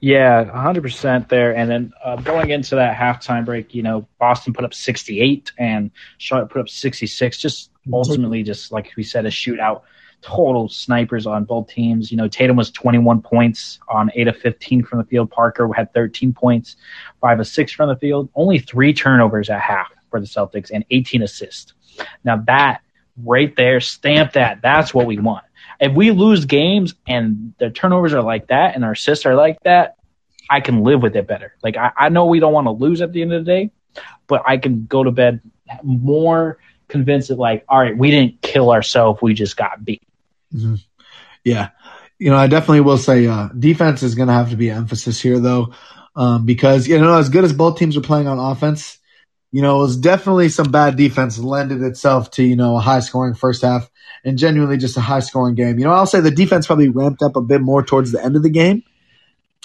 Yeah, 0.00 0.44
100% 0.44 1.28
there. 1.28 1.56
And 1.56 1.68
then 1.68 1.92
uh, 2.04 2.16
going 2.16 2.50
into 2.50 2.76
that 2.76 2.96
halftime 2.96 3.44
break, 3.44 3.74
you 3.74 3.82
know, 3.82 4.06
Boston 4.18 4.52
put 4.52 4.64
up 4.64 4.72
68 4.72 5.52
and 5.58 5.90
Charlotte 6.18 6.50
put 6.50 6.60
up 6.60 6.68
66. 6.68 7.38
Just 7.38 7.70
ultimately, 7.92 8.44
just 8.44 8.70
like 8.70 8.92
we 8.96 9.02
said, 9.02 9.26
a 9.26 9.30
shootout. 9.30 9.82
Total 10.20 10.68
snipers 10.68 11.26
on 11.26 11.44
both 11.44 11.68
teams. 11.68 12.10
You 12.10 12.16
know, 12.16 12.28
Tatum 12.28 12.56
was 12.56 12.70
21 12.70 13.22
points 13.22 13.78
on 13.88 14.10
8 14.14 14.28
of 14.28 14.36
15 14.36 14.84
from 14.84 14.98
the 14.98 15.04
field. 15.04 15.30
Parker 15.30 15.68
had 15.72 15.92
13 15.94 16.32
points, 16.32 16.76
5 17.20 17.40
of 17.40 17.46
6 17.46 17.72
from 17.72 17.88
the 17.88 17.96
field. 17.96 18.28
Only 18.34 18.58
three 18.58 18.92
turnovers 18.92 19.50
at 19.50 19.60
half 19.60 19.88
for 20.10 20.20
the 20.20 20.26
Celtics 20.26 20.70
and 20.72 20.84
18 20.90 21.22
assists. 21.22 21.74
Now, 22.24 22.36
that 22.46 22.82
right 23.24 23.54
there, 23.56 23.80
stamp 23.80 24.32
that. 24.32 24.60
That's 24.62 24.92
what 24.92 25.06
we 25.06 25.18
want 25.18 25.44
if 25.80 25.92
we 25.92 26.10
lose 26.10 26.44
games 26.44 26.94
and 27.06 27.54
the 27.58 27.70
turnovers 27.70 28.12
are 28.12 28.22
like 28.22 28.48
that 28.48 28.74
and 28.74 28.84
our 28.84 28.92
assists 28.92 29.26
are 29.26 29.34
like 29.34 29.60
that, 29.62 29.96
I 30.50 30.60
can 30.60 30.82
live 30.82 31.02
with 31.02 31.14
it 31.16 31.26
better. 31.26 31.54
Like 31.62 31.76
I, 31.76 31.92
I 31.96 32.08
know 32.08 32.26
we 32.26 32.40
don't 32.40 32.52
want 32.52 32.66
to 32.66 32.72
lose 32.72 33.00
at 33.00 33.12
the 33.12 33.22
end 33.22 33.32
of 33.32 33.44
the 33.44 33.50
day, 33.50 33.70
but 34.26 34.42
I 34.46 34.56
can 34.56 34.86
go 34.86 35.04
to 35.04 35.10
bed 35.10 35.40
more 35.82 36.58
convinced 36.88 37.28
that 37.28 37.38
like, 37.38 37.64
all 37.68 37.78
right, 37.78 37.96
we 37.96 38.10
didn't 38.10 38.40
kill 38.40 38.70
ourselves, 38.70 39.20
we 39.22 39.34
just 39.34 39.56
got 39.56 39.84
beat. 39.84 40.02
Mm-hmm. 40.54 40.76
Yeah. 41.44 41.70
You 42.18 42.30
know, 42.30 42.36
I 42.36 42.48
definitely 42.48 42.80
will 42.80 42.98
say 42.98 43.26
uh, 43.26 43.48
defense 43.48 44.02
is 44.02 44.14
going 44.14 44.28
to 44.28 44.34
have 44.34 44.50
to 44.50 44.56
be 44.56 44.70
emphasis 44.70 45.20
here, 45.20 45.38
though, 45.38 45.74
um, 46.16 46.46
because 46.46 46.88
you 46.88 46.98
know 46.98 47.16
as 47.16 47.28
good 47.28 47.44
as 47.44 47.52
both 47.52 47.78
teams 47.78 47.96
are 47.96 48.00
playing 48.00 48.26
on 48.26 48.40
offense, 48.40 48.98
you 49.52 49.62
know, 49.62 49.78
it 49.78 49.82
was 49.82 49.96
definitely 49.96 50.48
some 50.48 50.72
bad 50.72 50.96
defense 50.96 51.38
lended 51.38 51.80
itself 51.82 52.32
to 52.32 52.42
you 52.42 52.56
know 52.56 52.76
a 52.76 52.80
high 52.80 53.00
scoring 53.00 53.34
first 53.34 53.62
half 53.62 53.88
and 54.28 54.36
genuinely 54.36 54.76
just 54.76 54.96
a 54.98 55.00
high 55.00 55.20
scoring 55.20 55.54
game. 55.54 55.78
You 55.78 55.86
know, 55.86 55.92
I'll 55.92 56.06
say 56.06 56.20
the 56.20 56.30
defense 56.30 56.66
probably 56.66 56.90
ramped 56.90 57.22
up 57.22 57.36
a 57.36 57.40
bit 57.40 57.62
more 57.62 57.82
towards 57.82 58.12
the 58.12 58.22
end 58.22 58.36
of 58.36 58.42
the 58.42 58.50
game. 58.50 58.82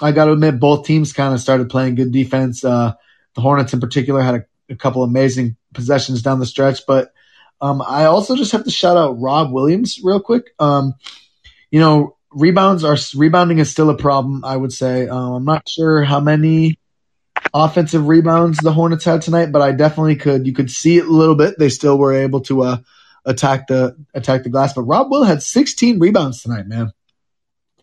I 0.01 0.11
got 0.11 0.25
to 0.25 0.31
admit, 0.31 0.59
both 0.59 0.87
teams 0.87 1.11
kind 1.11 1.33
of 1.33 1.41
started 1.41 1.69
playing 1.69 1.95
good 1.95 2.11
defense. 2.11 2.63
Uh, 2.63 2.93
the 3.35 3.41
Hornets 3.41 3.73
in 3.73 3.81
particular 3.81 4.21
had 4.21 4.35
a, 4.35 4.45
a, 4.69 4.75
couple 4.75 5.03
amazing 5.03 5.57
possessions 5.73 6.21
down 6.21 6.39
the 6.39 6.45
stretch, 6.45 6.85
but 6.87 7.13
um, 7.59 7.81
I 7.81 8.05
also 8.05 8.35
just 8.35 8.53
have 8.53 8.63
to 8.63 8.71
shout 8.71 8.97
out 8.97 9.19
Rob 9.19 9.51
Williams 9.51 9.99
real 10.01 10.19
quick. 10.19 10.53
Um, 10.59 10.95
you 11.69 11.79
know, 11.79 12.15
rebounds 12.31 12.83
are 12.83 12.97
rebounding 13.15 13.59
is 13.59 13.69
still 13.69 13.89
a 13.89 13.97
problem. 13.97 14.45
I 14.45 14.55
would 14.55 14.71
say 14.71 15.07
um, 15.07 15.33
I'm 15.33 15.45
not 15.45 15.67
sure 15.67 16.03
how 16.03 16.19
many 16.19 16.79
offensive 17.53 18.07
rebounds 18.07 18.59
the 18.59 18.73
Hornets 18.73 19.05
had 19.05 19.21
tonight, 19.21 19.51
but 19.51 19.61
I 19.61 19.73
definitely 19.73 20.15
could. 20.15 20.47
You 20.47 20.53
could 20.53 20.71
see 20.71 20.97
it 20.97 21.05
a 21.05 21.11
little 21.11 21.35
bit. 21.35 21.59
They 21.59 21.69
still 21.69 21.97
were 21.97 22.13
able 22.13 22.41
to 22.41 22.63
uh, 22.63 22.77
attack 23.25 23.67
the 23.67 23.95
attack 24.13 24.43
the 24.43 24.49
glass. 24.49 24.73
But 24.73 24.83
Rob 24.83 25.09
Will 25.09 25.23
had 25.23 25.41
16 25.41 25.99
rebounds 25.99 26.41
tonight, 26.41 26.67
man. 26.67 26.91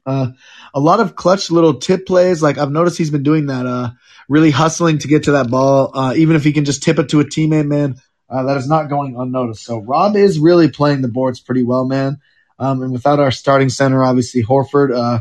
Uh, 0.06 0.28
a 0.74 0.80
lot 0.80 1.00
of 1.00 1.14
clutch 1.14 1.50
little 1.50 1.74
tip 1.74 2.06
plays. 2.06 2.42
Like 2.42 2.58
I've 2.58 2.70
noticed 2.70 2.98
he's 2.98 3.10
been 3.10 3.22
doing 3.22 3.46
that, 3.46 3.66
uh, 3.66 3.90
really 4.28 4.50
hustling 4.50 4.98
to 4.98 5.08
get 5.08 5.24
to 5.24 5.32
that 5.32 5.50
ball. 5.50 5.96
Uh, 5.96 6.14
even 6.16 6.36
if 6.36 6.44
he 6.44 6.52
can 6.52 6.64
just 6.64 6.82
tip 6.82 6.98
it 6.98 7.10
to 7.10 7.20
a 7.20 7.24
teammate, 7.24 7.66
man, 7.66 7.96
uh, 8.28 8.44
that 8.44 8.56
is 8.56 8.68
not 8.68 8.88
going 8.88 9.16
unnoticed. 9.16 9.64
So 9.64 9.78
Rob 9.78 10.16
is 10.16 10.38
really 10.38 10.70
playing 10.70 11.02
the 11.02 11.08
boards 11.08 11.40
pretty 11.40 11.62
well, 11.62 11.84
man. 11.84 12.18
Um, 12.58 12.82
and 12.82 12.92
without 12.92 13.20
our 13.20 13.30
starting 13.30 13.70
center, 13.70 14.04
obviously 14.04 14.42
Horford, 14.42 14.94
uh, 14.94 15.20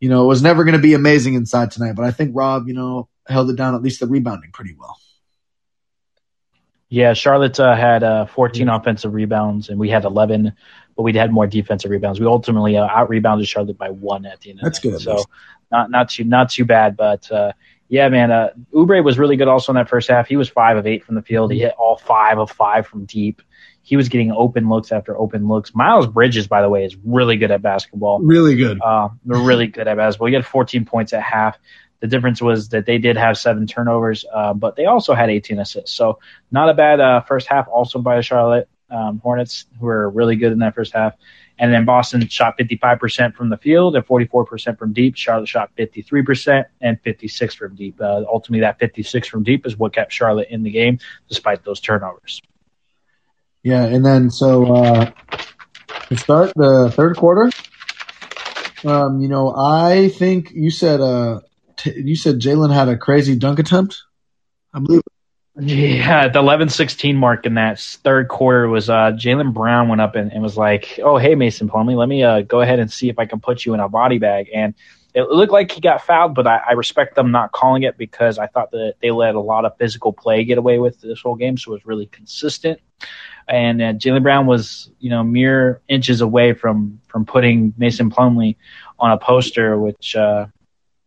you 0.00 0.08
know, 0.08 0.26
was 0.26 0.42
never 0.42 0.64
going 0.64 0.74
to 0.74 0.82
be 0.82 0.94
amazing 0.94 1.34
inside 1.34 1.70
tonight, 1.70 1.94
but 1.94 2.04
I 2.04 2.10
think 2.10 2.32
Rob, 2.34 2.66
you 2.66 2.74
know, 2.74 3.08
held 3.26 3.50
it 3.50 3.56
down 3.56 3.76
at 3.76 3.82
least 3.82 4.00
the 4.00 4.08
rebounding 4.08 4.50
pretty 4.50 4.74
well. 4.76 4.98
Yeah, 6.92 7.14
Charlotte 7.14 7.58
uh, 7.58 7.74
had 7.74 8.02
uh, 8.02 8.26
14 8.26 8.68
offensive 8.68 9.14
rebounds, 9.14 9.70
and 9.70 9.78
we 9.78 9.88
had 9.88 10.04
11, 10.04 10.52
but 10.94 11.02
we 11.04 11.14
had 11.14 11.32
more 11.32 11.46
defensive 11.46 11.90
rebounds. 11.90 12.20
We 12.20 12.26
ultimately 12.26 12.76
uh, 12.76 12.86
out 12.86 13.08
rebounded 13.08 13.48
Charlotte 13.48 13.78
by 13.78 13.88
one 13.88 14.26
at 14.26 14.42
the 14.42 14.50
end. 14.50 14.60
That's 14.62 14.78
good. 14.78 15.00
So 15.00 15.24
not 15.70 15.90
not 15.90 16.10
too 16.10 16.24
not 16.24 16.50
too 16.50 16.66
bad, 16.66 16.98
but 16.98 17.32
uh, 17.32 17.52
yeah, 17.88 18.10
man. 18.10 18.30
Uh, 18.30 18.50
Oubre 18.74 19.02
was 19.02 19.18
really 19.18 19.36
good 19.36 19.48
also 19.48 19.72
in 19.72 19.76
that 19.76 19.88
first 19.88 20.10
half. 20.10 20.28
He 20.28 20.36
was 20.36 20.50
five 20.50 20.76
of 20.76 20.86
eight 20.86 21.02
from 21.02 21.14
the 21.14 21.22
field. 21.22 21.50
He 21.50 21.60
hit 21.60 21.72
all 21.78 21.96
five 21.96 22.38
of 22.38 22.50
five 22.50 22.86
from 22.86 23.06
deep. 23.06 23.40
He 23.80 23.96
was 23.96 24.10
getting 24.10 24.30
open 24.30 24.68
looks 24.68 24.92
after 24.92 25.16
open 25.16 25.48
looks. 25.48 25.74
Miles 25.74 26.06
Bridges, 26.06 26.46
by 26.46 26.60
the 26.60 26.68
way, 26.68 26.84
is 26.84 26.94
really 27.06 27.38
good 27.38 27.50
at 27.50 27.62
basketball. 27.62 28.20
Really 28.20 28.54
good. 28.54 28.82
Uh, 28.82 29.08
really 29.24 29.66
good 29.66 29.88
at 29.88 29.96
basketball. 29.96 30.28
He 30.28 30.34
had 30.34 30.44
14 30.44 30.84
points 30.84 31.14
at 31.14 31.22
half. 31.22 31.56
The 32.02 32.08
difference 32.08 32.42
was 32.42 32.70
that 32.70 32.84
they 32.84 32.98
did 32.98 33.16
have 33.16 33.38
seven 33.38 33.68
turnovers, 33.68 34.24
uh, 34.34 34.54
but 34.54 34.74
they 34.74 34.86
also 34.86 35.14
had 35.14 35.30
18 35.30 35.60
assists. 35.60 35.94
So 35.94 36.18
not 36.50 36.68
a 36.68 36.74
bad 36.74 36.98
uh, 36.98 37.20
first 37.20 37.46
half, 37.46 37.68
also 37.68 38.00
by 38.00 38.16
the 38.16 38.22
Charlotte 38.22 38.68
um, 38.90 39.20
Hornets, 39.22 39.66
who 39.78 39.86
were 39.86 40.10
really 40.10 40.34
good 40.34 40.50
in 40.50 40.58
that 40.58 40.74
first 40.74 40.92
half. 40.94 41.14
And 41.60 41.72
then 41.72 41.84
Boston 41.84 42.26
shot 42.26 42.58
55% 42.58 43.36
from 43.36 43.50
the 43.50 43.56
field 43.56 43.94
and 43.94 44.04
44% 44.04 44.78
from 44.80 44.92
deep. 44.92 45.16
Charlotte 45.16 45.46
shot 45.46 45.70
53% 45.78 46.64
and 46.80 47.00
56 47.02 47.54
from 47.54 47.76
deep. 47.76 48.00
Uh, 48.00 48.24
ultimately, 48.28 48.62
that 48.62 48.80
56 48.80 49.28
from 49.28 49.44
deep 49.44 49.64
is 49.64 49.76
what 49.76 49.94
kept 49.94 50.12
Charlotte 50.12 50.48
in 50.50 50.64
the 50.64 50.72
game, 50.72 50.98
despite 51.28 51.64
those 51.64 51.78
turnovers. 51.78 52.42
Yeah, 53.62 53.84
and 53.84 54.04
then 54.04 54.28
so 54.28 54.74
uh, 54.74 55.10
to 56.08 56.16
start 56.16 56.50
the 56.56 56.92
third 56.92 57.16
quarter, 57.16 57.48
um, 58.84 59.20
you 59.20 59.28
know, 59.28 59.54
I 59.56 60.08
think 60.08 60.50
you 60.50 60.72
said 60.72 61.00
uh, 61.00 61.42
you 61.84 62.16
said 62.16 62.40
Jaylen 62.40 62.72
had 62.72 62.88
a 62.88 62.96
crazy 62.96 63.36
dunk 63.36 63.58
attempt. 63.58 64.02
I 64.72 64.80
believe. 64.80 65.02
Yeah, 65.54 66.28
the 66.28 66.38
11-16 66.38 67.14
mark 67.14 67.44
in 67.44 67.54
that 67.54 67.78
third 67.78 68.28
quarter 68.28 68.68
was 68.68 68.88
uh, 68.88 69.12
Jaylen 69.12 69.52
Brown 69.52 69.88
went 69.88 70.00
up 70.00 70.14
and, 70.14 70.32
and, 70.32 70.42
was 70.42 70.56
like, 70.56 70.98
"Oh, 71.02 71.18
hey 71.18 71.34
Mason 71.34 71.68
Plumlee, 71.68 71.94
let 71.94 72.08
me 72.08 72.22
uh, 72.22 72.40
go 72.40 72.62
ahead 72.62 72.78
and 72.78 72.90
see 72.90 73.10
if 73.10 73.18
I 73.18 73.26
can 73.26 73.38
put 73.38 73.66
you 73.66 73.74
in 73.74 73.80
a 73.80 73.88
body 73.88 74.18
bag." 74.18 74.48
And 74.54 74.74
it 75.14 75.28
looked 75.28 75.52
like 75.52 75.70
he 75.70 75.82
got 75.82 76.02
fouled, 76.02 76.34
but 76.34 76.46
I, 76.46 76.62
I, 76.70 76.72
respect 76.72 77.16
them 77.16 77.32
not 77.32 77.52
calling 77.52 77.82
it 77.82 77.98
because 77.98 78.38
I 78.38 78.46
thought 78.46 78.70
that 78.70 78.94
they 79.02 79.10
let 79.10 79.34
a 79.34 79.40
lot 79.40 79.66
of 79.66 79.76
physical 79.76 80.10
play 80.10 80.42
get 80.44 80.56
away 80.56 80.78
with 80.78 81.02
this 81.02 81.20
whole 81.20 81.34
game, 81.34 81.58
so 81.58 81.72
it 81.72 81.74
was 81.74 81.86
really 81.86 82.06
consistent. 82.06 82.80
And 83.46 83.82
uh, 83.82 83.92
Jaylen 83.92 84.22
Brown 84.22 84.46
was, 84.46 84.90
you 85.00 85.10
know, 85.10 85.22
mere 85.22 85.82
inches 85.86 86.22
away 86.22 86.54
from 86.54 87.00
from 87.08 87.26
putting 87.26 87.74
Mason 87.76 88.10
Plumlee 88.10 88.56
on 88.98 89.10
a 89.10 89.18
poster, 89.18 89.78
which 89.78 90.16
uh, 90.16 90.46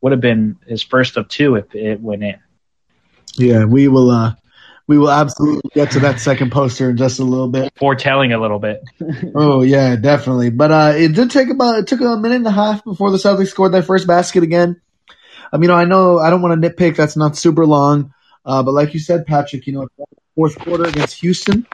would 0.06 0.12
have 0.12 0.22
been 0.22 0.56
his 0.68 0.84
first 0.84 1.18
of 1.18 1.28
two 1.28 1.56
if 1.56 1.74
it 1.74 2.00
went 2.00 2.24
in. 2.24 2.36
Yeah, 3.38 3.66
we 3.66 3.88
will. 3.88 4.12
uh 4.12 4.36
we 4.88 5.00
will 5.00 5.10
absolutely 5.10 5.68
get 5.74 5.90
to 5.94 6.00
that 6.02 6.20
second 6.20 6.52
poster 6.52 6.92
in 6.92 6.98
just 6.98 7.18
a 7.18 7.24
little 7.24 7.48
bit. 7.48 7.74
Foretelling 7.76 8.32
a 8.32 8.40
little 8.40 8.60
bit. 8.60 8.84
oh 9.36 9.64
yeah, 9.64 9.96
definitely. 9.96 10.52
But 10.52 10.70
uh 10.72 10.94
it 10.96 11.16
did 11.16 11.32
take 11.32 11.50
about 11.50 11.80
it 11.80 11.88
took 11.88 12.02
a 12.02 12.18
minute 12.18 12.36
and 12.36 12.46
a 12.46 12.52
half 12.52 12.84
before 12.84 13.10
the 13.10 13.18
Celtics 13.18 13.48
scored 13.48 13.72
their 13.72 13.82
first 13.82 14.06
basket 14.06 14.44
again. 14.44 14.80
I 15.52 15.58
mean, 15.58 15.72
I 15.72 15.86
know 15.86 16.20
I 16.20 16.30
don't 16.30 16.44
want 16.44 16.62
to 16.62 16.70
nitpick. 16.70 16.96
That's 16.98 17.18
not 17.18 17.36
super 17.36 17.66
long, 17.66 18.14
uh, 18.46 18.62
but 18.62 18.74
like 18.74 18.94
you 18.94 19.00
said, 19.00 19.26
Patrick, 19.26 19.66
you 19.66 19.74
know, 19.74 19.88
fourth 20.36 20.60
quarter 20.60 20.84
against 20.84 21.20
Houston 21.22 21.66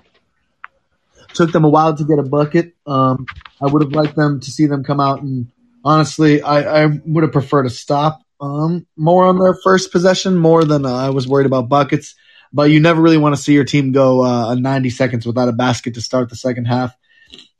took 1.34 1.52
them 1.52 1.66
a 1.66 1.70
while 1.70 1.94
to 1.94 2.06
get 2.06 2.18
a 2.18 2.24
bucket. 2.24 2.76
Um, 2.88 3.26
I 3.62 3.68
would 3.68 3.82
have 3.82 3.92
liked 3.92 4.16
them 4.16 4.40
to 4.40 4.52
see 4.52 4.68
them 4.68 4.86
come 4.86 5.02
out 5.02 5.22
and 5.22 5.52
honestly, 5.84 6.42
I, 6.42 6.84
I 6.84 6.86
would 7.06 7.24
have 7.24 7.32
preferred 7.32 7.64
to 7.64 7.70
stop 7.70 8.22
um, 8.40 8.88
more 8.98 9.26
on 9.26 9.38
their 9.38 9.56
first 9.64 9.92
possession 9.92 10.38
more 10.38 10.64
than 10.64 10.86
uh, 10.86 10.94
I 10.94 11.10
was 11.10 11.28
worried 11.28 11.46
about 11.46 11.70
buckets. 11.70 12.16
But 12.54 12.70
you 12.70 12.82
never 12.82 13.02
really 13.02 13.18
want 13.18 13.36
to 13.36 13.42
see 13.42 13.54
your 13.54 13.64
team 13.64 13.94
go 13.94 14.26
uh, 14.26 14.56
90 14.56 14.90
seconds 14.90 15.26
without 15.26 15.48
a 15.48 15.54
basket 15.54 15.94
to 15.94 16.02
start 16.02 16.30
the 16.30 16.36
second 16.36 16.66
half. 16.66 16.94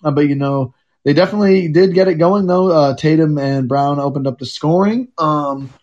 Uh, 0.04 0.12
but 0.12 0.28
you 0.28 0.36
know, 0.36 0.74
they 1.06 1.14
definitely 1.14 1.70
did 1.70 1.94
get 1.94 2.08
it 2.08 2.16
going 2.16 2.46
though. 2.46 2.70
Uh, 2.70 2.96
Tatum 2.96 3.38
and 3.38 3.70
Brown 3.70 4.00
opened 4.00 4.28
up 4.28 4.38
the 4.38 4.46
scoring. 4.46 5.08
Um, 5.18 5.74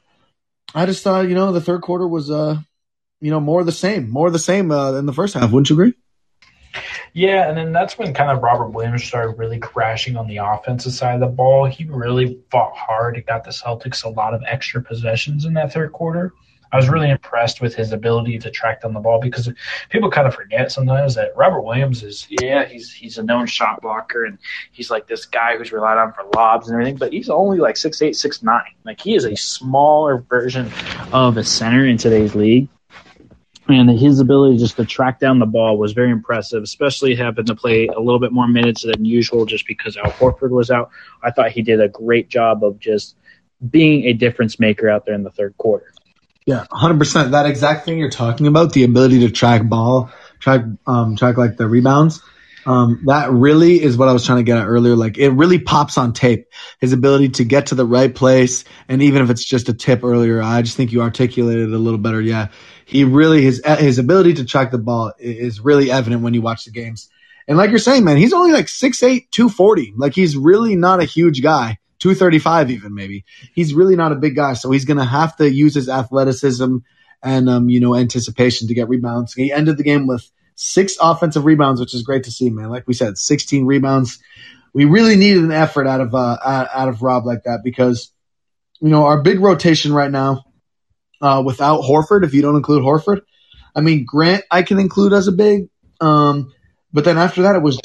I 0.74 0.84
just 0.84 1.02
thought, 1.02 1.28
you 1.28 1.34
know, 1.34 1.52
the 1.52 1.60
third 1.62 1.80
quarter 1.80 2.06
was, 2.06 2.30
uh, 2.30 2.56
you 3.20 3.30
know, 3.30 3.40
more 3.40 3.64
the 3.64 3.72
same, 3.72 4.10
more 4.10 4.30
the 4.30 4.38
same 4.38 4.70
uh, 4.70 4.92
in 4.94 5.06
the 5.06 5.14
first 5.14 5.34
half. 5.34 5.50
Wouldn't 5.50 5.70
you 5.70 5.76
agree? 5.76 5.94
Yeah, 7.12 7.48
and 7.48 7.56
then 7.56 7.72
that's 7.72 7.98
when 7.98 8.14
kind 8.14 8.30
of 8.30 8.42
Robert 8.42 8.68
Williams 8.68 9.04
started 9.04 9.38
really 9.38 9.58
crashing 9.58 10.16
on 10.16 10.26
the 10.26 10.38
offensive 10.38 10.92
side 10.92 11.14
of 11.14 11.20
the 11.20 11.26
ball. 11.26 11.64
He 11.66 11.84
really 11.84 12.38
fought 12.50 12.76
hard. 12.76 13.16
He 13.16 13.22
got 13.22 13.44
the 13.44 13.50
Celtics 13.50 14.04
a 14.04 14.08
lot 14.08 14.34
of 14.34 14.42
extra 14.46 14.82
possessions 14.82 15.44
in 15.44 15.54
that 15.54 15.72
third 15.72 15.92
quarter. 15.92 16.32
I 16.72 16.76
was 16.76 16.88
really 16.88 17.10
impressed 17.10 17.60
with 17.60 17.74
his 17.74 17.92
ability 17.92 18.38
to 18.40 18.50
track 18.50 18.82
down 18.82 18.92
the 18.92 19.00
ball 19.00 19.20
because 19.20 19.50
people 19.88 20.10
kind 20.10 20.26
of 20.26 20.34
forget 20.34 20.70
sometimes 20.70 21.14
that 21.14 21.34
Robert 21.36 21.62
Williams 21.62 22.02
is 22.02 22.26
yeah 22.28 22.64
he's 22.64 22.92
he's 22.92 23.18
a 23.18 23.22
known 23.22 23.46
shot 23.46 23.80
blocker 23.80 24.24
and 24.24 24.38
he's 24.72 24.90
like 24.90 25.06
this 25.06 25.24
guy 25.24 25.56
who's 25.56 25.72
relied 25.72 25.98
on 25.98 26.12
for 26.12 26.24
lobs 26.34 26.68
and 26.68 26.74
everything, 26.74 26.96
but 26.96 27.12
he's 27.12 27.30
only 27.30 27.58
like 27.58 27.76
six 27.76 28.02
eight 28.02 28.16
six 28.16 28.42
nine. 28.42 28.74
Like 28.84 29.00
he 29.00 29.14
is 29.14 29.24
a 29.24 29.36
smaller 29.36 30.18
version 30.18 30.70
of 31.12 31.36
a 31.36 31.44
center 31.44 31.86
in 31.86 31.96
today's 31.96 32.34
league. 32.34 32.68
And 33.68 33.90
his 33.90 34.18
ability 34.18 34.58
just 34.58 34.76
to 34.76 34.84
track 34.84 35.20
down 35.20 35.38
the 35.38 35.46
ball 35.46 35.78
was 35.78 35.92
very 35.92 36.10
impressive, 36.10 36.62
especially 36.62 37.14
having 37.14 37.44
to 37.46 37.54
play 37.54 37.86
a 37.86 38.00
little 38.00 38.18
bit 38.18 38.32
more 38.32 38.48
minutes 38.48 38.82
than 38.82 39.04
usual 39.04 39.44
just 39.44 39.66
because 39.66 39.96
Al 39.96 40.10
Horford 40.12 40.50
was 40.50 40.70
out. 40.70 40.90
I 41.22 41.30
thought 41.30 41.50
he 41.50 41.62
did 41.62 41.80
a 41.80 41.88
great 41.88 42.28
job 42.28 42.64
of 42.64 42.78
just 42.78 43.16
being 43.68 44.04
a 44.04 44.12
difference 44.14 44.58
maker 44.58 44.88
out 44.88 45.04
there 45.04 45.14
in 45.14 45.22
the 45.22 45.30
third 45.30 45.56
quarter. 45.58 45.92
Yeah, 46.46 46.64
hundred 46.70 46.98
percent. 46.98 47.32
That 47.32 47.44
exact 47.44 47.84
thing 47.84 47.98
you're 47.98 48.08
talking 48.08 48.46
about, 48.46 48.72
the 48.72 48.84
ability 48.84 49.20
to 49.20 49.30
track 49.30 49.68
ball, 49.68 50.10
track 50.38 50.64
um 50.86 51.16
track 51.16 51.36
like 51.36 51.58
the 51.58 51.68
rebounds. 51.68 52.22
Um, 52.66 53.02
that 53.06 53.30
really 53.30 53.82
is 53.82 53.96
what 53.96 54.08
I 54.08 54.12
was 54.12 54.24
trying 54.26 54.38
to 54.38 54.42
get 54.42 54.58
at 54.58 54.66
earlier. 54.66 54.96
Like 54.96 55.16
it 55.18 55.30
really 55.30 55.58
pops 55.58 55.96
on 55.96 56.12
tape. 56.12 56.46
His 56.80 56.92
ability 56.92 57.30
to 57.30 57.44
get 57.44 57.66
to 57.66 57.74
the 57.74 57.86
right 57.86 58.14
place, 58.14 58.64
and 58.88 59.02
even 59.02 59.22
if 59.22 59.30
it's 59.30 59.44
just 59.44 59.68
a 59.68 59.74
tip 59.74 60.04
earlier, 60.04 60.42
I 60.42 60.62
just 60.62 60.76
think 60.76 60.92
you 60.92 61.02
articulated 61.02 61.68
it 61.68 61.74
a 61.74 61.78
little 61.78 61.98
better. 61.98 62.20
Yeah, 62.20 62.48
he 62.84 63.04
really 63.04 63.42
his 63.42 63.62
his 63.64 63.98
ability 63.98 64.34
to 64.34 64.44
track 64.44 64.70
the 64.70 64.78
ball 64.78 65.12
is 65.18 65.60
really 65.60 65.90
evident 65.90 66.22
when 66.22 66.34
you 66.34 66.42
watch 66.42 66.64
the 66.64 66.70
games. 66.70 67.08
And 67.46 67.56
like 67.56 67.70
you're 67.70 67.78
saying, 67.78 68.04
man, 68.04 68.18
he's 68.18 68.34
only 68.34 68.52
like 68.52 68.66
6'8", 68.66 69.30
240. 69.30 69.94
Like 69.96 70.14
he's 70.14 70.36
really 70.36 70.76
not 70.76 71.00
a 71.00 71.06
huge 71.06 71.42
guy. 71.42 71.78
235 71.98 72.70
even 72.70 72.94
maybe. 72.94 73.24
He's 73.54 73.74
really 73.74 73.96
not 73.96 74.12
a 74.12 74.16
big 74.16 74.36
guy, 74.36 74.52
so 74.52 74.70
he's 74.70 74.84
going 74.84 74.98
to 74.98 75.04
have 75.04 75.36
to 75.36 75.50
use 75.50 75.74
his 75.74 75.88
athleticism 75.88 76.76
and 77.22 77.48
um, 77.48 77.68
you 77.68 77.80
know 77.80 77.96
anticipation 77.96 78.68
to 78.68 78.74
get 78.74 78.88
rebounds. 78.88 79.34
He 79.34 79.52
ended 79.52 79.76
the 79.76 79.82
game 79.82 80.06
with 80.06 80.30
six 80.58 80.96
offensive 81.00 81.44
rebounds, 81.44 81.80
which 81.80 81.94
is 81.94 82.02
great 82.02 82.24
to 82.24 82.32
see, 82.32 82.50
man. 82.50 82.68
Like 82.68 82.86
we 82.88 82.92
said, 82.92 83.16
16 83.16 83.64
rebounds. 83.64 84.18
We 84.74 84.84
really 84.84 85.16
needed 85.16 85.44
an 85.44 85.52
effort 85.52 85.86
out 85.86 86.00
of 86.00 86.14
uh, 86.14 86.36
out 86.44 86.88
of 86.88 87.00
Rob 87.00 87.24
like 87.24 87.44
that 87.44 87.60
because 87.64 88.12
you 88.80 88.88
know 88.88 89.04
our 89.04 89.22
big 89.22 89.40
rotation 89.40 89.92
right 89.92 90.10
now 90.10 90.44
uh, 91.22 91.42
without 91.46 91.82
Horford, 91.82 92.24
if 92.24 92.34
you 92.34 92.42
don't 92.42 92.56
include 92.56 92.82
Horford, 92.82 93.22
I 93.74 93.80
mean 93.80 94.04
Grant, 94.04 94.44
I 94.50 94.62
can 94.62 94.78
include 94.78 95.12
as 95.12 95.28
a 95.28 95.32
big. 95.32 95.68
Um, 96.00 96.52
but 96.92 97.04
then 97.04 97.18
after 97.18 97.42
that, 97.42 97.56
it 97.56 97.62
was 97.62 97.80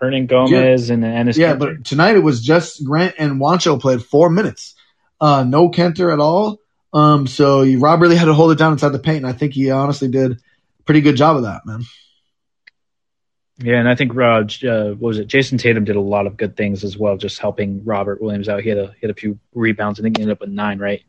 Hernangomez 0.00 0.88
yeah, 0.88 0.94
and 0.94 1.04
Enes. 1.04 1.36
Yeah, 1.36 1.54
but 1.54 1.84
tonight 1.84 2.16
it 2.16 2.22
was 2.22 2.40
just 2.40 2.84
Grant 2.84 3.16
and 3.18 3.40
Juancho 3.40 3.80
played 3.80 4.02
four 4.02 4.30
minutes. 4.30 4.74
Uh, 5.20 5.44
no 5.44 5.70
Kanter 5.70 6.12
at 6.12 6.20
all. 6.20 6.58
Um, 6.92 7.26
so 7.26 7.64
Rob 7.76 8.00
really 8.00 8.16
had 8.16 8.26
to 8.26 8.34
hold 8.34 8.52
it 8.52 8.58
down 8.58 8.72
inside 8.72 8.90
the 8.90 8.98
paint, 8.98 9.18
and 9.18 9.26
I 9.26 9.32
think 9.32 9.54
he 9.54 9.70
honestly 9.70 10.08
did 10.08 10.32
a 10.32 10.82
pretty 10.84 11.00
good 11.00 11.16
job 11.16 11.36
of 11.36 11.42
that, 11.42 11.66
man. 11.66 11.82
Yeah, 13.58 13.78
and 13.78 13.88
I 13.88 13.94
think 13.94 14.16
uh, 14.16 14.20
uh, 14.20 14.90
what 14.90 15.00
was 15.00 15.18
it? 15.18 15.28
Jayson 15.28 15.58
Tatum 15.58 15.84
did 15.84 15.96
a 15.96 16.00
lot 16.00 16.26
of 16.26 16.36
good 16.36 16.56
things 16.56 16.84
as 16.84 16.96
well, 16.96 17.16
just 17.16 17.38
helping 17.38 17.84
Robert 17.84 18.20
Williams 18.20 18.48
out. 18.48 18.62
He 18.62 18.68
had 18.68 18.78
a 18.78 18.86
he 18.92 18.98
had 19.02 19.10
a 19.10 19.14
few 19.14 19.38
rebounds. 19.54 20.00
I 20.00 20.02
think 20.02 20.16
he 20.16 20.22
ended 20.22 20.36
up 20.36 20.40
with 20.40 20.50
nine, 20.50 20.78
right? 20.78 21.02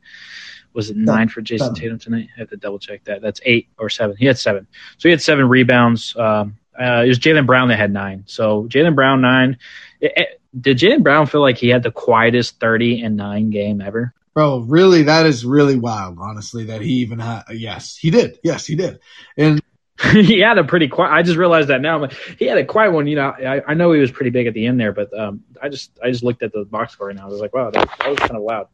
Was 0.74 0.89
it 0.89 0.98
nine 0.98 1.30
for 1.30 1.41
Jayson 1.41 1.68
seven. 1.68 1.76
Tatum 1.76 2.00
tonight? 2.00 2.30
I 2.36 2.39
have 2.39 2.50
to 2.50 2.58
double 2.58 2.80
check 2.80 3.04
that. 3.06 3.22
That's 3.22 3.39
eight 3.46 3.70
or 3.78 3.89
seven. 3.89 4.18
He 4.18 4.26
had 4.26 4.38
seven. 4.38 4.68
So 4.98 5.08
he 5.08 5.12
had 5.12 5.22
seven 5.22 5.48
rebounds. 5.48 6.16
Um, 6.18 6.58
uh, 6.80 7.04
it 7.06 7.10
was 7.10 7.20
Jaylen 7.20 7.46
Brown 7.46 7.70
that 7.70 7.78
had 7.78 7.94
nine. 7.94 8.24
So 8.26 8.64
Jaylen 8.64 8.96
Brown 8.96 9.22
nine. 9.22 9.58
It, 10.02 10.14
it, 10.16 10.41
did 10.60 10.80
Jaylen 10.80 11.04
Brown 11.04 11.28
feel 11.28 11.41
like 11.41 11.58
he 11.58 11.70
had 11.70 11.84
the 11.84 11.91
quietest 11.91 12.60
thirty 12.60 13.02
and 13.02 13.16
nine 13.16 13.52
game 13.52 13.82
ever? 13.82 14.14
Bro, 14.34 14.62
really, 14.62 15.04
that 15.04 15.28
is 15.28 15.46
really 15.46 15.78
wild. 15.78 16.18
Honestly, 16.20 16.66
that 16.66 16.82
he 16.82 16.94
even 16.96 17.20
had. 17.20 17.44
Yes, 17.52 17.96
he 17.96 18.10
did. 18.10 18.39
Yes, 18.44 18.66
he 18.66 18.76
did. 18.76 19.00
And 19.38 19.62
he 20.12 20.39
had 20.39 20.58
a 20.58 20.64
pretty 20.64 20.88
quiet. 20.88 21.12
I 21.12 21.22
just 21.22 21.38
realized 21.38 21.70
that 21.70 21.82
now. 21.82 22.08
He 22.38 22.45
had 22.45 22.58
a 22.58 22.66
quiet 22.66 22.91
one. 22.91 23.08
You 23.08 23.16
know, 23.16 23.30
I, 23.30 23.62
I 23.68 23.74
know 23.74 23.91
he 23.93 23.99
was 23.99 24.12
pretty 24.12 24.32
big 24.32 24.47
at 24.47 24.54
the 24.54 24.66
end 24.66 24.80
there, 24.80 24.91
but 24.91 25.18
um, 25.18 25.43
I 25.62 25.70
just 25.70 25.91
I 26.04 26.12
just 26.12 26.24
looked 26.24 26.43
at 26.43 26.51
the 26.51 26.66
box 26.66 26.93
score 26.93 27.10
and 27.10 27.20
I 27.20 27.26
was 27.26 27.39
like, 27.39 27.54
wow, 27.54 27.70
that, 27.70 27.89
that 27.99 28.10
was 28.10 28.20
kind 28.20 28.36
of 28.36 28.41
loud. 28.41 28.68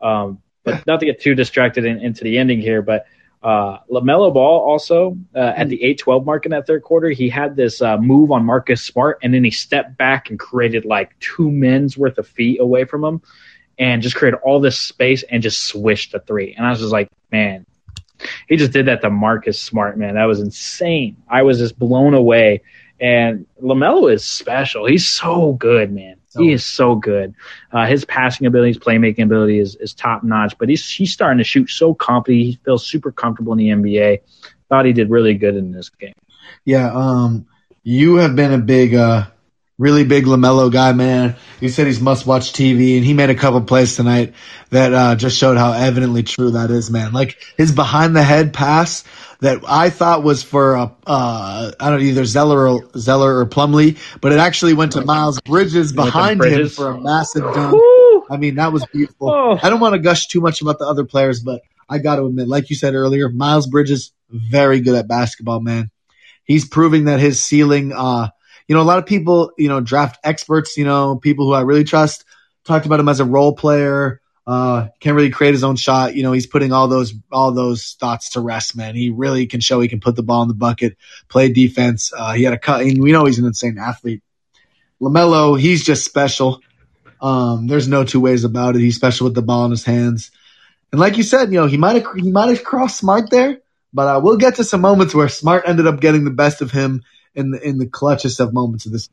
Um, 0.00 0.42
but 0.62 0.86
not 0.86 1.00
to 1.00 1.06
get 1.06 1.20
too 1.20 1.34
distracted 1.34 1.84
in, 1.84 2.00
into 2.00 2.24
the 2.24 2.38
ending 2.38 2.60
here, 2.60 2.82
but 2.82 3.06
uh, 3.42 3.78
LaMelo 3.90 4.32
Ball 4.32 4.60
also 4.60 5.18
uh, 5.34 5.52
at 5.54 5.68
the 5.68 5.78
8-12 5.78 6.24
mark 6.24 6.46
in 6.46 6.50
that 6.52 6.66
third 6.66 6.82
quarter, 6.82 7.10
he 7.10 7.28
had 7.28 7.56
this 7.56 7.82
uh, 7.82 7.98
move 7.98 8.32
on 8.32 8.44
Marcus 8.44 8.82
Smart, 8.82 9.18
and 9.22 9.34
then 9.34 9.44
he 9.44 9.50
stepped 9.50 9.98
back 9.98 10.30
and 10.30 10.38
created 10.38 10.86
like 10.86 11.18
two 11.20 11.50
men's 11.50 11.98
worth 11.98 12.16
of 12.16 12.26
feet 12.26 12.58
away 12.58 12.84
from 12.84 13.04
him, 13.04 13.20
and 13.78 14.00
just 14.00 14.16
created 14.16 14.40
all 14.42 14.60
this 14.60 14.78
space 14.80 15.22
and 15.24 15.42
just 15.42 15.64
swished 15.64 16.12
the 16.12 16.20
three. 16.20 16.54
And 16.54 16.66
I 16.66 16.70
was 16.70 16.80
just 16.80 16.92
like, 16.92 17.10
man, 17.30 17.66
he 18.48 18.56
just 18.56 18.72
did 18.72 18.86
that 18.86 19.00
to 19.02 19.10
Marcus 19.10 19.60
Smart, 19.60 19.98
man. 19.98 20.14
That 20.14 20.24
was 20.24 20.40
insane. 20.40 21.16
I 21.28 21.42
was 21.42 21.58
just 21.58 21.78
blown 21.78 22.14
away. 22.14 22.62
And 23.00 23.46
LaMelo 23.62 24.12
is 24.12 24.24
special. 24.24 24.86
He's 24.86 25.08
so 25.08 25.52
good, 25.54 25.92
man. 25.92 26.16
He 26.36 26.52
is 26.52 26.64
so 26.64 26.96
good. 26.96 27.34
Uh, 27.70 27.86
his 27.86 28.04
passing 28.04 28.46
ability, 28.46 28.70
his 28.70 28.78
playmaking 28.78 29.24
ability 29.24 29.58
is, 29.58 29.76
is 29.76 29.94
top 29.94 30.24
notch. 30.24 30.56
But 30.58 30.68
he's 30.68 30.88
he's 30.90 31.12
starting 31.12 31.38
to 31.38 31.44
shoot 31.44 31.70
so 31.70 31.94
confident. 31.94 32.44
He 32.44 32.58
feels 32.64 32.86
super 32.86 33.12
comfortable 33.12 33.52
in 33.52 33.58
the 33.58 33.68
NBA. 33.68 34.20
Thought 34.68 34.86
he 34.86 34.92
did 34.92 35.10
really 35.10 35.34
good 35.34 35.56
in 35.56 35.70
this 35.70 35.90
game. 35.90 36.14
Yeah. 36.64 36.92
Um. 36.92 37.46
You 37.82 38.16
have 38.16 38.34
been 38.34 38.52
a 38.52 38.58
big 38.58 38.94
uh 38.94 39.26
really 39.78 40.04
big 40.04 40.24
LaMelo 40.24 40.70
guy, 40.70 40.92
man. 40.92 41.36
He 41.60 41.68
said 41.68 41.86
he's 41.86 42.00
must 42.00 42.26
watch 42.26 42.52
TV, 42.52 42.96
and 42.96 43.04
he 43.04 43.14
made 43.14 43.30
a 43.30 43.34
couple 43.34 43.60
plays 43.62 43.96
tonight 43.96 44.34
that 44.70 44.92
uh, 44.92 45.16
just 45.16 45.36
showed 45.36 45.56
how 45.56 45.72
evidently 45.72 46.22
true 46.22 46.52
that 46.52 46.70
is, 46.70 46.90
man. 46.90 47.12
Like 47.12 47.38
his 47.56 47.72
behind 47.72 48.14
the 48.14 48.22
head 48.22 48.52
pass 48.52 49.04
that 49.40 49.60
I 49.66 49.90
thought 49.90 50.22
was 50.22 50.42
for 50.42 50.76
uh, 50.76 50.90
uh, 51.06 51.72
I 51.78 51.90
don't 51.90 52.00
know 52.00 52.04
either 52.04 52.24
Zeller 52.24 52.68
or 52.68 52.80
Zeller 52.96 53.38
or 53.38 53.46
Plumlee, 53.46 53.98
but 54.20 54.32
it 54.32 54.38
actually 54.38 54.74
went 54.74 54.92
to 54.92 55.04
Miles 55.04 55.40
Bridges 55.40 55.92
behind 55.92 56.38
Bridges. 56.38 56.78
him 56.78 56.84
for 56.84 56.90
a 56.90 57.00
massive 57.00 57.42
dunk. 57.42 57.80
I 58.30 58.36
mean, 58.38 58.54
that 58.54 58.72
was 58.72 58.86
beautiful. 58.86 59.30
Oh. 59.30 59.58
I 59.62 59.68
don't 59.68 59.80
want 59.80 59.94
to 59.94 59.98
gush 59.98 60.28
too 60.28 60.40
much 60.40 60.62
about 60.62 60.78
the 60.78 60.86
other 60.86 61.04
players, 61.04 61.42
but 61.42 61.60
I 61.88 61.98
got 61.98 62.16
to 62.16 62.24
admit, 62.24 62.48
like 62.48 62.70
you 62.70 62.76
said 62.76 62.94
earlier, 62.94 63.28
Miles 63.28 63.66
Bridges 63.66 64.12
very 64.30 64.80
good 64.80 64.94
at 64.94 65.06
basketball, 65.06 65.60
man. 65.60 65.90
He's 66.44 66.66
proving 66.66 67.04
that 67.04 67.20
his 67.20 67.42
ceiling 67.42 67.92
uh, 67.92 68.28
you 68.68 68.74
know, 68.74 68.82
a 68.82 68.84
lot 68.84 68.98
of 68.98 69.06
people, 69.06 69.52
you 69.58 69.68
know, 69.68 69.80
draft 69.80 70.18
experts, 70.24 70.76
you 70.76 70.84
know, 70.84 71.16
people 71.16 71.46
who 71.46 71.52
I 71.52 71.62
really 71.62 71.84
trust, 71.84 72.24
talked 72.64 72.86
about 72.86 73.00
him 73.00 73.08
as 73.08 73.20
a 73.20 73.24
role 73.24 73.54
player. 73.54 74.20
Uh, 74.46 74.88
can't 75.00 75.16
really 75.16 75.30
create 75.30 75.52
his 75.52 75.64
own 75.64 75.74
shot. 75.74 76.14
You 76.14 76.22
know, 76.22 76.32
he's 76.32 76.46
putting 76.46 76.70
all 76.70 76.86
those, 76.86 77.14
all 77.32 77.52
those 77.52 77.96
thoughts 77.98 78.30
to 78.30 78.40
rest, 78.40 78.76
man. 78.76 78.94
He 78.94 79.08
really 79.08 79.46
can 79.46 79.60
show 79.60 79.80
he 79.80 79.88
can 79.88 80.00
put 80.00 80.16
the 80.16 80.22
ball 80.22 80.42
in 80.42 80.48
the 80.48 80.54
bucket, 80.54 80.98
play 81.28 81.50
defense. 81.50 82.12
Uh, 82.14 82.32
he 82.32 82.42
had 82.42 82.52
a 82.52 82.58
cut, 82.58 82.82
and 82.82 83.02
we 83.02 83.10
know 83.10 83.24
he's 83.24 83.38
an 83.38 83.46
insane 83.46 83.78
athlete. 83.78 84.22
LaMelo, 85.00 85.58
he's 85.58 85.82
just 85.82 86.04
special. 86.04 86.60
Um, 87.22 87.68
there's 87.68 87.88
no 87.88 88.04
two 88.04 88.20
ways 88.20 88.44
about 88.44 88.76
it. 88.76 88.80
He's 88.80 88.96
special 88.96 89.24
with 89.24 89.34
the 89.34 89.40
ball 89.40 89.64
in 89.64 89.70
his 89.70 89.84
hands. 89.84 90.30
And 90.92 91.00
like 91.00 91.16
you 91.16 91.22
said, 91.22 91.50
you 91.50 91.58
know, 91.58 91.66
he 91.66 91.78
might 91.78 92.02
have, 92.02 92.14
he 92.14 92.30
might 92.30 92.50
have 92.50 92.64
crossed 92.64 92.98
Smart 92.98 93.30
there, 93.30 93.60
but 93.94 94.06
uh, 94.06 94.20
we'll 94.20 94.36
get 94.36 94.56
to 94.56 94.64
some 94.64 94.82
moments 94.82 95.14
where 95.14 95.28
Smart 95.28 95.64
ended 95.66 95.86
up 95.86 96.00
getting 96.00 96.24
the 96.24 96.30
best 96.30 96.60
of 96.60 96.70
him 96.70 97.02
in 97.34 97.50
the 97.50 97.60
in 97.60 97.78
the 97.78 97.86
clutchest 97.86 98.40
of 98.40 98.52
moments 98.52 98.86
of 98.86 98.92
this. 98.92 99.08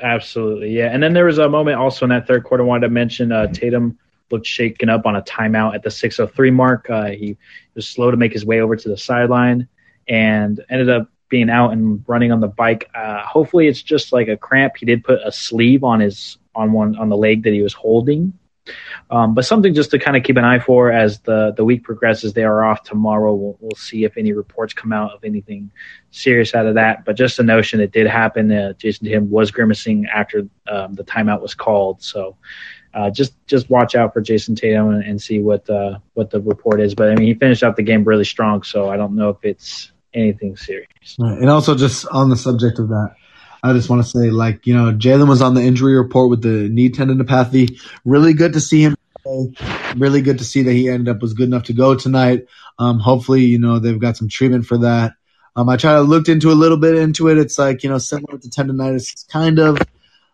absolutely, 0.00 0.70
yeah. 0.70 0.86
And 0.92 1.02
then 1.02 1.12
there 1.12 1.24
was 1.24 1.38
a 1.38 1.48
moment 1.48 1.76
also 1.76 2.04
in 2.04 2.10
that 2.10 2.26
third 2.26 2.44
quarter. 2.44 2.62
I 2.62 2.66
wanted 2.66 2.86
to 2.86 2.92
mention 2.92 3.32
uh, 3.32 3.48
Tatum 3.48 3.98
looked 4.30 4.46
shaken 4.46 4.88
up 4.88 5.06
on 5.06 5.16
a 5.16 5.22
timeout 5.22 5.74
at 5.74 5.82
the 5.82 5.90
6:03 5.90 6.52
mark. 6.52 6.88
Uh, 6.88 7.10
he 7.10 7.36
was 7.74 7.88
slow 7.88 8.10
to 8.10 8.16
make 8.16 8.32
his 8.32 8.44
way 8.44 8.60
over 8.60 8.76
to 8.76 8.88
the 8.88 8.96
sideline 8.96 9.68
and 10.08 10.64
ended 10.70 10.88
up 10.88 11.08
being 11.28 11.50
out 11.50 11.72
and 11.72 12.04
running 12.06 12.32
on 12.32 12.40
the 12.40 12.48
bike. 12.48 12.90
Uh, 12.94 13.24
hopefully, 13.24 13.68
it's 13.68 13.82
just 13.82 14.12
like 14.12 14.28
a 14.28 14.36
cramp. 14.36 14.74
He 14.76 14.86
did 14.86 15.04
put 15.04 15.20
a 15.24 15.32
sleeve 15.32 15.84
on 15.84 16.00
his 16.00 16.38
on 16.54 16.72
one 16.72 16.96
on 16.96 17.08
the 17.08 17.16
leg 17.16 17.44
that 17.44 17.52
he 17.52 17.62
was 17.62 17.72
holding, 17.72 18.32
um, 19.10 19.34
but 19.34 19.44
something 19.44 19.74
just 19.74 19.90
to 19.90 19.98
kind 19.98 20.16
of 20.16 20.22
keep 20.22 20.36
an 20.36 20.44
eye 20.44 20.60
for 20.60 20.92
as 20.92 21.18
the, 21.20 21.52
the 21.56 21.64
week 21.64 21.82
progresses. 21.82 22.32
They 22.32 22.44
are 22.44 22.64
off 22.64 22.84
tomorrow. 22.84 23.34
We'll, 23.34 23.56
we'll 23.60 23.76
see 23.76 24.04
if 24.04 24.16
any 24.16 24.32
reports 24.32 24.72
come 24.72 24.92
out 24.92 25.12
of 25.12 25.24
anything 25.24 25.72
serious 26.12 26.54
out 26.54 26.66
of 26.66 26.74
that. 26.76 27.04
But 27.04 27.16
just 27.16 27.36
the 27.36 27.42
notion 27.42 27.80
it 27.80 27.90
did 27.90 28.06
happen. 28.06 28.52
Uh, 28.52 28.72
Jayson 28.78 29.06
Tatum 29.06 29.30
was 29.30 29.50
grimacing 29.50 30.06
after 30.06 30.48
um, 30.68 30.94
the 30.94 31.02
timeout 31.02 31.42
was 31.42 31.54
called. 31.54 32.02
So 32.02 32.36
uh, 32.94 33.10
just 33.10 33.34
just 33.46 33.68
watch 33.68 33.96
out 33.96 34.12
for 34.12 34.20
Jayson 34.20 34.54
Tatum 34.54 34.90
and, 34.90 35.04
and 35.04 35.20
see 35.20 35.40
what 35.40 35.68
uh, 35.68 35.98
what 36.14 36.30
the 36.30 36.40
report 36.40 36.80
is. 36.80 36.94
But 36.94 37.10
I 37.10 37.16
mean, 37.16 37.26
he 37.26 37.34
finished 37.34 37.64
out 37.64 37.76
the 37.76 37.82
game 37.82 38.04
really 38.04 38.24
strong. 38.24 38.62
So 38.62 38.88
I 38.88 38.96
don't 38.96 39.16
know 39.16 39.30
if 39.30 39.44
it's 39.44 39.90
anything 40.14 40.56
serious. 40.56 41.16
Right. 41.18 41.38
And 41.38 41.50
also, 41.50 41.74
just 41.74 42.06
on 42.06 42.30
the 42.30 42.36
subject 42.36 42.78
of 42.78 42.88
that, 42.88 43.14
I 43.62 43.72
just 43.72 43.90
want 43.90 44.02
to 44.02 44.08
say, 44.08 44.30
like, 44.30 44.66
you 44.66 44.74
know, 44.74 44.92
Jaylen 44.92 45.28
was 45.28 45.42
on 45.42 45.54
the 45.54 45.62
injury 45.62 45.96
report 45.96 46.30
with 46.30 46.42
the 46.42 46.68
knee 46.68 46.90
tendinopathy. 46.90 47.80
Really 48.04 48.34
good 48.34 48.54
to 48.54 48.60
see 48.60 48.82
him. 48.82 48.96
Really 49.96 50.22
good 50.22 50.38
to 50.38 50.44
see 50.44 50.62
that 50.62 50.72
he 50.72 50.88
ended 50.88 51.14
up 51.14 51.22
was 51.22 51.34
good 51.34 51.48
enough 51.48 51.64
to 51.64 51.72
go 51.72 51.94
tonight. 51.94 52.46
Um, 52.78 52.98
hopefully, 52.98 53.42
you 53.42 53.58
know, 53.58 53.78
they've 53.78 54.00
got 54.00 54.16
some 54.16 54.28
treatment 54.28 54.66
for 54.66 54.78
that. 54.78 55.12
Um, 55.56 55.68
I 55.68 55.76
tried 55.76 55.94
to 55.94 56.02
looked 56.02 56.28
into 56.28 56.50
a 56.50 56.54
little 56.54 56.78
bit 56.78 56.94
into 56.94 57.28
it. 57.28 57.38
It's 57.38 57.58
like, 57.58 57.82
you 57.82 57.90
know, 57.90 57.98
similar 57.98 58.38
to 58.38 58.48
tendonitis, 58.48 59.28
kind 59.28 59.58
of, 59.58 59.78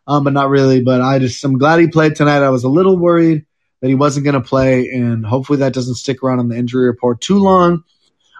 um, 0.06 0.24
but 0.24 0.32
not 0.32 0.50
really. 0.50 0.82
But 0.82 1.00
I 1.00 1.18
just, 1.18 1.42
I'm 1.42 1.58
glad 1.58 1.80
he 1.80 1.88
played 1.88 2.14
tonight. 2.14 2.42
I 2.42 2.50
was 2.50 2.64
a 2.64 2.68
little 2.68 2.98
worried 2.98 3.46
that 3.80 3.88
he 3.88 3.94
wasn't 3.94 4.24
going 4.24 4.34
to 4.34 4.46
play, 4.46 4.88
and 4.88 5.24
hopefully 5.24 5.60
that 5.60 5.72
doesn't 5.72 5.96
stick 5.96 6.22
around 6.22 6.40
on 6.40 6.48
the 6.48 6.56
injury 6.56 6.86
report 6.86 7.20
too 7.20 7.38
long. 7.38 7.84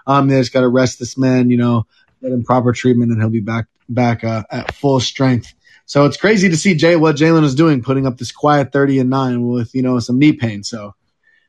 Um, 0.05 0.27
they 0.27 0.39
just 0.39 0.53
got 0.53 0.61
to 0.61 0.69
rest 0.69 0.99
this 0.99 1.17
man, 1.17 1.49
you 1.49 1.57
know, 1.57 1.85
get 2.21 2.31
him 2.31 2.43
proper 2.43 2.73
treatment, 2.73 3.11
and 3.11 3.19
he'll 3.19 3.29
be 3.29 3.41
back 3.41 3.65
back 3.89 4.23
uh, 4.23 4.43
at 4.49 4.73
full 4.73 4.99
strength. 4.99 5.53
So 5.87 6.05
it's 6.05 6.17
crazy 6.17 6.49
to 6.49 6.57
see 6.57 6.75
Jay 6.75 6.97
what 6.97 7.15
Jaylen 7.15 7.43
is 7.43 7.55
doing, 7.55 7.81
putting 7.81 8.05
up 8.05 8.17
this 8.17 8.31
quiet 8.31 8.71
thirty 8.71 8.99
and 8.99 9.09
nine 9.09 9.47
with 9.47 9.73
you 9.73 9.81
know 9.81 9.97
some 9.99 10.19
knee 10.19 10.33
pain. 10.33 10.63
So 10.63 10.93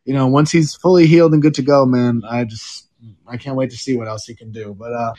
you 0.05 0.15
know 0.15 0.29
once 0.29 0.51
he's 0.51 0.75
fully 0.75 1.07
healed 1.07 1.35
and 1.35 1.43
good 1.43 1.55
to 1.55 1.63
go, 1.63 1.85
man, 1.85 2.23
I 2.29 2.45
just 2.45 2.87
I 3.27 3.37
can't 3.37 3.57
wait 3.57 3.71
to 3.71 3.77
see 3.77 3.97
what 3.97 4.07
else 4.07 4.25
he 4.25 4.37
can 4.37 4.53
do. 4.53 4.75
But 4.79 4.93
uh, 4.93 5.13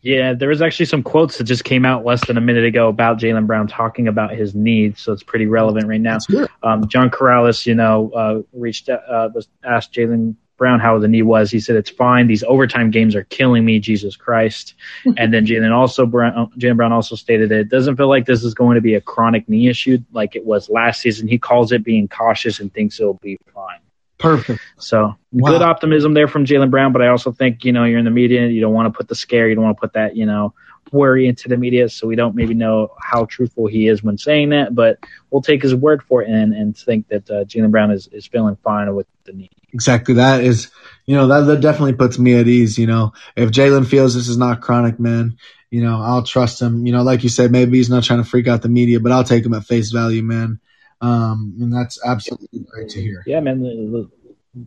yeah, 0.00 0.32
there 0.32 0.48
was 0.48 0.62
actually 0.62 0.86
some 0.86 1.02
quotes 1.02 1.36
that 1.36 1.44
just 1.44 1.64
came 1.64 1.84
out 1.84 2.04
less 2.06 2.26
than 2.26 2.38
a 2.38 2.40
minute 2.40 2.64
ago 2.64 2.88
about 2.88 3.18
Jaylen 3.18 3.46
Brown 3.46 3.66
talking 3.66 4.08
about 4.08 4.32
his 4.32 4.54
needs, 4.54 5.02
so 5.02 5.12
it's 5.12 5.22
pretty 5.22 5.46
relevant 5.46 5.86
right 5.86 6.00
now. 6.00 6.18
Um, 6.62 6.88
John 6.88 7.10
Karalis, 7.10 7.66
you 7.66 7.74
know, 7.74 8.10
uh, 8.10 8.42
reached 8.54 8.88
uh, 8.88 9.28
was 9.34 9.48
asked 9.64 9.92
Jaylen 9.92 10.36
Brown 10.62 10.78
how 10.78 10.96
the 11.00 11.08
knee 11.08 11.22
was. 11.22 11.50
He 11.50 11.58
said 11.58 11.74
it's 11.74 11.90
fine. 11.90 12.28
These 12.28 12.44
overtime 12.44 12.92
games 12.92 13.16
are 13.16 13.24
killing 13.24 13.64
me, 13.64 13.80
Jesus 13.80 14.14
Christ. 14.14 14.74
and 15.16 15.34
then 15.34 15.44
Jaylen 15.44 15.74
also 15.74 16.06
Brown, 16.06 16.32
uh, 16.38 16.46
Jaylen 16.56 16.76
Brown 16.76 16.92
also 16.92 17.16
stated 17.16 17.48
that 17.48 17.58
it 17.58 17.68
doesn't 17.68 17.96
feel 17.96 18.08
like 18.08 18.26
this 18.26 18.44
is 18.44 18.54
going 18.54 18.76
to 18.76 18.80
be 18.80 18.94
a 18.94 19.00
chronic 19.00 19.48
knee 19.48 19.68
issue 19.68 19.98
like 20.12 20.36
it 20.36 20.44
was 20.44 20.70
last 20.70 21.00
season. 21.00 21.26
He 21.26 21.36
calls 21.36 21.72
it 21.72 21.82
being 21.82 22.06
cautious 22.06 22.60
and 22.60 22.72
thinks 22.72 23.00
it'll 23.00 23.14
be 23.14 23.38
fine. 23.52 23.80
Perfect. 24.18 24.60
So 24.78 25.16
wow. 25.32 25.50
good 25.50 25.62
optimism 25.62 26.14
there 26.14 26.28
from 26.28 26.44
Jaylen 26.44 26.70
Brown, 26.70 26.92
but 26.92 27.02
I 27.02 27.08
also 27.08 27.32
think 27.32 27.64
you 27.64 27.72
know 27.72 27.82
you're 27.82 27.98
in 27.98 28.04
the 28.04 28.12
media. 28.12 28.46
You 28.46 28.60
don't 28.60 28.72
want 28.72 28.86
to 28.86 28.96
put 28.96 29.08
the 29.08 29.16
scare. 29.16 29.48
You 29.48 29.56
don't 29.56 29.64
want 29.64 29.76
to 29.76 29.80
put 29.80 29.94
that 29.94 30.16
you 30.16 30.26
know 30.26 30.54
worry 30.92 31.26
into 31.26 31.48
the 31.48 31.56
media. 31.56 31.88
So 31.88 32.06
we 32.06 32.16
don't 32.16 32.34
maybe 32.34 32.54
know 32.54 32.94
how 33.00 33.24
truthful 33.24 33.66
he 33.66 33.88
is 33.88 34.02
when 34.02 34.18
saying 34.18 34.50
that, 34.50 34.74
but 34.74 34.98
we'll 35.30 35.42
take 35.42 35.62
his 35.62 35.74
word 35.74 36.02
for 36.02 36.22
it 36.22 36.28
and 36.28 36.52
and 36.52 36.76
think 36.76 37.08
that 37.08 37.30
uh, 37.30 37.44
Jaylen 37.44 37.70
Brown 37.70 37.90
is 37.90 38.08
is 38.08 38.26
feeling 38.26 38.56
fine 38.62 38.94
with 38.94 39.06
the 39.24 39.32
knee. 39.32 39.50
Exactly. 39.72 40.14
That 40.14 40.44
is, 40.44 40.70
you 41.06 41.16
know, 41.16 41.28
that, 41.28 41.40
that 41.46 41.60
definitely 41.60 41.94
puts 41.94 42.18
me 42.18 42.38
at 42.38 42.46
ease. 42.46 42.78
You 42.78 42.86
know, 42.86 43.14
if 43.36 43.50
Jaylen 43.50 43.86
feels 43.86 44.14
this 44.14 44.28
is 44.28 44.36
not 44.36 44.60
chronic, 44.60 45.00
man, 45.00 45.38
you 45.70 45.82
know, 45.82 46.00
I'll 46.00 46.22
trust 46.22 46.60
him. 46.60 46.86
You 46.86 46.92
know, 46.92 47.02
like 47.02 47.22
you 47.22 47.30
said, 47.30 47.50
maybe 47.50 47.78
he's 47.78 47.88
not 47.88 48.04
trying 48.04 48.22
to 48.22 48.28
freak 48.28 48.48
out 48.48 48.62
the 48.62 48.68
media, 48.68 49.00
but 49.00 49.12
I'll 49.12 49.24
take 49.24 49.44
him 49.44 49.54
at 49.54 49.64
face 49.64 49.90
value, 49.90 50.22
man. 50.22 50.60
Um, 51.00 51.56
and 51.60 51.72
that's 51.72 51.98
absolutely 52.04 52.60
great 52.60 52.90
to 52.90 53.00
hear. 53.00 53.24
Yeah, 53.26 53.40
man. 53.40 54.10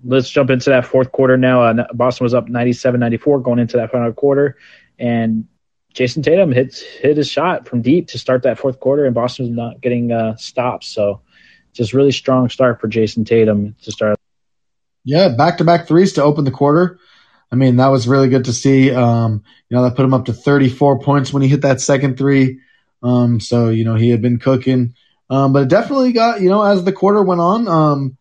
Let's 0.04 0.30
jump 0.30 0.50
into 0.50 0.72
that 0.72 0.88
fourth 0.88 1.12
quarter 1.12 1.38
now. 1.38 1.62
Uh, 1.62 1.86
Boston 1.94 2.26
was 2.26 2.34
up 2.34 2.50
97 2.50 3.00
94 3.00 3.40
going 3.42 3.60
into 3.60 3.78
that 3.78 3.92
final 3.92 4.12
quarter. 4.14 4.58
And 4.98 5.48
Jayson 5.96 6.24
Tatum 6.24 6.52
hit, 6.52 6.76
hit 7.02 7.18
his 7.18 7.30
shot 7.30 7.68
from 7.68 7.82
deep 7.82 8.10
to 8.10 8.20
start 8.20 8.44
that 8.44 8.60
fourth 8.60 8.80
quarter, 8.80 9.06
and 9.06 9.16
Boston 9.16 9.46
was 9.46 9.56
not 9.56 9.82
getting 9.82 10.12
uh, 10.12 10.36
stops. 10.36 10.88
So 10.88 11.22
just 11.72 11.94
really 11.94 12.12
strong 12.12 12.50
start 12.50 12.82
for 12.82 12.88
Jayson 12.88 13.26
Tatum 13.26 13.76
to 13.84 13.92
start. 13.92 14.20
Yeah, 15.06 15.30
back 15.30 15.58
to 15.60 15.64
back 15.64 15.88
threes 15.88 16.14
to 16.14 16.24
open 16.24 16.44
the 16.44 16.52
quarter. 16.52 17.00
I 17.52 17.56
mean, 17.56 17.78
that 17.78 17.88
was 17.88 18.08
really 18.08 18.28
good 18.28 18.46
to 18.46 18.54
see. 18.54 18.92
Um, 18.92 19.44
you 19.70 19.78
know, 19.78 19.84
that 19.84 19.96
put 19.96 20.04
him 20.04 20.14
up 20.14 20.26
to 20.26 20.34
34 20.34 21.00
points 21.00 21.32
when 21.32 21.42
he 21.42 21.48
hit 21.48 21.62
that 21.62 21.80
second 21.80 22.18
three. 22.18 22.60
Um, 23.02 23.40
so, 23.40 23.70
you 23.70 23.86
know, 23.86 23.96
he 23.96 24.10
had 24.10 24.22
been 24.22 24.40
cooking. 24.40 24.96
Um, 25.30 25.54
but 25.54 25.64
it 25.64 25.70
definitely 25.70 26.12
got, 26.12 26.42
you 26.42 26.50
know, 26.50 26.64
as 26.64 26.84
the 26.84 26.92
quarter 26.92 27.24
went 27.24 27.40
on, 27.40 27.68
um, 27.68 28.18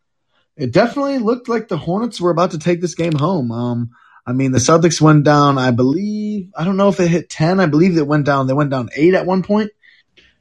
it 0.57 0.73
definitely 0.73 1.19
looked 1.19 1.49
like 1.49 1.69
the 1.69 1.77
Hornets 1.77 2.21
were 2.21 2.31
about 2.31 2.53
to 2.53 2.59
take 2.59 2.81
this 2.81 2.95
game 2.95 3.15
home. 3.15 3.51
I 4.27 4.33
mean, 4.33 4.53
the 4.53 4.59
Celtics 4.59 5.01
went 5.01 5.25
down, 5.25 5.59
I 5.59 5.71
believe, 5.71 6.51
I 6.57 6.65
don't 6.65 6.77
know 6.77 6.89
if 6.89 6.97
they 6.97 7.09
hit 7.09 7.29
10. 7.29 7.61
I 7.61 7.67
believe 7.67 7.97
it 7.99 8.07
went 8.07 8.25
down, 8.25 8.47
they 8.47 8.55
went 8.55 8.71
down 8.71 8.89
eight 8.97 9.15
at 9.15 9.27
one 9.27 9.43
point. 9.43 9.71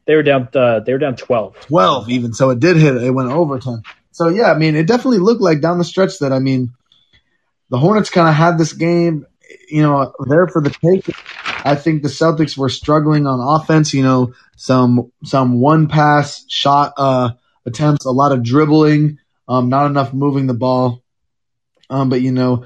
They 0.06 0.16
were 0.16 0.24
down, 0.24 0.50
uh, 0.54 0.80
they 0.80 0.94
were 0.94 1.00
down 1.00 1.16
12. 1.16 1.60
12 1.62 2.10
even. 2.10 2.34
So 2.34 2.50
it 2.50 2.60
did 2.60 2.78
hit, 2.78 2.96
it 2.96 3.12
went 3.12 3.30
over 3.30 3.60
10. 3.60 3.84
So 4.12 4.30
yeah, 4.30 4.52
I 4.52 4.58
mean, 4.58 4.76
it 4.76 4.88
definitely 4.88 5.20
looked 5.20 5.42
like 5.42 5.62
down 5.62 5.78
the 5.78 5.84
stretch 5.84 6.20
that, 6.20 6.32
I 6.32 6.40
mean, 6.40 6.74
the 7.70 7.78
Hornets 7.78 8.10
kind 8.10 8.30
of 8.30 8.36
had 8.36 8.58
this 8.58 8.74
game, 8.74 9.26
you 9.68 9.82
know, 9.82 10.14
there 10.28 10.48
for 10.48 10.62
the 10.62 10.70
take. 10.70 11.10
I 11.66 11.76
think 11.76 12.04
the 12.04 12.10
Celtics 12.10 12.58
were 12.58 12.70
struggling 12.70 13.26
on 13.26 13.62
offense. 13.62 13.94
You 13.94 14.04
know, 14.04 14.34
some 14.56 15.12
some 15.24 15.60
one 15.60 15.88
pass 15.88 16.46
shot 16.48 16.94
uh, 16.98 17.32
attempts, 17.66 18.06
a 18.06 18.12
lot 18.12 18.32
of 18.32 18.44
dribbling, 18.44 19.18
um, 19.48 19.70
not 19.70 19.88
enough 19.88 20.14
moving 20.14 20.48
the 20.48 20.54
ball. 20.54 21.02
Um, 21.90 22.10
but 22.10 22.22
you 22.22 22.32
know, 22.32 22.66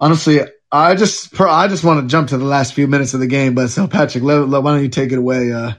honestly, 0.00 0.40
I 0.72 0.94
just 0.94 1.38
I 1.40 1.68
just 1.68 1.84
want 1.84 2.00
to 2.00 2.06
jump 2.10 2.28
to 2.28 2.38
the 2.38 2.44
last 2.44 2.74
few 2.74 2.86
minutes 2.86 3.14
of 3.14 3.20
the 3.20 3.26
game. 3.26 3.54
But 3.54 3.68
so 3.68 3.86
Patrick, 3.86 4.24
let, 4.24 4.48
let, 4.48 4.62
why 4.62 4.72
don't 4.72 4.82
you 4.82 4.88
take 4.88 5.12
it 5.12 5.18
away? 5.18 5.52
Uh, 5.52 5.72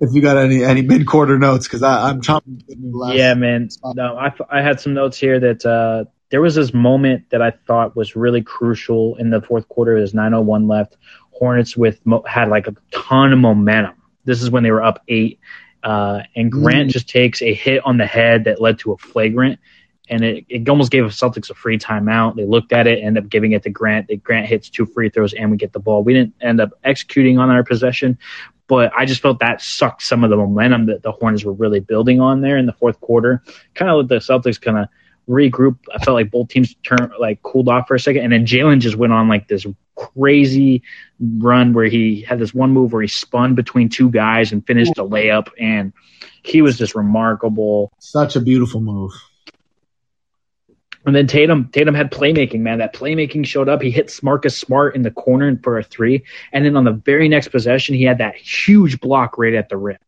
if 0.00 0.10
you 0.12 0.20
got 0.20 0.36
any 0.36 0.64
any 0.64 0.82
mid 0.82 1.06
quarter 1.06 1.38
notes, 1.38 1.66
because 1.66 1.82
I'm 1.82 2.20
chopping. 2.20 2.62
Yeah, 2.68 3.34
man. 3.34 3.68
No, 3.94 4.16
I 4.16 4.32
I 4.50 4.62
had 4.62 4.80
some 4.80 4.94
notes 4.94 5.18
here 5.18 5.40
that 5.40 5.64
uh, 5.64 6.04
there 6.30 6.40
was 6.40 6.54
this 6.54 6.74
moment 6.74 7.30
that 7.30 7.42
I 7.42 7.52
thought 7.66 7.96
was 7.96 8.16
really 8.16 8.42
crucial 8.42 9.16
in 9.16 9.30
the 9.30 9.40
fourth 9.40 9.68
quarter. 9.68 9.96
There's 9.96 10.12
9:01 10.12 10.68
left. 10.68 10.96
Hornets 11.30 11.76
with 11.76 12.00
had 12.26 12.48
like 12.48 12.66
a 12.66 12.74
ton 12.90 13.32
of 13.32 13.38
momentum. 13.38 13.94
This 14.24 14.42
is 14.42 14.50
when 14.50 14.62
they 14.62 14.70
were 14.70 14.82
up 14.82 15.02
eight, 15.08 15.38
uh, 15.82 16.22
and 16.34 16.50
Grant 16.50 16.88
mm. 16.88 16.92
just 16.92 17.08
takes 17.08 17.42
a 17.42 17.52
hit 17.52 17.84
on 17.84 17.98
the 17.98 18.06
head 18.06 18.44
that 18.44 18.60
led 18.60 18.78
to 18.80 18.92
a 18.92 18.98
flagrant, 18.98 19.60
and 20.08 20.24
it, 20.24 20.44
it 20.48 20.68
almost 20.68 20.90
gave 20.90 21.04
the 21.04 21.10
Celtics 21.10 21.50
a 21.50 21.54
free 21.54 21.78
timeout. 21.78 22.36
They 22.36 22.44
looked 22.44 22.72
at 22.72 22.86
it, 22.86 23.02
ended 23.02 23.24
up 23.24 23.30
giving 23.30 23.52
it 23.52 23.62
to 23.64 23.70
Grant. 23.70 24.10
Grant 24.22 24.46
hits 24.46 24.70
two 24.70 24.86
free 24.86 25.10
throws, 25.10 25.34
and 25.34 25.50
we 25.50 25.56
get 25.56 25.72
the 25.72 25.80
ball. 25.80 26.02
We 26.02 26.14
didn't 26.14 26.34
end 26.40 26.60
up 26.60 26.70
executing 26.84 27.38
on 27.38 27.50
our 27.50 27.64
possession, 27.64 28.18
but 28.68 28.92
I 28.96 29.04
just 29.04 29.22
felt 29.22 29.40
that 29.40 29.60
sucked 29.60 30.02
some 30.02 30.24
of 30.24 30.30
the 30.30 30.36
momentum 30.36 30.86
that 30.86 31.02
the 31.02 31.12
Hornets 31.12 31.44
were 31.44 31.52
really 31.52 31.80
building 31.80 32.20
on 32.20 32.40
there 32.40 32.56
in 32.56 32.66
the 32.66 32.72
fourth 32.72 33.00
quarter. 33.00 33.42
Kind 33.74 33.90
of 33.90 33.98
let 33.98 34.08
the 34.08 34.16
Celtics 34.16 34.60
kind 34.60 34.78
of 34.78 34.88
regroup. 35.28 35.78
I 35.92 35.98
felt 36.04 36.14
like 36.14 36.30
both 36.30 36.48
teams 36.48 36.74
turned 36.82 37.12
like 37.18 37.42
cooled 37.42 37.68
off 37.68 37.88
for 37.88 37.94
a 37.94 38.00
second, 38.00 38.22
and 38.24 38.32
then 38.32 38.46
Jaylen 38.46 38.80
just 38.80 38.96
went 38.96 39.12
on 39.12 39.28
like 39.28 39.48
this 39.48 39.66
crazy 39.96 40.82
run 41.38 41.72
where 41.72 41.86
he 41.86 42.20
had 42.20 42.38
this 42.38 42.52
one 42.52 42.70
move 42.70 42.92
where 42.92 43.02
he 43.02 43.08
spun 43.08 43.54
between 43.54 43.88
two 43.88 44.10
guys 44.10 44.52
and 44.52 44.66
finished 44.66 44.98
a 44.98 45.04
layup, 45.04 45.48
and 45.58 45.92
he 46.42 46.62
was 46.62 46.78
just 46.78 46.94
remarkable. 46.94 47.92
Such 47.98 48.36
a 48.36 48.40
beautiful 48.40 48.80
move. 48.80 49.12
And 51.06 51.14
then 51.14 51.28
Tatum, 51.28 51.70
Tatum 51.72 51.94
had 51.94 52.10
playmaking, 52.10 52.60
man. 52.60 52.78
That 52.78 52.92
playmaking 52.92 53.46
showed 53.46 53.68
up. 53.68 53.80
He 53.80 53.92
hit 53.92 54.18
Marcus 54.22 54.58
Smart 54.58 54.96
in 54.96 55.02
the 55.02 55.12
corner 55.12 55.56
for 55.62 55.78
a 55.78 55.84
three, 55.84 56.24
and 56.52 56.64
then 56.64 56.76
on 56.76 56.84
the 56.84 56.92
very 56.92 57.28
next 57.28 57.48
possession, 57.48 57.94
he 57.94 58.02
had 58.02 58.18
that 58.18 58.34
huge 58.34 59.00
block 59.00 59.38
right 59.38 59.54
at 59.54 59.68
the 59.68 59.76
rim. 59.76 59.98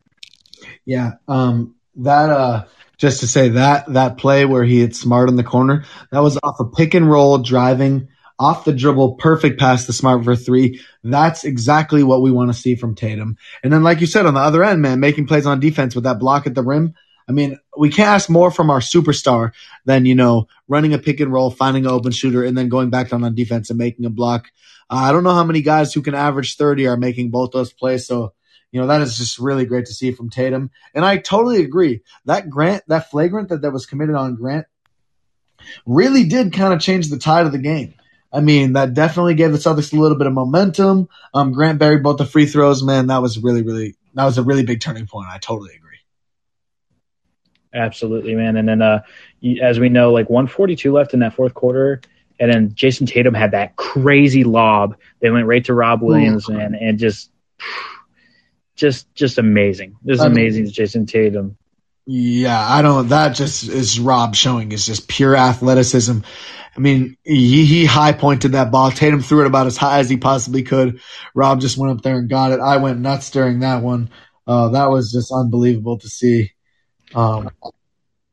Yeah, 0.85 1.13
um, 1.27 1.75
that 1.95 2.29
uh, 2.29 2.65
just 2.97 3.21
to 3.21 3.27
say 3.27 3.49
that 3.49 3.93
that 3.93 4.17
play 4.17 4.43
where 4.43 4.63
he 4.63 4.81
hit 4.81 4.95
Smart 4.95 5.29
in 5.29 5.37
the 5.37 5.43
corner, 5.43 5.85
that 6.11 6.19
was 6.19 6.37
off 6.43 6.59
a 6.59 6.65
pick 6.65 6.93
and 6.93 7.09
roll 7.09 7.37
driving 7.37 8.09
off 8.37 8.65
the 8.65 8.73
dribble, 8.73 9.15
perfect 9.15 9.59
pass 9.59 9.85
to 9.85 9.93
Smart 9.93 10.23
for 10.23 10.35
three. 10.35 10.81
That's 11.03 11.43
exactly 11.43 12.03
what 12.03 12.21
we 12.21 12.31
want 12.31 12.49
to 12.49 12.59
see 12.59 12.75
from 12.75 12.95
Tatum. 12.95 13.37
And 13.63 13.71
then, 13.71 13.83
like 13.83 14.01
you 14.01 14.07
said, 14.07 14.25
on 14.25 14.33
the 14.33 14.39
other 14.39 14.63
end, 14.63 14.81
man, 14.81 14.99
making 14.99 15.27
plays 15.27 15.45
on 15.45 15.59
defense 15.59 15.93
with 15.93 16.05
that 16.05 16.19
block 16.19 16.47
at 16.47 16.55
the 16.55 16.63
rim. 16.63 16.95
I 17.29 17.31
mean, 17.31 17.59
we 17.77 17.91
can't 17.91 18.09
ask 18.09 18.27
more 18.27 18.49
from 18.49 18.71
our 18.71 18.79
superstar 18.79 19.51
than, 19.85 20.05
you 20.05 20.15
know, 20.15 20.47
running 20.67 20.95
a 20.95 20.97
pick 20.97 21.19
and 21.19 21.31
roll, 21.31 21.51
finding 21.51 21.85
an 21.85 21.91
open 21.91 22.11
shooter, 22.11 22.43
and 22.43 22.57
then 22.57 22.69
going 22.69 22.89
back 22.89 23.09
down 23.09 23.23
on 23.23 23.35
defense 23.35 23.69
and 23.69 23.77
making 23.77 24.05
a 24.05 24.09
block. 24.09 24.47
Uh, 24.89 24.95
I 24.95 25.11
don't 25.11 25.23
know 25.23 25.35
how 25.35 25.43
many 25.43 25.61
guys 25.61 25.93
who 25.93 26.01
can 26.01 26.15
average 26.15 26.57
30 26.57 26.87
are 26.87 26.97
making 26.97 27.29
both 27.29 27.51
those 27.51 27.71
plays. 27.71 28.07
So, 28.07 28.33
you 28.71 28.81
know, 28.81 28.87
that 28.87 29.01
is 29.01 29.15
just 29.15 29.37
really 29.37 29.65
great 29.65 29.85
to 29.85 29.93
see 29.93 30.11
from 30.11 30.31
Tatum. 30.31 30.71
And 30.95 31.05
I 31.05 31.17
totally 31.17 31.61
agree. 31.61 32.01
That 32.25 32.49
Grant, 32.49 32.83
that 32.87 33.11
flagrant 33.11 33.49
that, 33.49 33.61
that 33.61 33.73
was 33.73 33.85
committed 33.85 34.15
on 34.15 34.35
Grant 34.35 34.65
really 35.85 36.23
did 36.23 36.51
kind 36.51 36.73
of 36.73 36.79
change 36.79 37.09
the 37.09 37.19
tide 37.19 37.45
of 37.45 37.51
the 37.51 37.59
game. 37.59 37.93
I 38.33 38.41
mean, 38.41 38.73
that 38.73 38.95
definitely 38.95 39.35
gave 39.35 39.51
the 39.51 39.59
Celtics 39.59 39.93
a 39.93 39.99
little 39.99 40.17
bit 40.17 40.27
of 40.27 40.33
momentum. 40.33 41.09
Um, 41.33 41.51
Grant 41.51 41.77
buried 41.77 42.01
both 42.01 42.17
the 42.17 42.25
free 42.25 42.47
throws. 42.47 42.83
Man, 42.83 43.07
that 43.07 43.21
was 43.21 43.37
really, 43.37 43.61
really, 43.61 43.95
that 44.15 44.25
was 44.25 44.39
a 44.39 44.43
really 44.43 44.63
big 44.63 44.81
turning 44.81 45.05
point. 45.05 45.29
I 45.29 45.37
totally 45.37 45.75
agree. 45.75 45.88
Absolutely, 47.73 48.35
man. 48.35 48.57
And 48.57 48.67
then, 48.67 48.81
uh, 48.81 49.01
as 49.61 49.79
we 49.79 49.89
know, 49.89 50.11
like 50.11 50.29
142 50.29 50.91
left 50.91 51.13
in 51.13 51.19
that 51.19 51.35
fourth 51.35 51.53
quarter. 51.53 52.01
And 52.39 52.51
then 52.51 52.73
Jayson 52.73 53.05
Tatum 53.05 53.33
had 53.33 53.51
that 53.51 53.75
crazy 53.75 54.43
lob. 54.43 54.95
They 55.19 55.29
went 55.29 55.45
right 55.45 55.63
to 55.65 55.73
Rob 55.73 56.01
Williams, 56.01 56.47
man, 56.49 56.73
and 56.73 56.97
just, 56.97 57.31
just, 58.75 59.13
just 59.13 59.37
amazing. 59.37 59.97
This 60.03 60.19
is 60.19 60.25
amazing, 60.25 60.67
Jayson 60.67 61.05
Tatum. 61.05 61.57
Yeah, 62.11 62.59
I 62.59 62.81
don't. 62.81 63.09
That 63.09 63.35
just 63.35 63.67
is 63.67 63.99
Rob 63.99 64.33
showing 64.33 64.71
is 64.71 64.83
just 64.83 65.07
pure 65.07 65.35
athleticism. 65.35 66.19
I 66.75 66.79
mean, 66.79 67.17
he, 67.23 67.65
he 67.65 67.85
high 67.85 68.13
pointed 68.13 68.53
that 68.53 68.71
ball. 68.71 68.89
Tatum 68.89 69.21
threw 69.21 69.41
it 69.41 69.47
about 69.47 69.67
as 69.67 69.77
high 69.77 69.99
as 69.99 70.09
he 70.09 70.17
possibly 70.17 70.63
could. 70.63 71.01
Rob 71.35 71.61
just 71.61 71.77
went 71.77 71.95
up 71.95 72.01
there 72.01 72.17
and 72.17 72.27
got 72.27 72.51
it. 72.51 72.61
I 72.61 72.77
went 72.77 72.99
nuts 72.99 73.29
during 73.29 73.59
that 73.59 73.83
one. 73.83 74.09
Uh, 74.47 74.69
that 74.69 74.89
was 74.89 75.11
just 75.11 75.31
unbelievable 75.31 75.99
to 75.99 76.09
see. 76.09 76.51
Um, 77.15 77.49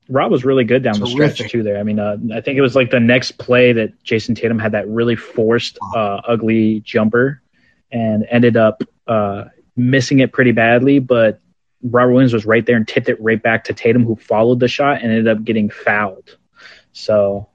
Rob 0.08 0.30
was 0.30 0.44
really 0.44 0.64
good 0.64 0.82
down 0.82 0.94
terrific. 0.94 1.16
the 1.16 1.34
stretch 1.34 1.50
too. 1.50 1.62
There, 1.62 1.78
I 1.78 1.82
mean, 1.82 1.98
uh, 1.98 2.16
I 2.32 2.40
think 2.40 2.58
it 2.58 2.60
was 2.60 2.76
like 2.76 2.90
the 2.90 3.00
next 3.00 3.32
play 3.38 3.72
that 3.72 4.02
Jayson 4.04 4.34
Tatum 4.34 4.58
had 4.58 4.72
that 4.72 4.88
really 4.88 5.16
forced, 5.16 5.78
uh, 5.94 6.20
ugly 6.26 6.80
jumper, 6.80 7.42
and 7.90 8.24
ended 8.30 8.56
up 8.56 8.82
uh, 9.06 9.44
missing 9.76 10.20
it 10.20 10.32
pretty 10.32 10.52
badly. 10.52 11.00
But 11.00 11.40
Robert 11.82 12.12
Williams 12.12 12.32
was 12.32 12.46
right 12.46 12.64
there 12.64 12.76
and 12.76 12.86
tipped 12.86 13.08
it 13.08 13.20
right 13.20 13.42
back 13.42 13.64
to 13.64 13.74
Tatum, 13.74 14.04
who 14.04 14.16
followed 14.16 14.60
the 14.60 14.68
shot 14.68 15.02
and 15.02 15.10
ended 15.10 15.28
up 15.28 15.42
getting 15.44 15.70
fouled. 15.70 16.36
So 16.92 17.48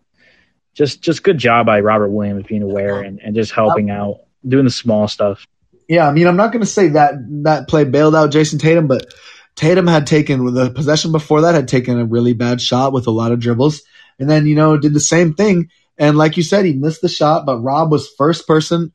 just 0.73 1.01
just 1.01 1.23
good 1.23 1.37
job 1.37 1.65
by 1.65 1.79
Robert 1.79 2.09
Williams 2.09 2.45
being 2.47 2.63
aware 2.63 3.01
and, 3.01 3.19
and 3.19 3.35
just 3.35 3.51
helping 3.51 3.89
out, 3.89 4.21
doing 4.45 4.65
the 4.65 4.71
small 4.71 5.07
stuff. 5.07 5.47
Yeah, 5.87 6.07
I 6.07 6.11
mean, 6.11 6.27
I'm 6.27 6.37
not 6.37 6.51
going 6.51 6.61
to 6.61 6.67
say 6.67 6.89
that 6.89 7.13
that 7.43 7.67
play 7.67 7.83
bailed 7.83 8.15
out 8.15 8.31
Jayson 8.31 8.59
Tatum, 8.59 8.87
but 8.87 9.13
Tatum 9.55 9.87
had 9.87 10.07
taken 10.07 10.53
the 10.53 10.69
possession 10.71 11.11
before 11.11 11.41
that 11.41 11.55
had 11.55 11.67
taken 11.67 11.99
a 11.99 12.05
really 12.05 12.33
bad 12.33 12.61
shot 12.61 12.93
with 12.93 13.07
a 13.07 13.11
lot 13.11 13.31
of 13.31 13.39
dribbles, 13.39 13.81
and 14.19 14.29
then 14.29 14.47
you 14.47 14.55
know 14.55 14.77
did 14.77 14.93
the 14.93 14.99
same 14.99 15.33
thing 15.33 15.69
And 15.97 16.17
like 16.17 16.35
you 16.37 16.43
said, 16.43 16.65
he 16.65 16.73
missed 16.73 17.01
the 17.01 17.09
shot, 17.09 17.45
but 17.45 17.59
Rob 17.59 17.91
was 17.91 18.09
first 18.09 18.47
person, 18.47 18.91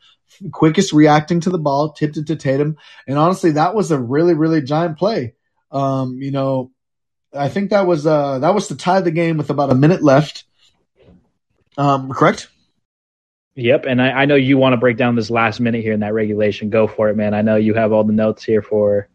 quickest 0.52 0.92
reacting 0.92 1.40
to 1.40 1.50
the 1.50 1.58
ball, 1.58 1.92
tipped 1.92 2.16
it 2.16 2.26
to 2.26 2.36
Tatum. 2.36 2.76
And 3.06 3.16
honestly, 3.16 3.52
that 3.52 3.74
was 3.74 3.90
a 3.92 3.98
really, 3.98 4.34
really 4.34 4.60
giant 4.60 4.98
play. 4.98 5.34
Um, 5.70 6.18
you 6.20 6.32
know, 6.32 6.72
I 7.32 7.48
think 7.48 7.70
that 7.70 7.86
was 7.86 8.06
uh 8.06 8.38
that 8.40 8.54
was 8.54 8.68
to 8.68 8.76
tie 8.76 9.00
the 9.02 9.10
game 9.10 9.36
with 9.36 9.50
about 9.50 9.70
a 9.70 9.74
minute 9.74 10.02
left. 10.02 10.44
Um, 11.76 12.10
correct? 12.10 12.48
Yep, 13.54 13.86
and 13.86 14.02
I, 14.02 14.10
I 14.10 14.24
know 14.26 14.34
you 14.34 14.58
want 14.58 14.74
to 14.74 14.78
break 14.78 14.96
down 14.96 15.16
this 15.16 15.30
last 15.30 15.60
minute 15.60 15.82
here 15.82 15.92
in 15.92 16.00
that 16.00 16.12
regulation. 16.12 16.70
Go 16.70 16.86
for 16.86 17.08
it, 17.08 17.16
man. 17.16 17.34
I 17.34 17.42
know 17.42 17.56
you 17.56 17.74
have 17.74 17.92
all 17.92 18.04
the 18.04 18.12
notes 18.12 18.44
here 18.44 18.62
for 18.62 19.08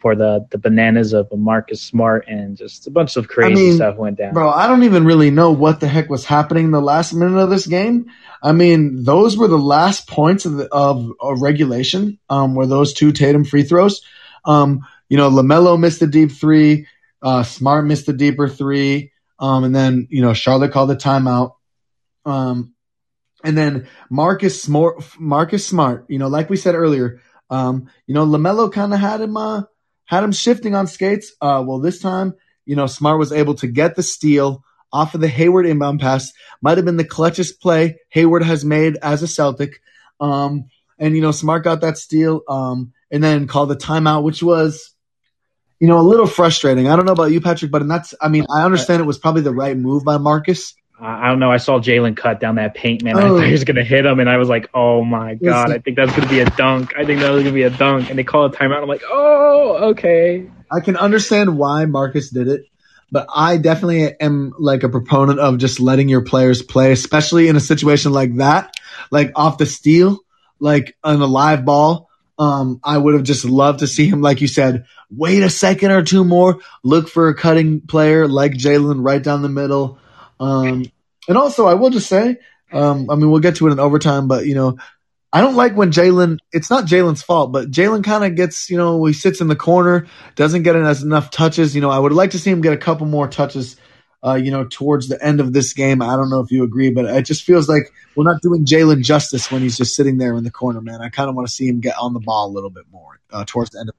for 0.00 0.14
the 0.14 0.46
the 0.50 0.58
bananas 0.58 1.12
of 1.12 1.28
Marcus 1.32 1.82
Smart 1.82 2.26
and 2.26 2.56
just 2.56 2.86
a 2.86 2.90
bunch 2.90 3.16
of 3.16 3.28
crazy 3.28 3.52
I 3.52 3.54
mean, 3.54 3.74
stuff 3.76 3.96
went 3.96 4.18
down. 4.18 4.34
Bro, 4.34 4.50
I 4.50 4.66
don't 4.66 4.84
even 4.84 5.04
really 5.04 5.30
know 5.30 5.52
what 5.52 5.80
the 5.80 5.88
heck 5.88 6.08
was 6.08 6.24
happening 6.24 6.66
in 6.66 6.70
the 6.70 6.80
last 6.80 7.12
minute 7.12 7.38
of 7.38 7.50
this 7.50 7.66
game. 7.66 8.06
I 8.42 8.52
mean, 8.52 9.04
those 9.04 9.36
were 9.36 9.48
the 9.48 9.58
last 9.58 10.08
points 10.08 10.46
of 10.46 10.54
the, 10.54 10.68
of, 10.72 11.10
of 11.20 11.42
regulation. 11.42 12.18
Um, 12.30 12.54
were 12.54 12.66
those 12.66 12.94
two 12.94 13.12
Tatum 13.12 13.44
free 13.44 13.62
throws? 13.62 14.02
Um, 14.44 14.86
you 15.08 15.18
know, 15.18 15.30
LaMelo 15.30 15.78
missed 15.78 16.00
a 16.02 16.06
deep 16.06 16.32
three. 16.32 16.86
Uh, 17.22 17.42
Smart 17.42 17.84
missed 17.84 18.08
a 18.08 18.14
deeper 18.14 18.48
three. 18.48 19.12
Um, 19.38 19.64
and 19.64 19.74
then 19.74 20.06
you 20.10 20.22
know 20.22 20.34
Charlotte 20.34 20.72
called 20.72 20.90
the 20.90 20.96
timeout. 20.96 21.54
Um, 22.24 22.74
and 23.42 23.56
then 23.56 23.88
Marcus 24.10 24.62
Smart, 24.62 25.02
Marcus 25.18 25.66
Smart, 25.66 26.06
you 26.08 26.18
know, 26.18 26.28
like 26.28 26.50
we 26.50 26.56
said 26.56 26.74
earlier, 26.74 27.20
um, 27.48 27.90
you 28.06 28.14
know, 28.14 28.26
LaMelo 28.26 28.72
kind 28.72 28.94
of 28.94 29.00
had 29.00 29.20
him, 29.20 29.36
uh, 29.36 29.62
had 30.10 30.24
him 30.24 30.32
shifting 30.32 30.74
on 30.74 30.88
skates. 30.88 31.32
Uh, 31.40 31.62
well, 31.64 31.78
this 31.78 32.00
time, 32.00 32.34
you 32.66 32.74
know, 32.74 32.86
Smart 32.86 33.20
was 33.20 33.30
able 33.32 33.54
to 33.54 33.68
get 33.68 33.94
the 33.94 34.02
steal 34.02 34.64
off 34.92 35.14
of 35.14 35.20
the 35.20 35.28
Hayward 35.28 35.66
inbound 35.66 36.00
pass. 36.00 36.32
Might 36.60 36.78
have 36.78 36.84
been 36.84 36.96
the 36.96 37.04
clutchest 37.04 37.60
play 37.60 38.00
Hayward 38.08 38.42
has 38.42 38.64
made 38.64 38.98
as 39.02 39.22
a 39.22 39.28
Celtic. 39.28 39.80
Um, 40.18 40.64
and 40.98 41.14
you 41.14 41.22
know, 41.22 41.30
Smart 41.30 41.62
got 41.62 41.82
that 41.82 41.96
steal, 41.96 42.42
um, 42.48 42.92
and 43.12 43.22
then 43.22 43.46
called 43.46 43.70
the 43.70 43.76
timeout, 43.76 44.24
which 44.24 44.42
was, 44.42 44.92
you 45.78 45.86
know, 45.86 46.00
a 46.00 46.02
little 46.02 46.26
frustrating. 46.26 46.88
I 46.88 46.96
don't 46.96 47.06
know 47.06 47.12
about 47.12 47.30
you, 47.30 47.40
Patrick, 47.40 47.70
but 47.70 47.86
that's, 47.86 48.12
I 48.20 48.28
mean, 48.28 48.46
I 48.52 48.64
understand 48.64 49.00
it 49.00 49.06
was 49.06 49.18
probably 49.18 49.42
the 49.42 49.54
right 49.54 49.76
move 49.76 50.04
by 50.04 50.18
Marcus. 50.18 50.74
I 51.02 51.28
don't 51.28 51.38
know. 51.38 51.50
I 51.50 51.56
saw 51.56 51.78
Jaylen 51.78 52.14
cut 52.14 52.40
down 52.40 52.56
that 52.56 52.74
paint, 52.74 53.02
man. 53.02 53.16
Oh. 53.16 53.20
I 53.20 53.28
thought 53.28 53.46
he 53.46 53.52
was 53.52 53.64
going 53.64 53.76
to 53.76 53.84
hit 53.84 54.04
him, 54.04 54.20
and 54.20 54.28
I 54.28 54.36
was 54.36 54.48
like, 54.48 54.68
oh 54.74 55.02
my 55.02 55.34
God, 55.34 55.70
I 55.70 55.78
think 55.78 55.96
that's 55.96 56.10
going 56.10 56.22
to 56.22 56.28
be 56.28 56.40
a 56.40 56.44
dunk. 56.44 56.92
I 56.96 57.06
think 57.06 57.20
that 57.20 57.30
was 57.30 57.42
going 57.42 57.54
to 57.54 57.58
be 57.58 57.62
a 57.62 57.70
dunk. 57.70 58.10
And 58.10 58.18
they 58.18 58.24
call 58.24 58.44
a 58.44 58.50
timeout. 58.50 58.82
I'm 58.82 58.88
like, 58.88 59.02
oh, 59.08 59.90
okay. 59.90 60.50
I 60.70 60.80
can 60.80 60.96
understand 60.96 61.56
why 61.56 61.86
Marcus 61.86 62.28
did 62.28 62.48
it, 62.48 62.66
but 63.10 63.26
I 63.34 63.56
definitely 63.56 64.14
am 64.20 64.52
like 64.58 64.82
a 64.82 64.90
proponent 64.90 65.40
of 65.40 65.58
just 65.58 65.80
letting 65.80 66.08
your 66.10 66.22
players 66.22 66.62
play, 66.62 66.92
especially 66.92 67.48
in 67.48 67.56
a 67.56 67.60
situation 67.60 68.12
like 68.12 68.36
that, 68.36 68.74
like 69.10 69.32
off 69.34 69.58
the 69.58 69.66
steal, 69.66 70.18
like 70.58 70.96
on 71.02 71.22
a 71.22 71.26
live 71.26 71.64
ball. 71.64 72.10
Um, 72.38 72.80
I 72.84 72.96
would 72.96 73.14
have 73.14 73.22
just 73.22 73.44
loved 73.44 73.80
to 73.80 73.86
see 73.86 74.06
him, 74.06 74.22
like 74.22 74.40
you 74.40 74.48
said, 74.48 74.86
wait 75.10 75.42
a 75.42 75.50
second 75.50 75.90
or 75.90 76.02
two 76.02 76.24
more, 76.24 76.60
look 76.82 77.08
for 77.08 77.28
a 77.28 77.34
cutting 77.34 77.82
player 77.82 78.26
like 78.26 78.52
Jaylen 78.52 79.04
right 79.04 79.22
down 79.22 79.42
the 79.42 79.48
middle 79.50 79.98
um, 80.40 80.84
and 81.28 81.36
also, 81.36 81.66
I 81.66 81.74
will 81.74 81.90
just 81.90 82.08
say, 82.08 82.38
um, 82.72 83.10
I 83.10 83.14
mean, 83.14 83.30
we'll 83.30 83.40
get 83.40 83.56
to 83.56 83.68
it 83.68 83.72
in 83.72 83.78
overtime, 83.78 84.26
but 84.26 84.46
you 84.46 84.54
know, 84.54 84.78
I 85.32 85.40
don't 85.40 85.54
like 85.54 85.76
when 85.76 85.92
Jaylen. 85.92 86.38
It's 86.50 86.70
not 86.70 86.86
Jaylen's 86.86 87.22
fault, 87.22 87.52
but 87.52 87.70
Jaylen 87.70 88.02
kind 88.02 88.24
of 88.24 88.34
gets, 88.34 88.68
you 88.68 88.76
know, 88.76 89.04
he 89.04 89.12
sits 89.12 89.40
in 89.40 89.46
the 89.48 89.56
corner, 89.56 90.06
doesn't 90.34 90.64
get 90.64 90.74
as 90.74 91.02
enough 91.02 91.30
touches. 91.30 91.74
You 91.74 91.82
know, 91.82 91.90
I 91.90 91.98
would 91.98 92.12
like 92.12 92.32
to 92.32 92.38
see 92.38 92.50
him 92.50 92.62
get 92.62 92.72
a 92.72 92.78
couple 92.78 93.06
more 93.06 93.28
touches. 93.28 93.76
Uh, 94.22 94.34
you 94.34 94.50
know, 94.50 94.64
towards 94.64 95.08
the 95.08 95.22
end 95.24 95.40
of 95.40 95.54
this 95.54 95.72
game, 95.72 96.02
I 96.02 96.14
don't 96.14 96.28
know 96.28 96.40
if 96.40 96.50
you 96.50 96.62
agree, 96.62 96.90
but 96.90 97.06
it 97.06 97.22
just 97.24 97.42
feels 97.42 97.70
like 97.70 97.90
we're 98.14 98.30
not 98.30 98.42
doing 98.42 98.66
Jaylen 98.66 99.02
justice 99.02 99.50
when 99.50 99.62
he's 99.62 99.78
just 99.78 99.96
sitting 99.96 100.18
there 100.18 100.34
in 100.36 100.44
the 100.44 100.50
corner, 100.50 100.82
man. 100.82 101.00
I 101.00 101.08
kind 101.08 101.30
of 101.30 101.34
want 101.34 101.48
to 101.48 101.54
see 101.54 101.66
him 101.66 101.80
get 101.80 101.96
on 101.98 102.12
the 102.12 102.20
ball 102.20 102.48
a 102.48 102.52
little 102.52 102.68
bit 102.68 102.84
more 102.92 103.18
uh, 103.30 103.44
towards 103.46 103.70
the 103.70 103.80
end 103.80 103.88
of 103.88 103.94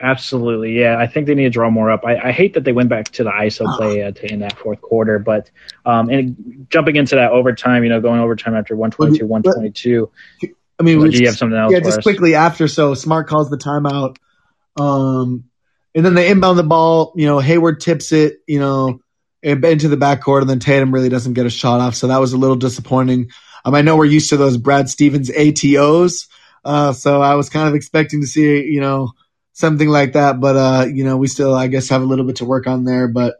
Absolutely, 0.00 0.78
yeah. 0.78 0.98
I 0.98 1.06
think 1.06 1.26
they 1.26 1.34
need 1.34 1.44
to 1.44 1.50
draw 1.50 1.70
more 1.70 1.90
up. 1.90 2.04
I, 2.04 2.28
I 2.28 2.32
hate 2.32 2.54
that 2.54 2.64
they 2.64 2.72
went 2.72 2.90
back 2.90 3.06
to 3.12 3.24
the 3.24 3.30
ISO 3.30 3.76
play 3.76 4.02
uh, 4.02 4.10
to, 4.10 4.30
in 4.30 4.40
that 4.40 4.58
fourth 4.58 4.80
quarter, 4.82 5.18
but 5.18 5.50
um, 5.86 6.10
and 6.10 6.66
jumping 6.68 6.96
into 6.96 7.14
that 7.14 7.32
overtime, 7.32 7.82
you 7.82 7.88
know, 7.88 8.00
going 8.00 8.20
overtime 8.20 8.54
after 8.54 8.76
122, 8.76 9.26
122. 9.26 10.10
I 10.78 10.82
mean, 10.82 11.10
do 11.10 11.18
you 11.18 11.26
have 11.26 11.38
something 11.38 11.58
else? 11.58 11.72
Yeah, 11.72 11.80
just 11.80 11.98
us? 11.98 12.02
quickly 12.02 12.34
after. 12.34 12.68
So 12.68 12.92
Smart 12.92 13.26
calls 13.26 13.48
the 13.48 13.56
timeout, 13.56 14.18
um, 14.78 15.44
and 15.94 16.04
then 16.04 16.12
they 16.12 16.28
inbound 16.28 16.58
the 16.58 16.64
ball. 16.64 17.14
You 17.16 17.26
know, 17.26 17.38
Hayward 17.38 17.80
tips 17.80 18.12
it. 18.12 18.40
You 18.46 18.58
know, 18.58 19.00
into 19.42 19.88
the 19.88 19.96
backcourt, 19.96 20.42
and 20.42 20.50
then 20.50 20.58
Tatum 20.58 20.92
really 20.92 21.08
doesn't 21.08 21.32
get 21.32 21.46
a 21.46 21.50
shot 21.50 21.80
off. 21.80 21.94
So 21.94 22.08
that 22.08 22.20
was 22.20 22.34
a 22.34 22.38
little 22.38 22.56
disappointing. 22.56 23.30
Um, 23.64 23.74
I 23.74 23.80
know 23.80 23.96
we're 23.96 24.04
used 24.04 24.28
to 24.30 24.36
those 24.36 24.58
Brad 24.58 24.90
Stevens 24.90 25.30
ATOs, 25.30 26.28
uh, 26.66 26.92
so 26.92 27.22
I 27.22 27.36
was 27.36 27.48
kind 27.48 27.66
of 27.66 27.74
expecting 27.74 28.20
to 28.20 28.26
see, 28.26 28.62
you 28.62 28.82
know 28.82 29.14
something 29.56 29.88
like 29.88 30.12
that. 30.12 30.38
But 30.38 30.56
uh, 30.56 30.86
you 30.86 31.02
know, 31.02 31.16
we 31.16 31.26
still, 31.26 31.54
I 31.54 31.66
guess, 31.66 31.88
have 31.88 32.02
a 32.02 32.04
little 32.04 32.24
bit 32.24 32.36
to 32.36 32.44
work 32.44 32.66
on 32.66 32.84
there. 32.84 33.08
But 33.08 33.36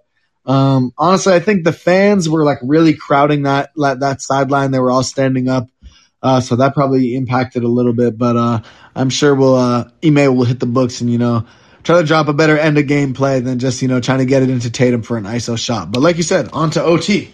um, 0.46 0.92
honestly, 0.96 1.34
I 1.34 1.40
think 1.40 1.64
the 1.64 1.72
fans 1.72 2.28
were 2.28 2.42
like 2.42 2.58
really 2.62 2.94
crowding 2.94 3.42
that 3.42 3.70
that 3.76 4.22
sideline. 4.22 4.70
They 4.72 4.80
were 4.80 4.90
all 4.90 5.04
standing 5.04 5.48
up. 5.48 5.68
Uh, 6.22 6.40
so 6.40 6.56
that 6.56 6.74
probably 6.74 7.14
impacted 7.14 7.62
a 7.62 7.68
little 7.68 7.92
bit, 7.92 8.18
but 8.18 8.36
uh, 8.36 8.60
I'm 8.96 9.10
sure 9.10 9.34
we'll 9.34 9.54
uh, 9.54 9.88
Ime 10.04 10.34
will 10.34 10.44
hit 10.44 10.58
the 10.58 10.66
books 10.66 11.00
and 11.00 11.12
you 11.12 11.18
know 11.18 11.46
try 11.84 12.00
to 12.00 12.06
drop 12.06 12.26
a 12.26 12.32
better 12.32 12.58
end 12.58 12.78
of 12.78 12.86
game 12.88 13.12
play 13.12 13.38
than 13.38 13.58
just 13.58 13.82
you 13.82 13.86
know 13.86 14.00
trying 14.00 14.18
to 14.18 14.24
get 14.24 14.42
it 14.42 14.50
into 14.50 14.70
Tatum 14.70 15.02
for 15.02 15.18
an 15.18 15.24
ISO 15.24 15.56
shot. 15.58 15.92
But 15.92 16.00
like 16.00 16.16
you 16.16 16.22
said, 16.22 16.48
on 16.52 16.70
to 16.70 16.82
OT. 16.82 17.30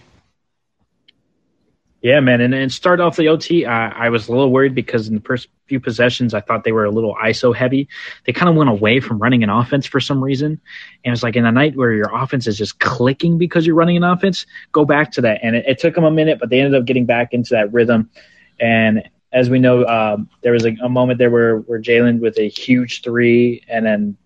Yeah, 2.03 2.19
man, 2.19 2.41
and, 2.41 2.53
and 2.53 2.73
start 2.73 2.99
off 2.99 3.15
the 3.15 3.29
OT. 3.29 3.65
I, 3.65 4.07
I 4.07 4.09
was 4.09 4.27
a 4.27 4.33
little 4.33 4.51
worried 4.51 4.75
because 4.75 5.07
in 5.07 5.15
the 5.15 5.21
first 5.21 5.47
few 5.67 5.79
possessions, 5.79 6.35
I 6.35 6.41
thought 6.41 6.65
they 6.65 6.73
were 6.73 6.85
a 6.85 6.91
little 6.91 7.15
ISO 7.15 7.55
heavy. 7.55 7.89
They 8.27 8.33
kind 8.33 8.49
of 8.49 8.57
went 8.57 8.71
away 8.71 8.99
from 8.99 9.21
running 9.21 9.45
an 9.45 9.51
offense 9.51 9.87
for 9.87 10.01
some 10.01 10.23
reason, 10.23 10.61
and 11.05 11.13
it's 11.15 11.23
like 11.23 11.37
in 11.37 11.47
a 11.47 11.53
night 11.53 11.77
where 11.77 11.93
your 11.93 12.13
offense 12.13 12.49
is 12.49 12.59
just 12.59 12.81
clicking 12.81 13.39
because 13.39 13.65
you're 13.65 13.77
running 13.77 13.97
an 13.97 14.03
offense. 14.03 14.47
Go 14.73 14.85
back 14.85 15.13
to 15.13 15.21
that, 15.21 15.41
and 15.45 15.55
it, 15.55 15.65
it 15.69 15.79
took 15.79 15.95
them 15.95 16.03
a 16.03 16.11
minute, 16.11 16.41
but 16.41 16.51
they 16.51 16.61
ended 16.61 16.81
up 16.81 16.87
getting 16.87 17.07
back 17.07 17.33
into 17.33 17.51
that 17.51 17.73
rhythm. 17.73 18.11
And 18.59 19.09
as 19.33 19.49
we 19.49 19.61
know, 19.61 19.87
um, 19.87 20.29
there 20.43 20.53
was 20.53 20.67
a, 20.67 20.75
a, 20.83 20.89
moment 20.89 21.19
there 21.19 21.31
where 21.31 21.59
where 21.59 21.81
Jaylen 21.81 22.19
with 22.19 22.37
a 22.37 22.49
huge 22.49 23.03
three, 23.03 23.63
and 23.69 23.87
then 23.87 24.17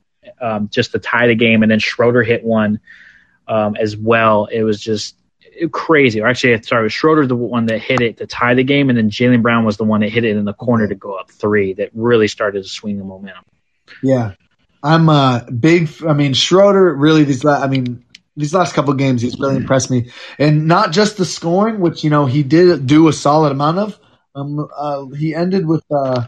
um, 0.41 0.71
just 0.71 0.93
to 0.93 0.99
tie 0.99 1.27
the 1.27 1.35
game, 1.35 1.63
and 1.63 1.71
then 1.71 1.81
Schroeder 1.81 2.23
hit 2.23 2.43
one 2.43 2.81
um, 3.49 3.77
as 3.77 3.99
well. 3.99 4.47
It 4.47 4.63
was 4.63 4.81
just 4.81 5.15
crazy. 5.73 6.21
Or 6.21 6.27
actually, 6.27 6.61
sorry, 6.63 6.83
it 6.83 6.85
was 6.85 6.93
Schroeder 6.93 7.27
the 7.27 7.37
one 7.37 7.67
that 7.67 7.81
hit 7.81 8.01
it 8.01 8.19
to 8.19 8.27
tie 8.27 8.55
the 8.55 8.65
game, 8.65 8.89
and 8.89 8.99
then 8.99 9.11
Jaylen 9.11 9.43
Brown 9.43 9.65
was 9.65 9.77
the 9.77 9.85
one 9.85 10.01
that 10.01 10.11
hit 10.11 10.25
it 10.25 10.37
in 10.37 10.45
the 10.45 10.53
corner 10.53 10.89
to 10.89 10.95
go 10.95 11.15
up 11.15 11.31
three. 11.31 11.75
That 11.75 11.91
really 11.95 12.29
started 12.29 12.63
to 12.63 12.69
swing 12.69 12.99
the 12.99 13.05
momentum. 13.05 13.45
Yeah, 14.03 14.33
I'm 14.83 15.09
a 15.09 15.47
big. 15.51 15.91
I 16.07 16.13
mean, 16.13 16.35
Schroeder 16.35 16.95
really 16.95 17.25
these. 17.25 17.45
I 17.45 17.67
mean, 17.67 18.05
these 18.37 18.55
last 18.55 18.75
couple 18.75 18.93
games, 18.95 19.23
he's 19.23 19.39
really 19.39 19.57
impressed 19.57 19.91
me, 19.91 20.11
and 20.39 20.67
not 20.67 20.93
just 20.93 21.17
the 21.17 21.25
scoring, 21.25 21.81
which 21.81 22.05
you 22.05 22.11
know 22.11 22.27
he 22.27 22.43
did 22.43 22.87
do 22.87 23.09
a 23.09 23.13
solid 23.13 23.53
amount 23.53 23.79
of. 23.79 23.99
Um, 24.35 24.69
uh, 24.77 25.07
he 25.07 25.35
ended 25.35 25.67
with. 25.67 25.85
Uh, 25.91 26.27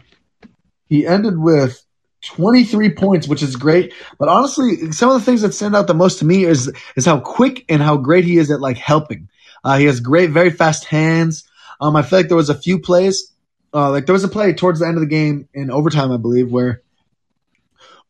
he 0.87 1.05
ended 1.05 1.37
with 1.37 1.85
23 2.21 2.93
points, 2.93 3.27
which 3.27 3.41
is 3.41 3.55
great. 3.55 3.93
But 4.17 4.29
honestly, 4.29 4.91
some 4.91 5.09
of 5.09 5.19
the 5.19 5.25
things 5.25 5.41
that 5.41 5.53
stand 5.53 5.75
out 5.75 5.87
the 5.87 5.93
most 5.93 6.19
to 6.19 6.25
me 6.25 6.45
is 6.45 6.71
is 6.95 7.05
how 7.05 7.19
quick 7.19 7.65
and 7.69 7.81
how 7.81 7.97
great 7.97 8.25
he 8.25 8.37
is 8.37 8.51
at 8.51 8.61
like 8.61 8.77
helping. 8.77 9.29
Uh, 9.63 9.77
he 9.77 9.85
has 9.85 9.99
great, 9.99 10.29
very 10.29 10.49
fast 10.49 10.85
hands. 10.85 11.49
Um, 11.81 11.95
I 11.95 12.01
feel 12.01 12.19
like 12.19 12.27
there 12.27 12.37
was 12.37 12.49
a 12.49 12.55
few 12.55 12.79
plays, 12.79 13.31
uh, 13.73 13.91
like 13.91 14.05
there 14.05 14.13
was 14.13 14.23
a 14.23 14.29
play 14.29 14.53
towards 14.53 14.79
the 14.79 14.87
end 14.87 14.97
of 14.97 15.01
the 15.01 15.07
game 15.07 15.47
in 15.53 15.71
overtime, 15.71 16.11
I 16.11 16.17
believe, 16.17 16.51
where 16.51 16.81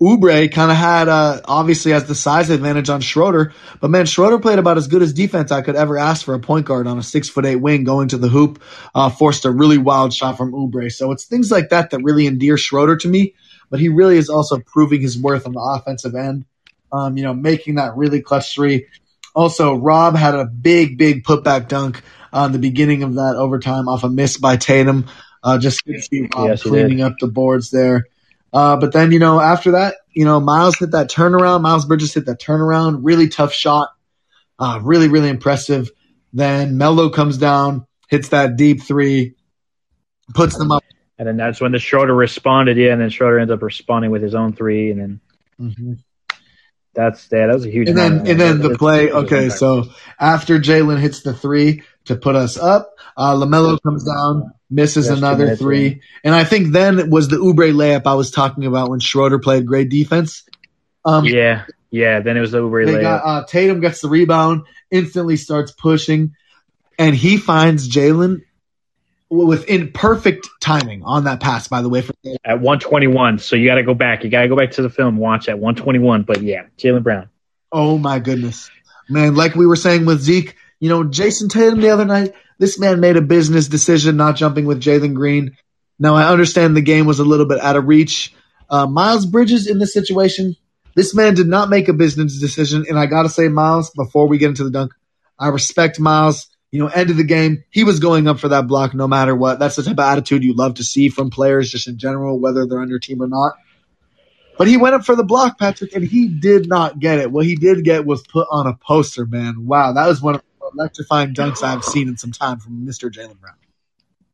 Oubre 0.01 0.51
kind 0.51 0.71
of 0.71 0.77
had, 0.77 1.07
uh, 1.09 1.41
obviously 1.45 1.91
has 1.91 2.05
the 2.05 2.15
size 2.15 2.49
advantage 2.49 2.89
on 2.89 3.01
Schroeder, 3.01 3.53
but 3.81 3.89
man, 3.89 4.05
Schroeder 4.05 4.39
played 4.39 4.57
about 4.57 4.77
as 4.77 4.87
good 4.87 5.01
as 5.01 5.11
defense 5.11 5.51
I 5.51 5.61
could 5.61 5.75
ever 5.75 5.97
ask 5.97 6.25
for 6.25 6.33
a 6.33 6.39
point 6.39 6.65
guard 6.65 6.87
on 6.87 6.97
a 6.97 7.03
six 7.03 7.27
foot 7.27 7.45
eight 7.45 7.57
wing 7.57 7.83
going 7.83 8.07
to 8.07 8.17
the 8.17 8.29
hoop, 8.29 8.61
uh, 8.95 9.09
forced 9.09 9.45
a 9.45 9.51
really 9.51 9.77
wild 9.77 10.13
shot 10.13 10.37
from 10.37 10.53
Oubre. 10.53 10.91
So 10.91 11.11
it's 11.11 11.25
things 11.25 11.51
like 11.51 11.69
that 11.69 11.89
that 11.89 11.99
really 12.01 12.27
endear 12.27 12.57
Schroeder 12.57 12.95
to 12.97 13.07
me 13.07 13.35
but 13.69 13.79
he 13.79 13.89
really 13.89 14.17
is 14.17 14.29
also 14.29 14.59
proving 14.59 15.01
his 15.01 15.17
worth 15.17 15.45
on 15.45 15.53
the 15.53 15.59
offensive 15.59 16.15
end. 16.15 16.45
Um, 16.91 17.17
you 17.17 17.23
know, 17.23 17.33
making 17.33 17.75
that 17.75 17.95
really 17.95 18.21
clutch 18.21 18.53
three. 18.55 18.87
Also, 19.35 19.75
Rob 19.75 20.15
had 20.15 20.33
a 20.33 20.45
big, 20.45 20.97
big 20.97 21.23
putback 21.23 21.67
dunk 21.67 22.01
on 22.33 22.51
the 22.51 22.59
beginning 22.59 23.03
of 23.03 23.15
that 23.15 23.35
overtime 23.35 23.87
off 23.87 24.03
a 24.03 24.09
miss 24.09 24.37
by 24.37 24.57
Tatum. 24.57 25.05
Uh, 25.43 25.57
just 25.57 25.85
to 25.85 26.01
see 26.01 26.27
Rob 26.35 26.49
yes, 26.49 26.63
cleaning 26.63 27.01
up 27.01 27.13
the 27.19 27.27
boards 27.27 27.69
there. 27.69 28.07
Uh, 28.51 28.75
but 28.77 28.91
then, 28.91 29.11
you 29.11 29.19
know, 29.19 29.39
after 29.39 29.71
that, 29.71 29.95
you 30.11 30.25
know, 30.25 30.39
Miles 30.39 30.77
hit 30.77 30.91
that 30.91 31.09
turnaround. 31.09 31.61
Miles 31.61 31.85
Bridges 31.85 32.13
hit 32.13 32.25
that 32.25 32.41
turnaround. 32.41 32.99
Really 33.03 33.29
tough 33.29 33.53
shot. 33.53 33.89
Uh, 34.57 34.79
really, 34.83 35.07
really 35.07 35.29
impressive. 35.29 35.91
Then 36.33 36.77
Melo 36.77 37.09
comes 37.09 37.37
down, 37.37 37.85
hits 38.09 38.29
that 38.29 38.55
deep 38.55 38.81
three, 38.83 39.35
puts 40.33 40.57
them 40.57 40.71
up 40.71 40.83
and 41.19 41.27
then 41.27 41.37
that's 41.37 41.61
when 41.61 41.73
the 41.73 41.79
Schroeder 41.79 42.15
responded. 42.15 42.77
Yeah, 42.77 42.93
and 42.93 43.01
then 43.01 43.09
Schroeder 43.09 43.39
ends 43.39 43.51
up 43.51 43.61
responding 43.61 44.09
with 44.09 44.23
his 44.23 44.33
own 44.33 44.53
three, 44.53 44.89
and 44.89 44.99
then 44.99 45.19
mm-hmm. 45.59 45.93
That's 46.93 47.29
yeah, 47.31 47.47
that 47.47 47.53
was 47.53 47.65
a 47.65 47.69
huge. 47.69 47.87
And 47.87 47.97
then 47.97 48.27
and 48.27 48.39
then 48.39 48.59
the 48.59 48.75
play. 48.77 49.11
Okay, 49.11 49.49
so 49.49 49.85
after 50.19 50.59
Jaylen 50.59 50.99
hits 50.99 51.21
the 51.21 51.33
three 51.33 51.83
to 52.05 52.15
put 52.15 52.35
us 52.35 52.57
up, 52.57 52.95
uh, 53.15 53.35
LaMelo 53.35 53.81
comes 53.81 54.03
down, 54.03 54.53
misses 54.69 55.07
That's 55.07 55.19
another 55.19 55.55
three, 55.55 56.01
and 56.23 56.33
I 56.33 56.45
think 56.45 56.73
then 56.73 56.99
it 56.99 57.09
was 57.09 57.27
the 57.27 57.37
Oubre 57.37 57.73
layup 57.73 58.01
I 58.05 58.15
was 58.15 58.31
talking 58.31 58.65
about 58.65 58.89
when 58.89 58.99
Schroeder 58.99 59.39
played 59.39 59.67
great 59.67 59.89
defense. 59.89 60.45
Um, 61.05 61.25
yeah, 61.25 61.65
yeah. 61.91 62.21
Then 62.21 62.37
it 62.37 62.41
was 62.41 62.51
the 62.51 62.59
Oubre 62.59 62.85
they 62.85 62.95
layup. 62.95 63.01
got 63.01 63.21
uh, 63.23 63.45
Tatum 63.45 63.81
gets 63.81 64.01
the 64.01 64.09
rebound, 64.09 64.63
instantly 64.89 65.37
starts 65.37 65.71
pushing, 65.71 66.35
and 66.97 67.15
he 67.15 67.37
finds 67.37 67.87
Jaylen 67.87 68.41
within 69.29 69.91
perfect 69.91 70.49
timing 70.59 71.03
on 71.03 71.25
that 71.25 71.39
pass. 71.39 71.67
By 71.67 71.81
the 71.81 71.89
way, 71.89 72.01
for 72.01 72.13
at 72.43 72.59
121. 72.59 73.39
So 73.39 73.55
you 73.55 73.67
got 73.67 73.75
to 73.75 73.83
go 73.83 73.93
back. 73.93 74.23
You 74.23 74.29
got 74.29 74.41
to 74.41 74.47
go 74.47 74.55
back 74.55 74.71
to 74.71 74.81
the 74.81 74.89
film, 74.89 75.17
watch 75.17 75.47
at 75.49 75.59
121. 75.59 76.23
But 76.23 76.41
yeah, 76.41 76.63
Jaylen 76.77 77.03
Brown. 77.03 77.29
Oh 77.71 77.97
my 77.97 78.19
goodness. 78.19 78.69
Man, 79.09 79.35
like 79.35 79.55
we 79.55 79.65
were 79.65 79.75
saying 79.75 80.05
with 80.05 80.21
Zeke, 80.21 80.55
you 80.79 80.89
know, 80.89 81.03
Jayson 81.03 81.49
Tatum 81.49 81.81
the 81.81 81.89
other 81.89 82.05
night, 82.05 82.33
this 82.57 82.79
man 82.79 82.99
made 82.99 83.17
a 83.17 83.21
business 83.21 83.67
decision 83.67 84.17
not 84.17 84.35
jumping 84.35 84.65
with 84.65 84.81
Jalen 84.81 85.13
Green. 85.13 85.57
Now, 85.97 86.15
I 86.15 86.29
understand 86.29 86.75
the 86.75 86.81
game 86.81 87.05
was 87.05 87.19
a 87.19 87.25
little 87.25 87.45
bit 87.45 87.59
out 87.59 87.75
of 87.75 87.85
reach. 87.85 88.33
Uh, 88.69 88.85
Miles 88.85 89.25
Bridges 89.25 89.67
in 89.67 89.79
this 89.79 89.93
situation, 89.93 90.55
this 90.95 91.15
man 91.15 91.33
did 91.33 91.47
not 91.47 91.69
make 91.69 91.87
a 91.87 91.93
business 91.93 92.39
decision. 92.39 92.85
And 92.87 92.97
I 92.97 93.05
got 93.05 93.23
to 93.23 93.29
say, 93.29 93.47
Miles, 93.47 93.89
before 93.91 94.27
we 94.27 94.37
get 94.37 94.49
into 94.49 94.63
the 94.63 94.71
dunk, 94.71 94.93
I 95.37 95.49
respect 95.49 95.99
Miles. 95.99 96.48
You 96.71 96.79
know, 96.79 96.87
end 96.87 97.09
of 97.09 97.17
the 97.17 97.23
game, 97.23 97.63
he 97.71 97.83
was 97.83 97.99
going 97.99 98.27
up 98.27 98.39
for 98.39 98.49
that 98.49 98.67
block 98.67 98.93
no 98.93 99.07
matter 99.07 99.35
what. 99.35 99.57
That's 99.57 99.75
the 99.75 99.83
type 99.83 99.93
of 99.93 99.99
attitude 99.99 100.43
you 100.43 100.53
love 100.53 100.75
to 100.75 100.83
see 100.83 101.09
from 101.09 101.31
players 101.31 101.71
just 101.71 101.87
in 101.87 101.97
general, 101.97 102.39
whether 102.39 102.67
they're 102.67 102.81
on 102.81 102.89
your 102.89 102.99
team 102.99 103.21
or 103.21 103.27
not. 103.27 103.53
But 104.57 104.67
he 104.67 104.77
went 104.77 104.93
up 104.93 105.05
for 105.05 105.15
the 105.15 105.23
block, 105.23 105.57
Patrick, 105.57 105.95
and 105.95 106.03
he 106.03 106.27
did 106.27 106.67
not 106.67 106.99
get 106.99 107.19
it. 107.19 107.31
What 107.31 107.45
he 107.45 107.55
did 107.55 107.83
get 107.85 108.05
was 108.05 108.21
put 108.21 108.47
on 108.51 108.67
a 108.67 108.73
poster, 108.73 109.25
man. 109.25 109.65
Wow, 109.65 109.93
that 109.93 110.05
was 110.05 110.21
one 110.21 110.35
of 110.35 110.41
the 110.41 110.69
electrifying 110.73 111.33
dunks 111.33 111.63
I've 111.63 111.83
seen 111.83 112.09
in 112.09 112.17
some 112.17 112.33
time 112.33 112.59
from 112.59 112.85
Mr. 112.85 113.09
Jaylen 113.09 113.39
Brown. 113.39 113.55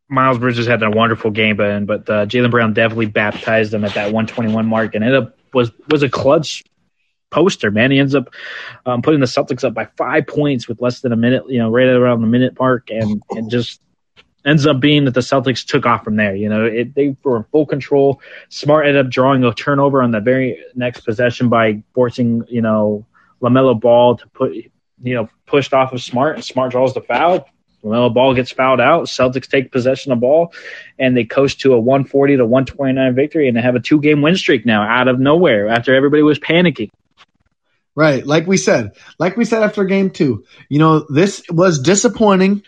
Miles 0.09 0.37
Bridges 0.37 0.67
had 0.67 0.83
a 0.83 0.89
wonderful 0.89 1.31
game, 1.31 1.55
but 1.57 1.85
but 1.85 2.09
uh, 2.09 2.25
Jaylen 2.25 2.51
Brown 2.51 2.73
definitely 2.73 3.05
baptized 3.05 3.73
him 3.73 3.83
at 3.83 3.93
that 3.93 4.05
121 4.05 4.65
mark, 4.65 4.95
and 4.95 5.03
it 5.03 5.33
was 5.53 5.71
was 5.89 6.03
a 6.03 6.09
clutch 6.09 6.63
poster. 7.29 7.71
Man, 7.71 7.91
he 7.91 7.99
ends 7.99 8.15
up 8.15 8.33
um, 8.85 9.01
putting 9.01 9.19
the 9.19 9.25
Celtics 9.25 9.63
up 9.63 9.73
by 9.73 9.85
five 9.97 10.27
points 10.27 10.67
with 10.67 10.81
less 10.81 11.01
than 11.01 11.11
a 11.11 11.17
minute, 11.17 11.43
you 11.49 11.59
know, 11.59 11.69
right 11.69 11.87
around 11.87 12.21
the 12.21 12.27
minute 12.27 12.57
mark, 12.59 12.89
and 12.89 13.21
and 13.31 13.49
just 13.49 13.81
ends 14.45 14.65
up 14.65 14.79
being 14.79 15.05
that 15.05 15.13
the 15.13 15.21
Celtics 15.21 15.65
took 15.65 15.85
off 15.85 16.03
from 16.03 16.15
there. 16.15 16.35
You 16.35 16.49
know, 16.49 16.65
it, 16.65 16.93
they 16.93 17.15
were 17.23 17.37
in 17.37 17.43
full 17.45 17.65
control. 17.65 18.21
Smart 18.49 18.85
ended 18.85 19.05
up 19.05 19.11
drawing 19.11 19.43
a 19.43 19.53
turnover 19.53 20.01
on 20.01 20.11
the 20.11 20.21
very 20.21 20.63
next 20.75 21.01
possession 21.01 21.49
by 21.49 21.83
forcing 21.93 22.43
you 22.47 22.61
know 22.61 23.05
LaMelo 23.41 23.79
Ball 23.79 24.17
to 24.17 24.27
put 24.29 24.53
you 24.53 25.15
know 25.15 25.29
pushed 25.45 25.73
off 25.73 25.93
of 25.93 26.01
Smart, 26.01 26.35
and 26.35 26.45
Smart 26.45 26.71
draws 26.71 26.93
the 26.93 27.01
foul. 27.01 27.47
LaMelo 27.83 28.13
Ball 28.13 28.33
gets 28.33 28.51
fouled 28.51 28.81
out. 28.81 29.05
Celtics 29.05 29.47
take 29.47 29.71
possession 29.71 30.11
of 30.11 30.19
ball, 30.19 30.53
and 30.97 31.15
they 31.15 31.23
coast 31.23 31.61
to 31.61 31.73
a 31.73 31.79
140 31.79 32.37
to 32.37 32.45
129 32.45 33.15
victory, 33.15 33.47
and 33.47 33.55
they 33.55 33.61
have 33.61 33.75
a 33.75 33.79
two 33.79 33.99
game 33.99 34.21
win 34.21 34.35
streak 34.35 34.65
now 34.65 34.81
out 34.81 35.07
of 35.07 35.19
nowhere 35.19 35.67
after 35.67 35.93
everybody 35.93 36.23
was 36.23 36.39
panicking. 36.39 36.89
Right, 37.97 38.27
like 38.27 38.45
we 38.45 38.57
said, 38.57 38.91
like 39.19 39.37
we 39.37 39.45
said 39.45 39.63
after 39.63 39.85
game 39.85 40.09
two, 40.09 40.43
you 40.67 40.79
know, 40.79 41.05
this 41.09 41.43
was 41.49 41.79
disappointing, 41.79 42.61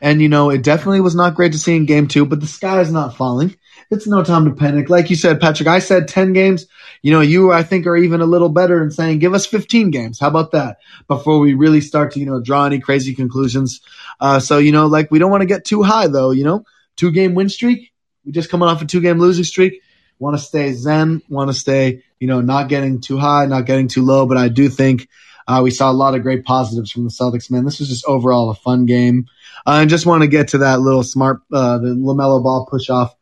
and 0.00 0.20
you 0.20 0.28
know, 0.28 0.50
it 0.50 0.64
definitely 0.64 1.00
was 1.00 1.14
not 1.14 1.36
great 1.36 1.52
to 1.52 1.58
see 1.58 1.76
in 1.76 1.86
game 1.86 2.08
two. 2.08 2.26
But 2.26 2.40
the 2.40 2.48
sky 2.48 2.80
is 2.80 2.90
not 2.90 3.16
falling. 3.16 3.54
It's 3.92 4.08
no 4.08 4.24
time 4.24 4.46
to 4.46 4.50
panic. 4.52 4.90
Like 4.90 5.08
you 5.08 5.14
said, 5.14 5.40
Patrick, 5.40 5.68
I 5.68 5.78
said 5.78 6.08
ten 6.08 6.32
games. 6.32 6.66
You 7.00 7.12
know, 7.12 7.20
you 7.20 7.52
I 7.52 7.62
think 7.62 7.86
are 7.86 7.96
even 7.96 8.20
a 8.22 8.26
little 8.26 8.48
better 8.48 8.82
in 8.82 8.90
saying 8.90 9.20
give 9.20 9.34
us 9.34 9.46
fifteen 9.46 9.92
games. 9.92 10.18
How 10.18 10.26
about 10.26 10.50
that? 10.50 10.78
Before 11.06 11.38
we 11.38 11.54
really 11.54 11.80
start 11.80 12.12
to 12.12 12.20
you 12.20 12.26
know 12.26 12.40
draw 12.40 12.64
any 12.66 12.80
crazy 12.80 13.14
conclusions. 13.14 13.82
Uh, 14.18 14.40
so 14.40 14.58
you 14.58 14.72
know, 14.72 14.86
like 14.86 15.12
we 15.12 15.20
don't 15.20 15.30
want 15.30 15.42
to 15.42 15.46
get 15.46 15.64
too 15.64 15.84
high 15.84 16.08
though. 16.08 16.32
You 16.32 16.42
know, 16.42 16.64
two 16.96 17.12
game 17.12 17.34
win 17.34 17.48
streak. 17.48 17.92
We 18.24 18.32
just 18.32 18.50
coming 18.50 18.68
off 18.68 18.82
a 18.82 18.86
two 18.86 19.00
game 19.00 19.20
losing 19.20 19.44
streak. 19.44 19.80
Want 20.22 20.36
to 20.38 20.42
stay 20.42 20.72
zen. 20.72 21.22
Want 21.28 21.50
to 21.50 21.54
stay 21.54 22.02
you 22.22 22.28
know, 22.28 22.40
not 22.40 22.68
getting 22.68 23.00
too 23.00 23.18
high, 23.18 23.46
not 23.46 23.66
getting 23.66 23.88
too 23.88 24.02
low. 24.02 24.26
But 24.26 24.36
I 24.36 24.48
do 24.48 24.68
think 24.68 25.08
uh, 25.48 25.60
we 25.64 25.72
saw 25.72 25.90
a 25.90 25.92
lot 25.92 26.14
of 26.14 26.22
great 26.22 26.44
positives 26.44 26.92
from 26.92 27.02
the 27.02 27.10
Celtics, 27.10 27.50
man. 27.50 27.64
This 27.64 27.80
was 27.80 27.88
just 27.88 28.06
overall 28.06 28.48
a 28.50 28.54
fun 28.54 28.86
game. 28.86 29.26
Uh, 29.66 29.70
I 29.70 29.86
just 29.86 30.06
want 30.06 30.22
to 30.22 30.28
get 30.28 30.46
to 30.50 30.58
that 30.58 30.80
little 30.80 31.02
smart, 31.02 31.40
uh, 31.52 31.78
the 31.78 31.88
LaMelo 31.88 32.40
ball 32.40 32.68
push 32.70 32.90
off. 32.90 33.12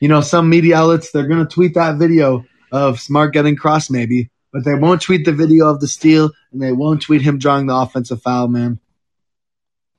You 0.00 0.08
know, 0.08 0.22
some 0.22 0.50
media 0.50 0.78
outlets, 0.78 1.12
they're 1.12 1.28
going 1.28 1.46
to 1.46 1.54
tweet 1.54 1.74
that 1.74 1.98
video 1.98 2.44
of 2.72 2.98
Smart 2.98 3.32
getting 3.32 3.54
crossed, 3.54 3.92
maybe, 3.92 4.30
but 4.52 4.64
they 4.64 4.74
won't 4.74 5.02
tweet 5.02 5.24
the 5.24 5.30
video 5.30 5.68
of 5.68 5.78
the 5.78 5.86
steal 5.86 6.32
and 6.50 6.60
they 6.60 6.72
won't 6.72 7.02
tweet 7.02 7.22
him 7.22 7.38
drawing 7.38 7.66
the 7.66 7.76
offensive 7.76 8.22
foul, 8.22 8.48
man. 8.48 8.80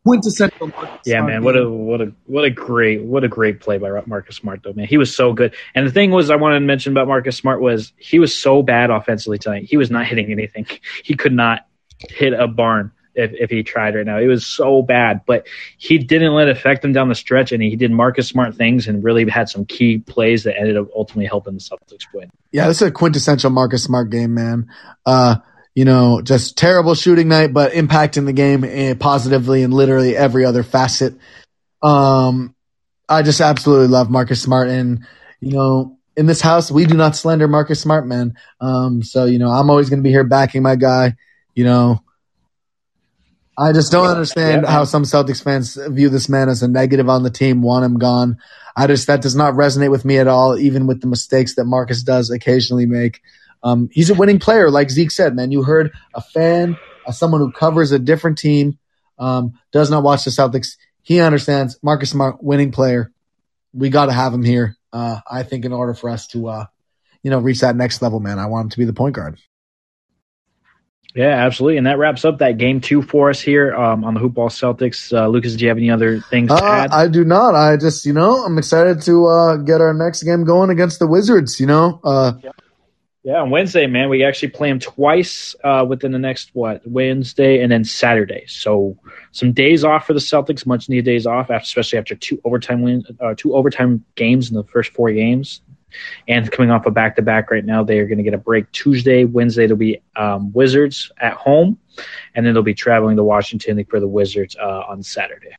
Quintessential. 0.05 0.67
Marcus 0.67 0.99
Yeah, 1.05 1.19
Smart 1.19 1.31
man, 1.31 1.43
what 1.43 1.57
a 1.57 1.69
what 1.69 2.01
a 2.01 2.13
what 2.25 2.45
a 2.45 2.49
great 2.49 3.03
what 3.03 3.23
a 3.23 3.27
great 3.27 3.59
play 3.61 3.77
by 3.77 3.89
Marcus 4.05 4.35
Smart 4.35 4.61
though, 4.63 4.73
man. 4.73 4.87
He 4.87 4.97
was 4.97 5.15
so 5.15 5.33
good. 5.33 5.55
And 5.75 5.87
the 5.87 5.91
thing 5.91 6.11
was, 6.11 6.29
I 6.29 6.35
wanted 6.35 6.59
to 6.59 6.65
mention 6.65 6.91
about 6.93 7.07
Marcus 7.07 7.37
Smart 7.37 7.61
was 7.61 7.93
he 7.97 8.19
was 8.19 8.37
so 8.37 8.61
bad 8.61 8.89
offensively 8.89 9.37
tonight. 9.37 9.65
He 9.65 9.77
was 9.77 9.89
not 9.89 10.05
hitting 10.05 10.31
anything. 10.31 10.67
He 11.03 11.15
could 11.15 11.33
not 11.33 11.67
hit 12.09 12.33
a 12.33 12.47
barn 12.47 12.91
if, 13.15 13.31
if 13.33 13.49
he 13.49 13.63
tried 13.63 13.95
right 13.95 14.05
now. 14.05 14.17
It 14.17 14.27
was 14.27 14.45
so 14.45 14.81
bad, 14.81 15.21
but 15.25 15.47
he 15.77 15.97
didn't 15.97 16.33
let 16.33 16.47
it 16.47 16.57
affect 16.57 16.83
him 16.83 16.93
down 16.93 17.09
the 17.09 17.15
stretch, 17.15 17.51
and 17.51 17.61
he 17.61 17.75
did 17.75 17.91
Marcus 17.91 18.27
Smart 18.27 18.55
things 18.55 18.87
and 18.87 19.03
really 19.03 19.29
had 19.29 19.49
some 19.49 19.65
key 19.65 19.99
plays 19.99 20.43
that 20.43 20.57
ended 20.57 20.77
up 20.77 20.87
ultimately 20.95 21.25
helping 21.25 21.53
the 21.53 21.59
Celtics 21.59 22.05
win. 22.13 22.29
Yeah, 22.51 22.67
this 22.67 22.81
is 22.81 22.87
a 22.87 22.91
quintessential 22.91 23.49
Marcus 23.49 23.83
Smart 23.83 24.09
game, 24.09 24.33
man. 24.33 24.69
Uh, 25.05 25.37
you 25.75 25.85
know, 25.85 26.21
just 26.21 26.57
terrible 26.57 26.95
shooting 26.95 27.27
night, 27.27 27.53
but 27.53 27.73
impacting 27.73 28.25
the 28.25 28.33
game 28.33 28.63
eh, 28.63 28.93
positively 28.99 29.63
in 29.63 29.71
literally 29.71 30.15
every 30.15 30.45
other 30.45 30.63
facet. 30.63 31.15
Um, 31.81 32.55
I 33.09 33.23
just 33.23 33.41
absolutely 33.41 33.87
love 33.87 34.09
Marcus 34.09 34.41
Smart, 34.41 34.69
and 34.69 35.05
you 35.39 35.51
know, 35.51 35.97
in 36.15 36.25
this 36.25 36.41
house, 36.41 36.71
we 36.71 36.85
do 36.85 36.95
not 36.95 37.15
slander 37.15 37.47
Marcus 37.47 37.81
Smart, 37.81 38.07
man. 38.07 38.35
Um, 38.61 39.03
so 39.03 39.25
you 39.25 39.39
know, 39.39 39.49
I'm 39.49 39.69
always 39.69 39.89
going 39.89 39.99
to 39.99 40.03
be 40.03 40.11
here 40.11 40.23
backing 40.23 40.63
my 40.63 40.75
guy. 40.75 41.15
You 41.55 41.65
know, 41.65 42.03
I 43.57 43.73
just 43.73 43.91
don't 43.91 44.07
understand 44.07 44.63
Yeah, 44.63 44.71
how 44.71 44.83
some 44.83 45.03
Celtics 45.03 45.43
fans 45.43 45.75
view 45.75 46.09
this 46.09 46.29
man 46.29 46.49
as 46.49 46.63
a 46.63 46.67
negative 46.67 47.09
on 47.09 47.23
the 47.23 47.29
team, 47.29 47.61
want 47.61 47.85
him 47.85 47.99
gone. 47.99 48.37
I 48.75 48.87
just 48.87 49.07
that 49.07 49.21
does 49.21 49.35
not 49.35 49.53
resonate 49.53 49.91
with 49.91 50.05
me 50.05 50.17
at 50.17 50.27
all, 50.27 50.57
even 50.57 50.87
with 50.87 51.01
the 51.01 51.07
mistakes 51.07 51.55
that 51.55 51.65
Marcus 51.65 52.03
does 52.03 52.29
occasionally 52.29 52.85
make. 52.85 53.21
Um, 53.63 53.89
he's 53.91 54.09
a 54.09 54.13
winning 54.13 54.39
player, 54.39 54.69
like 54.69 54.89
Zeke 54.89 55.11
said, 55.11 55.35
man. 55.35 55.51
You 55.51 55.63
heard 55.63 55.91
a 56.13 56.21
fan, 56.21 56.77
uh, 57.07 57.11
someone 57.11 57.39
who 57.41 57.51
covers 57.51 57.91
a 57.91 57.99
different 57.99 58.37
team, 58.37 58.77
um, 59.17 59.53
does 59.71 59.89
not 59.89 60.03
watch 60.03 60.25
the 60.25 60.31
Celtics. 60.31 60.75
He 61.01 61.19
understands 61.19 61.79
Marcus 61.81 62.09
Smart, 62.09 62.43
winning 62.43 62.71
player. 62.71 63.11
We 63.73 63.89
got 63.89 64.07
to 64.07 64.11
have 64.13 64.33
him 64.33 64.43
here. 64.43 64.75
Uh, 64.91 65.19
I 65.29 65.43
think 65.43 65.65
in 65.65 65.73
order 65.73 65.93
for 65.93 66.09
us 66.09 66.27
to, 66.27 66.47
uh, 66.47 66.65
you 67.23 67.31
know, 67.31 67.39
reach 67.39 67.61
that 67.61 67.75
next 67.75 68.01
level, 68.01 68.19
man, 68.19 68.37
I 68.37 68.47
want 68.47 68.65
him 68.65 68.69
to 68.71 68.77
be 68.79 68.85
the 68.85 68.93
point 68.93 69.15
guard. 69.15 69.39
Yeah, 71.15 71.45
absolutely. 71.45 71.77
And 71.77 71.85
that 71.85 71.99
wraps 71.99 72.25
up 72.25 72.39
that 72.39 72.57
game 72.57 72.81
two 72.81 73.03
for 73.03 73.29
us 73.29 73.39
here 73.39 73.73
um, 73.75 74.03
on 74.03 74.15
the 74.15 74.19
Hoopball 74.19 74.49
Celtics. 74.49 75.15
Uh, 75.15 75.27
Lucas, 75.27 75.55
do 75.55 75.63
you 75.63 75.69
have 75.69 75.77
any 75.77 75.91
other 75.91 76.19
things 76.19 76.49
to 76.49 76.55
Uh, 76.55 76.61
add? 76.63 76.91
I 76.91 77.07
do 77.07 77.23
not. 77.23 77.53
I 77.53 77.77
just, 77.77 78.05
you 78.05 78.13
know, 78.13 78.43
I'm 78.43 78.57
excited 78.57 79.01
to 79.03 79.27
uh, 79.27 79.57
get 79.57 79.79
our 79.79 79.93
next 79.93 80.23
game 80.23 80.43
going 80.43 80.71
against 80.71 80.97
the 80.97 81.05
Wizards. 81.07 81.59
You 81.59 81.67
know, 81.67 81.99
uh, 82.03 82.33
Yeah, 83.23 83.41
on 83.41 83.51
Wednesday, 83.51 83.87
man, 83.87 84.09
we 84.09 84.25
actually 84.25 84.49
play 84.49 84.67
them 84.67 84.79
twice 84.79 85.55
uh, 85.63 85.85
within 85.87 86.11
the 86.11 86.19
next 86.19 86.49
what 86.51 86.85
Wednesday 86.85 87.61
and 87.61 87.71
then 87.71 87.85
Saturday. 87.85 88.43
So 88.47 88.97
some 89.31 89.53
days 89.53 89.85
off 89.85 90.07
for 90.07 90.13
the 90.13 90.19
Celtics, 90.19 90.65
much 90.65 90.89
needed 90.89 91.05
days 91.05 91.25
off, 91.25 91.49
after, 91.49 91.63
especially 91.63 91.99
after 91.99 92.15
two 92.15 92.41
overtime 92.43 92.81
win, 92.81 93.05
uh, 93.21 93.33
two 93.37 93.55
overtime 93.55 94.03
games 94.15 94.49
in 94.49 94.57
the 94.57 94.65
first 94.65 94.91
four 94.91 95.09
games, 95.09 95.61
and 96.27 96.51
coming 96.51 96.69
off 96.69 96.85
a 96.85 96.91
back 96.91 97.15
to 97.15 97.21
back 97.21 97.49
right 97.49 97.63
now, 97.63 97.81
they 97.81 97.99
are 97.99 98.07
going 98.07 98.17
to 98.17 98.25
get 98.25 98.33
a 98.33 98.37
break 98.37 98.69
Tuesday, 98.73 99.23
Wednesday. 99.23 99.67
They'll 99.67 99.77
be 99.77 100.01
um, 100.17 100.51
Wizards 100.51 101.09
at 101.17 101.33
home, 101.33 101.79
and 102.35 102.45
then 102.45 102.53
they'll 102.53 102.61
be 102.61 102.73
traveling 102.73 103.15
to 103.15 103.23
Washington 103.23 103.81
for 103.85 104.01
the 104.01 104.07
Wizards 104.07 104.57
uh, 104.57 104.83
on 104.89 105.01
Saturday. 105.01 105.55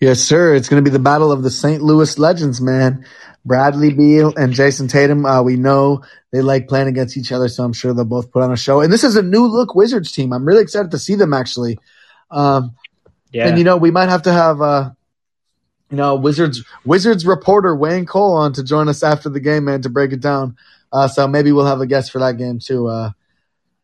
Yes, 0.00 0.20
sir. 0.20 0.54
It's 0.54 0.68
going 0.68 0.82
to 0.82 0.88
be 0.88 0.92
the 0.92 1.02
battle 1.02 1.32
of 1.32 1.42
the 1.42 1.50
St. 1.50 1.82
Louis 1.82 2.18
legends, 2.18 2.60
man. 2.60 3.04
Bradley 3.44 3.92
Beal 3.92 4.32
and 4.36 4.52
Jayson 4.52 4.88
Tatum. 4.88 5.24
Uh, 5.24 5.42
we 5.42 5.56
know 5.56 6.02
they 6.32 6.42
like 6.42 6.68
playing 6.68 6.88
against 6.88 7.16
each 7.16 7.32
other, 7.32 7.48
so 7.48 7.64
I'm 7.64 7.72
sure 7.72 7.94
they'll 7.94 8.04
both 8.04 8.30
put 8.30 8.42
on 8.42 8.52
a 8.52 8.56
show. 8.56 8.80
And 8.80 8.92
this 8.92 9.04
is 9.04 9.16
a 9.16 9.22
new 9.22 9.46
look 9.46 9.74
Wizards 9.74 10.12
team. 10.12 10.32
I'm 10.32 10.44
really 10.44 10.62
excited 10.62 10.90
to 10.90 10.98
see 10.98 11.14
them 11.14 11.32
actually. 11.32 11.78
Um, 12.30 12.76
Yeah, 13.32 13.48
And 13.48 13.58
you 13.58 13.64
know, 13.64 13.76
we 13.76 13.90
might 13.90 14.08
have 14.08 14.22
to 14.22 14.32
have 14.32 14.60
uh, 14.60 14.90
you 15.90 15.96
know, 15.96 16.16
Wizards 16.16 16.64
Wizards 16.84 17.26
reporter 17.26 17.74
Wayne 17.74 18.06
Cole 18.06 18.34
on 18.34 18.52
to 18.54 18.62
join 18.62 18.88
us 18.88 19.02
after 19.02 19.28
the 19.28 19.40
game, 19.40 19.64
man, 19.64 19.82
to 19.82 19.88
break 19.88 20.12
it 20.12 20.20
down. 20.20 20.56
Uh, 20.92 21.08
so 21.08 21.26
maybe 21.26 21.52
we'll 21.52 21.66
have 21.66 21.80
a 21.80 21.86
guest 21.86 22.12
for 22.12 22.18
that 22.20 22.36
game 22.36 22.58
too. 22.58 22.86
Uh, 22.86 23.10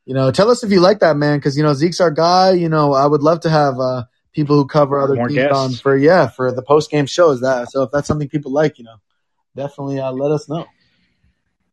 you 0.04 0.14
know, 0.14 0.30
tell 0.30 0.50
us 0.50 0.62
if 0.62 0.70
you 0.70 0.80
like 0.80 1.00
that, 1.00 1.16
man, 1.16 1.38
because 1.38 1.56
you 1.56 1.62
know 1.62 1.72
Zeke's 1.72 2.00
our 2.00 2.10
guy. 2.10 2.52
You 2.52 2.68
know, 2.68 2.92
I 2.92 3.06
would 3.06 3.22
love 3.22 3.40
to 3.40 3.50
have 3.50 3.78
uh, 3.78 4.04
people 4.34 4.56
who 4.56 4.66
cover 4.66 5.00
other 5.00 5.14
More 5.14 5.28
teams 5.28 5.36
guests. 5.36 5.56
on 5.56 5.72
for 5.72 5.96
yeah 5.96 6.28
for 6.28 6.52
the 6.52 6.62
post 6.62 6.90
game 6.90 7.06
shows. 7.06 7.40
That 7.40 7.70
so 7.70 7.84
if 7.84 7.90
that's 7.90 8.06
something 8.06 8.28
people 8.28 8.52
like, 8.52 8.78
you 8.78 8.84
know, 8.84 8.96
definitely 9.56 10.00
uh, 10.00 10.12
let 10.12 10.30
us 10.32 10.48
know. 10.48 10.66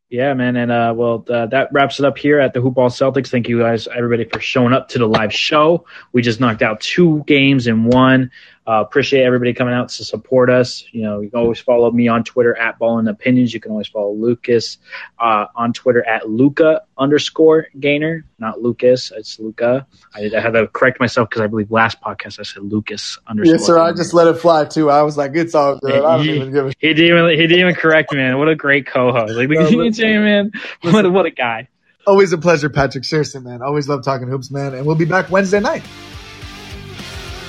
Yeah, 0.10 0.34
man, 0.34 0.58
and 0.58 0.70
uh, 0.74 0.94
well, 0.94 1.24
uh, 1.30 1.46
that 1.48 1.70
wraps 1.72 2.00
it 2.00 2.06
up 2.06 2.18
here 2.18 2.38
at 2.42 2.54
the 2.54 2.60
Hoopball 2.60 2.90
Celtics. 2.90 3.30
Thank 3.30 3.48
you 3.48 3.60
guys, 3.60 3.88
everybody, 3.88 4.26
for 4.26 4.42
showing 4.42 4.74
up 4.74 4.90
to 4.90 5.00
the 5.00 5.08
live 5.08 5.34
show. 5.34 5.86
We 6.12 6.22
just 6.22 6.42
knocked 6.42 6.62
out 6.62 6.82
two 6.82 7.24
games 7.28 7.66
in 7.66 7.86
one. 7.86 8.30
Uh, 8.68 8.84
appreciate 8.86 9.24
everybody 9.24 9.54
coming 9.54 9.74
out 9.74 9.90
to 9.90 10.06
support 10.06 10.48
us. 10.48 10.86
You 10.92 11.02
know, 11.02 11.20
you 11.20 11.32
can 11.32 11.40
always 11.40 11.60
follow 11.60 11.90
me 11.90 12.08
on 12.08 12.24
Twitter 12.24 12.56
at 12.56 12.78
Ballin 12.78 13.08
Opinions. 13.08 13.56
You 13.56 13.60
can 13.60 13.72
always 13.72 13.88
follow 13.88 14.14
Lucas 14.14 14.78
uh, 15.18 15.48
on 15.56 15.74
Twitter 15.74 16.08
at 16.08 16.30
Luca 16.30 16.84
underscore 16.96 17.68
Gainer, 17.80 18.24
not 18.38 18.62
Lucas. 18.62 19.12
It's 19.16 19.40
Luca. 19.40 19.88
I, 20.14 20.30
I 20.36 20.40
had 20.40 20.52
to 20.52 20.68
correct 20.68 21.00
myself 21.00 21.30
because 21.30 21.42
I 21.42 21.48
believe 21.48 21.72
last 21.72 22.00
podcast 22.02 22.40
I 22.40 22.44
said 22.44 22.62
Lucas 22.64 23.18
underscore. 23.26 23.56
Yes, 23.56 23.66
sir. 23.66 23.76
Gainer. 23.76 23.88
I 23.88 23.94
just 23.94 24.14
let 24.14 24.28
it 24.28 24.36
fly 24.36 24.66
too. 24.66 24.92
I 24.92 25.02
was 25.02 25.18
like, 25.18 25.32
it's 25.34 25.56
all 25.56 25.80
good. 25.80 26.04
I 26.04 26.18
don't 26.18 26.26
he, 26.26 26.36
even 26.36 26.54
give 26.54 26.68
a 26.68 26.74
he 26.78 26.94
didn't 26.94 27.18
even 27.18 27.30
he 27.32 27.48
didn't 27.48 27.60
even 27.60 27.76
correct 27.76 28.12
me, 28.12 28.20
man. 28.20 28.38
What 28.38 28.48
a 28.48 28.56
great 28.56 28.86
co-host. 28.86 29.34
Like, 29.34 29.50
no, 29.50 29.68
listen, 29.70 30.24
man. 30.24 30.52
What 30.82 31.12
what 31.12 31.26
a 31.26 31.32
guy. 31.32 31.68
Always 32.06 32.32
a 32.32 32.38
pleasure, 32.38 32.70
Patrick. 32.70 33.06
Seriously, 33.06 33.42
man. 33.42 33.64
Always 33.64 33.90
love 33.90 34.04
talking 34.04 34.28
hoops, 34.28 34.52
man. 34.52 34.76
And 34.76 34.86
we'll 34.86 34.96
be 34.96 35.06
back 35.06 35.32
Wednesday 35.32 35.60
night. 35.60 35.84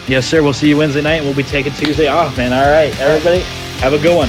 Yes, 0.08 0.26
sir. 0.26 0.42
We'll 0.42 0.52
see 0.52 0.68
you 0.68 0.76
Wednesday 0.76 1.00
night. 1.00 1.22
We'll 1.22 1.34
be 1.34 1.42
taking 1.42 1.72
Tuesday 1.72 2.08
off, 2.08 2.36
man. 2.36 2.52
All 2.52 2.70
right, 2.70 2.98
everybody, 3.00 3.40
have 3.80 3.92
a 3.92 3.98
good 3.98 4.16
one. 4.16 4.28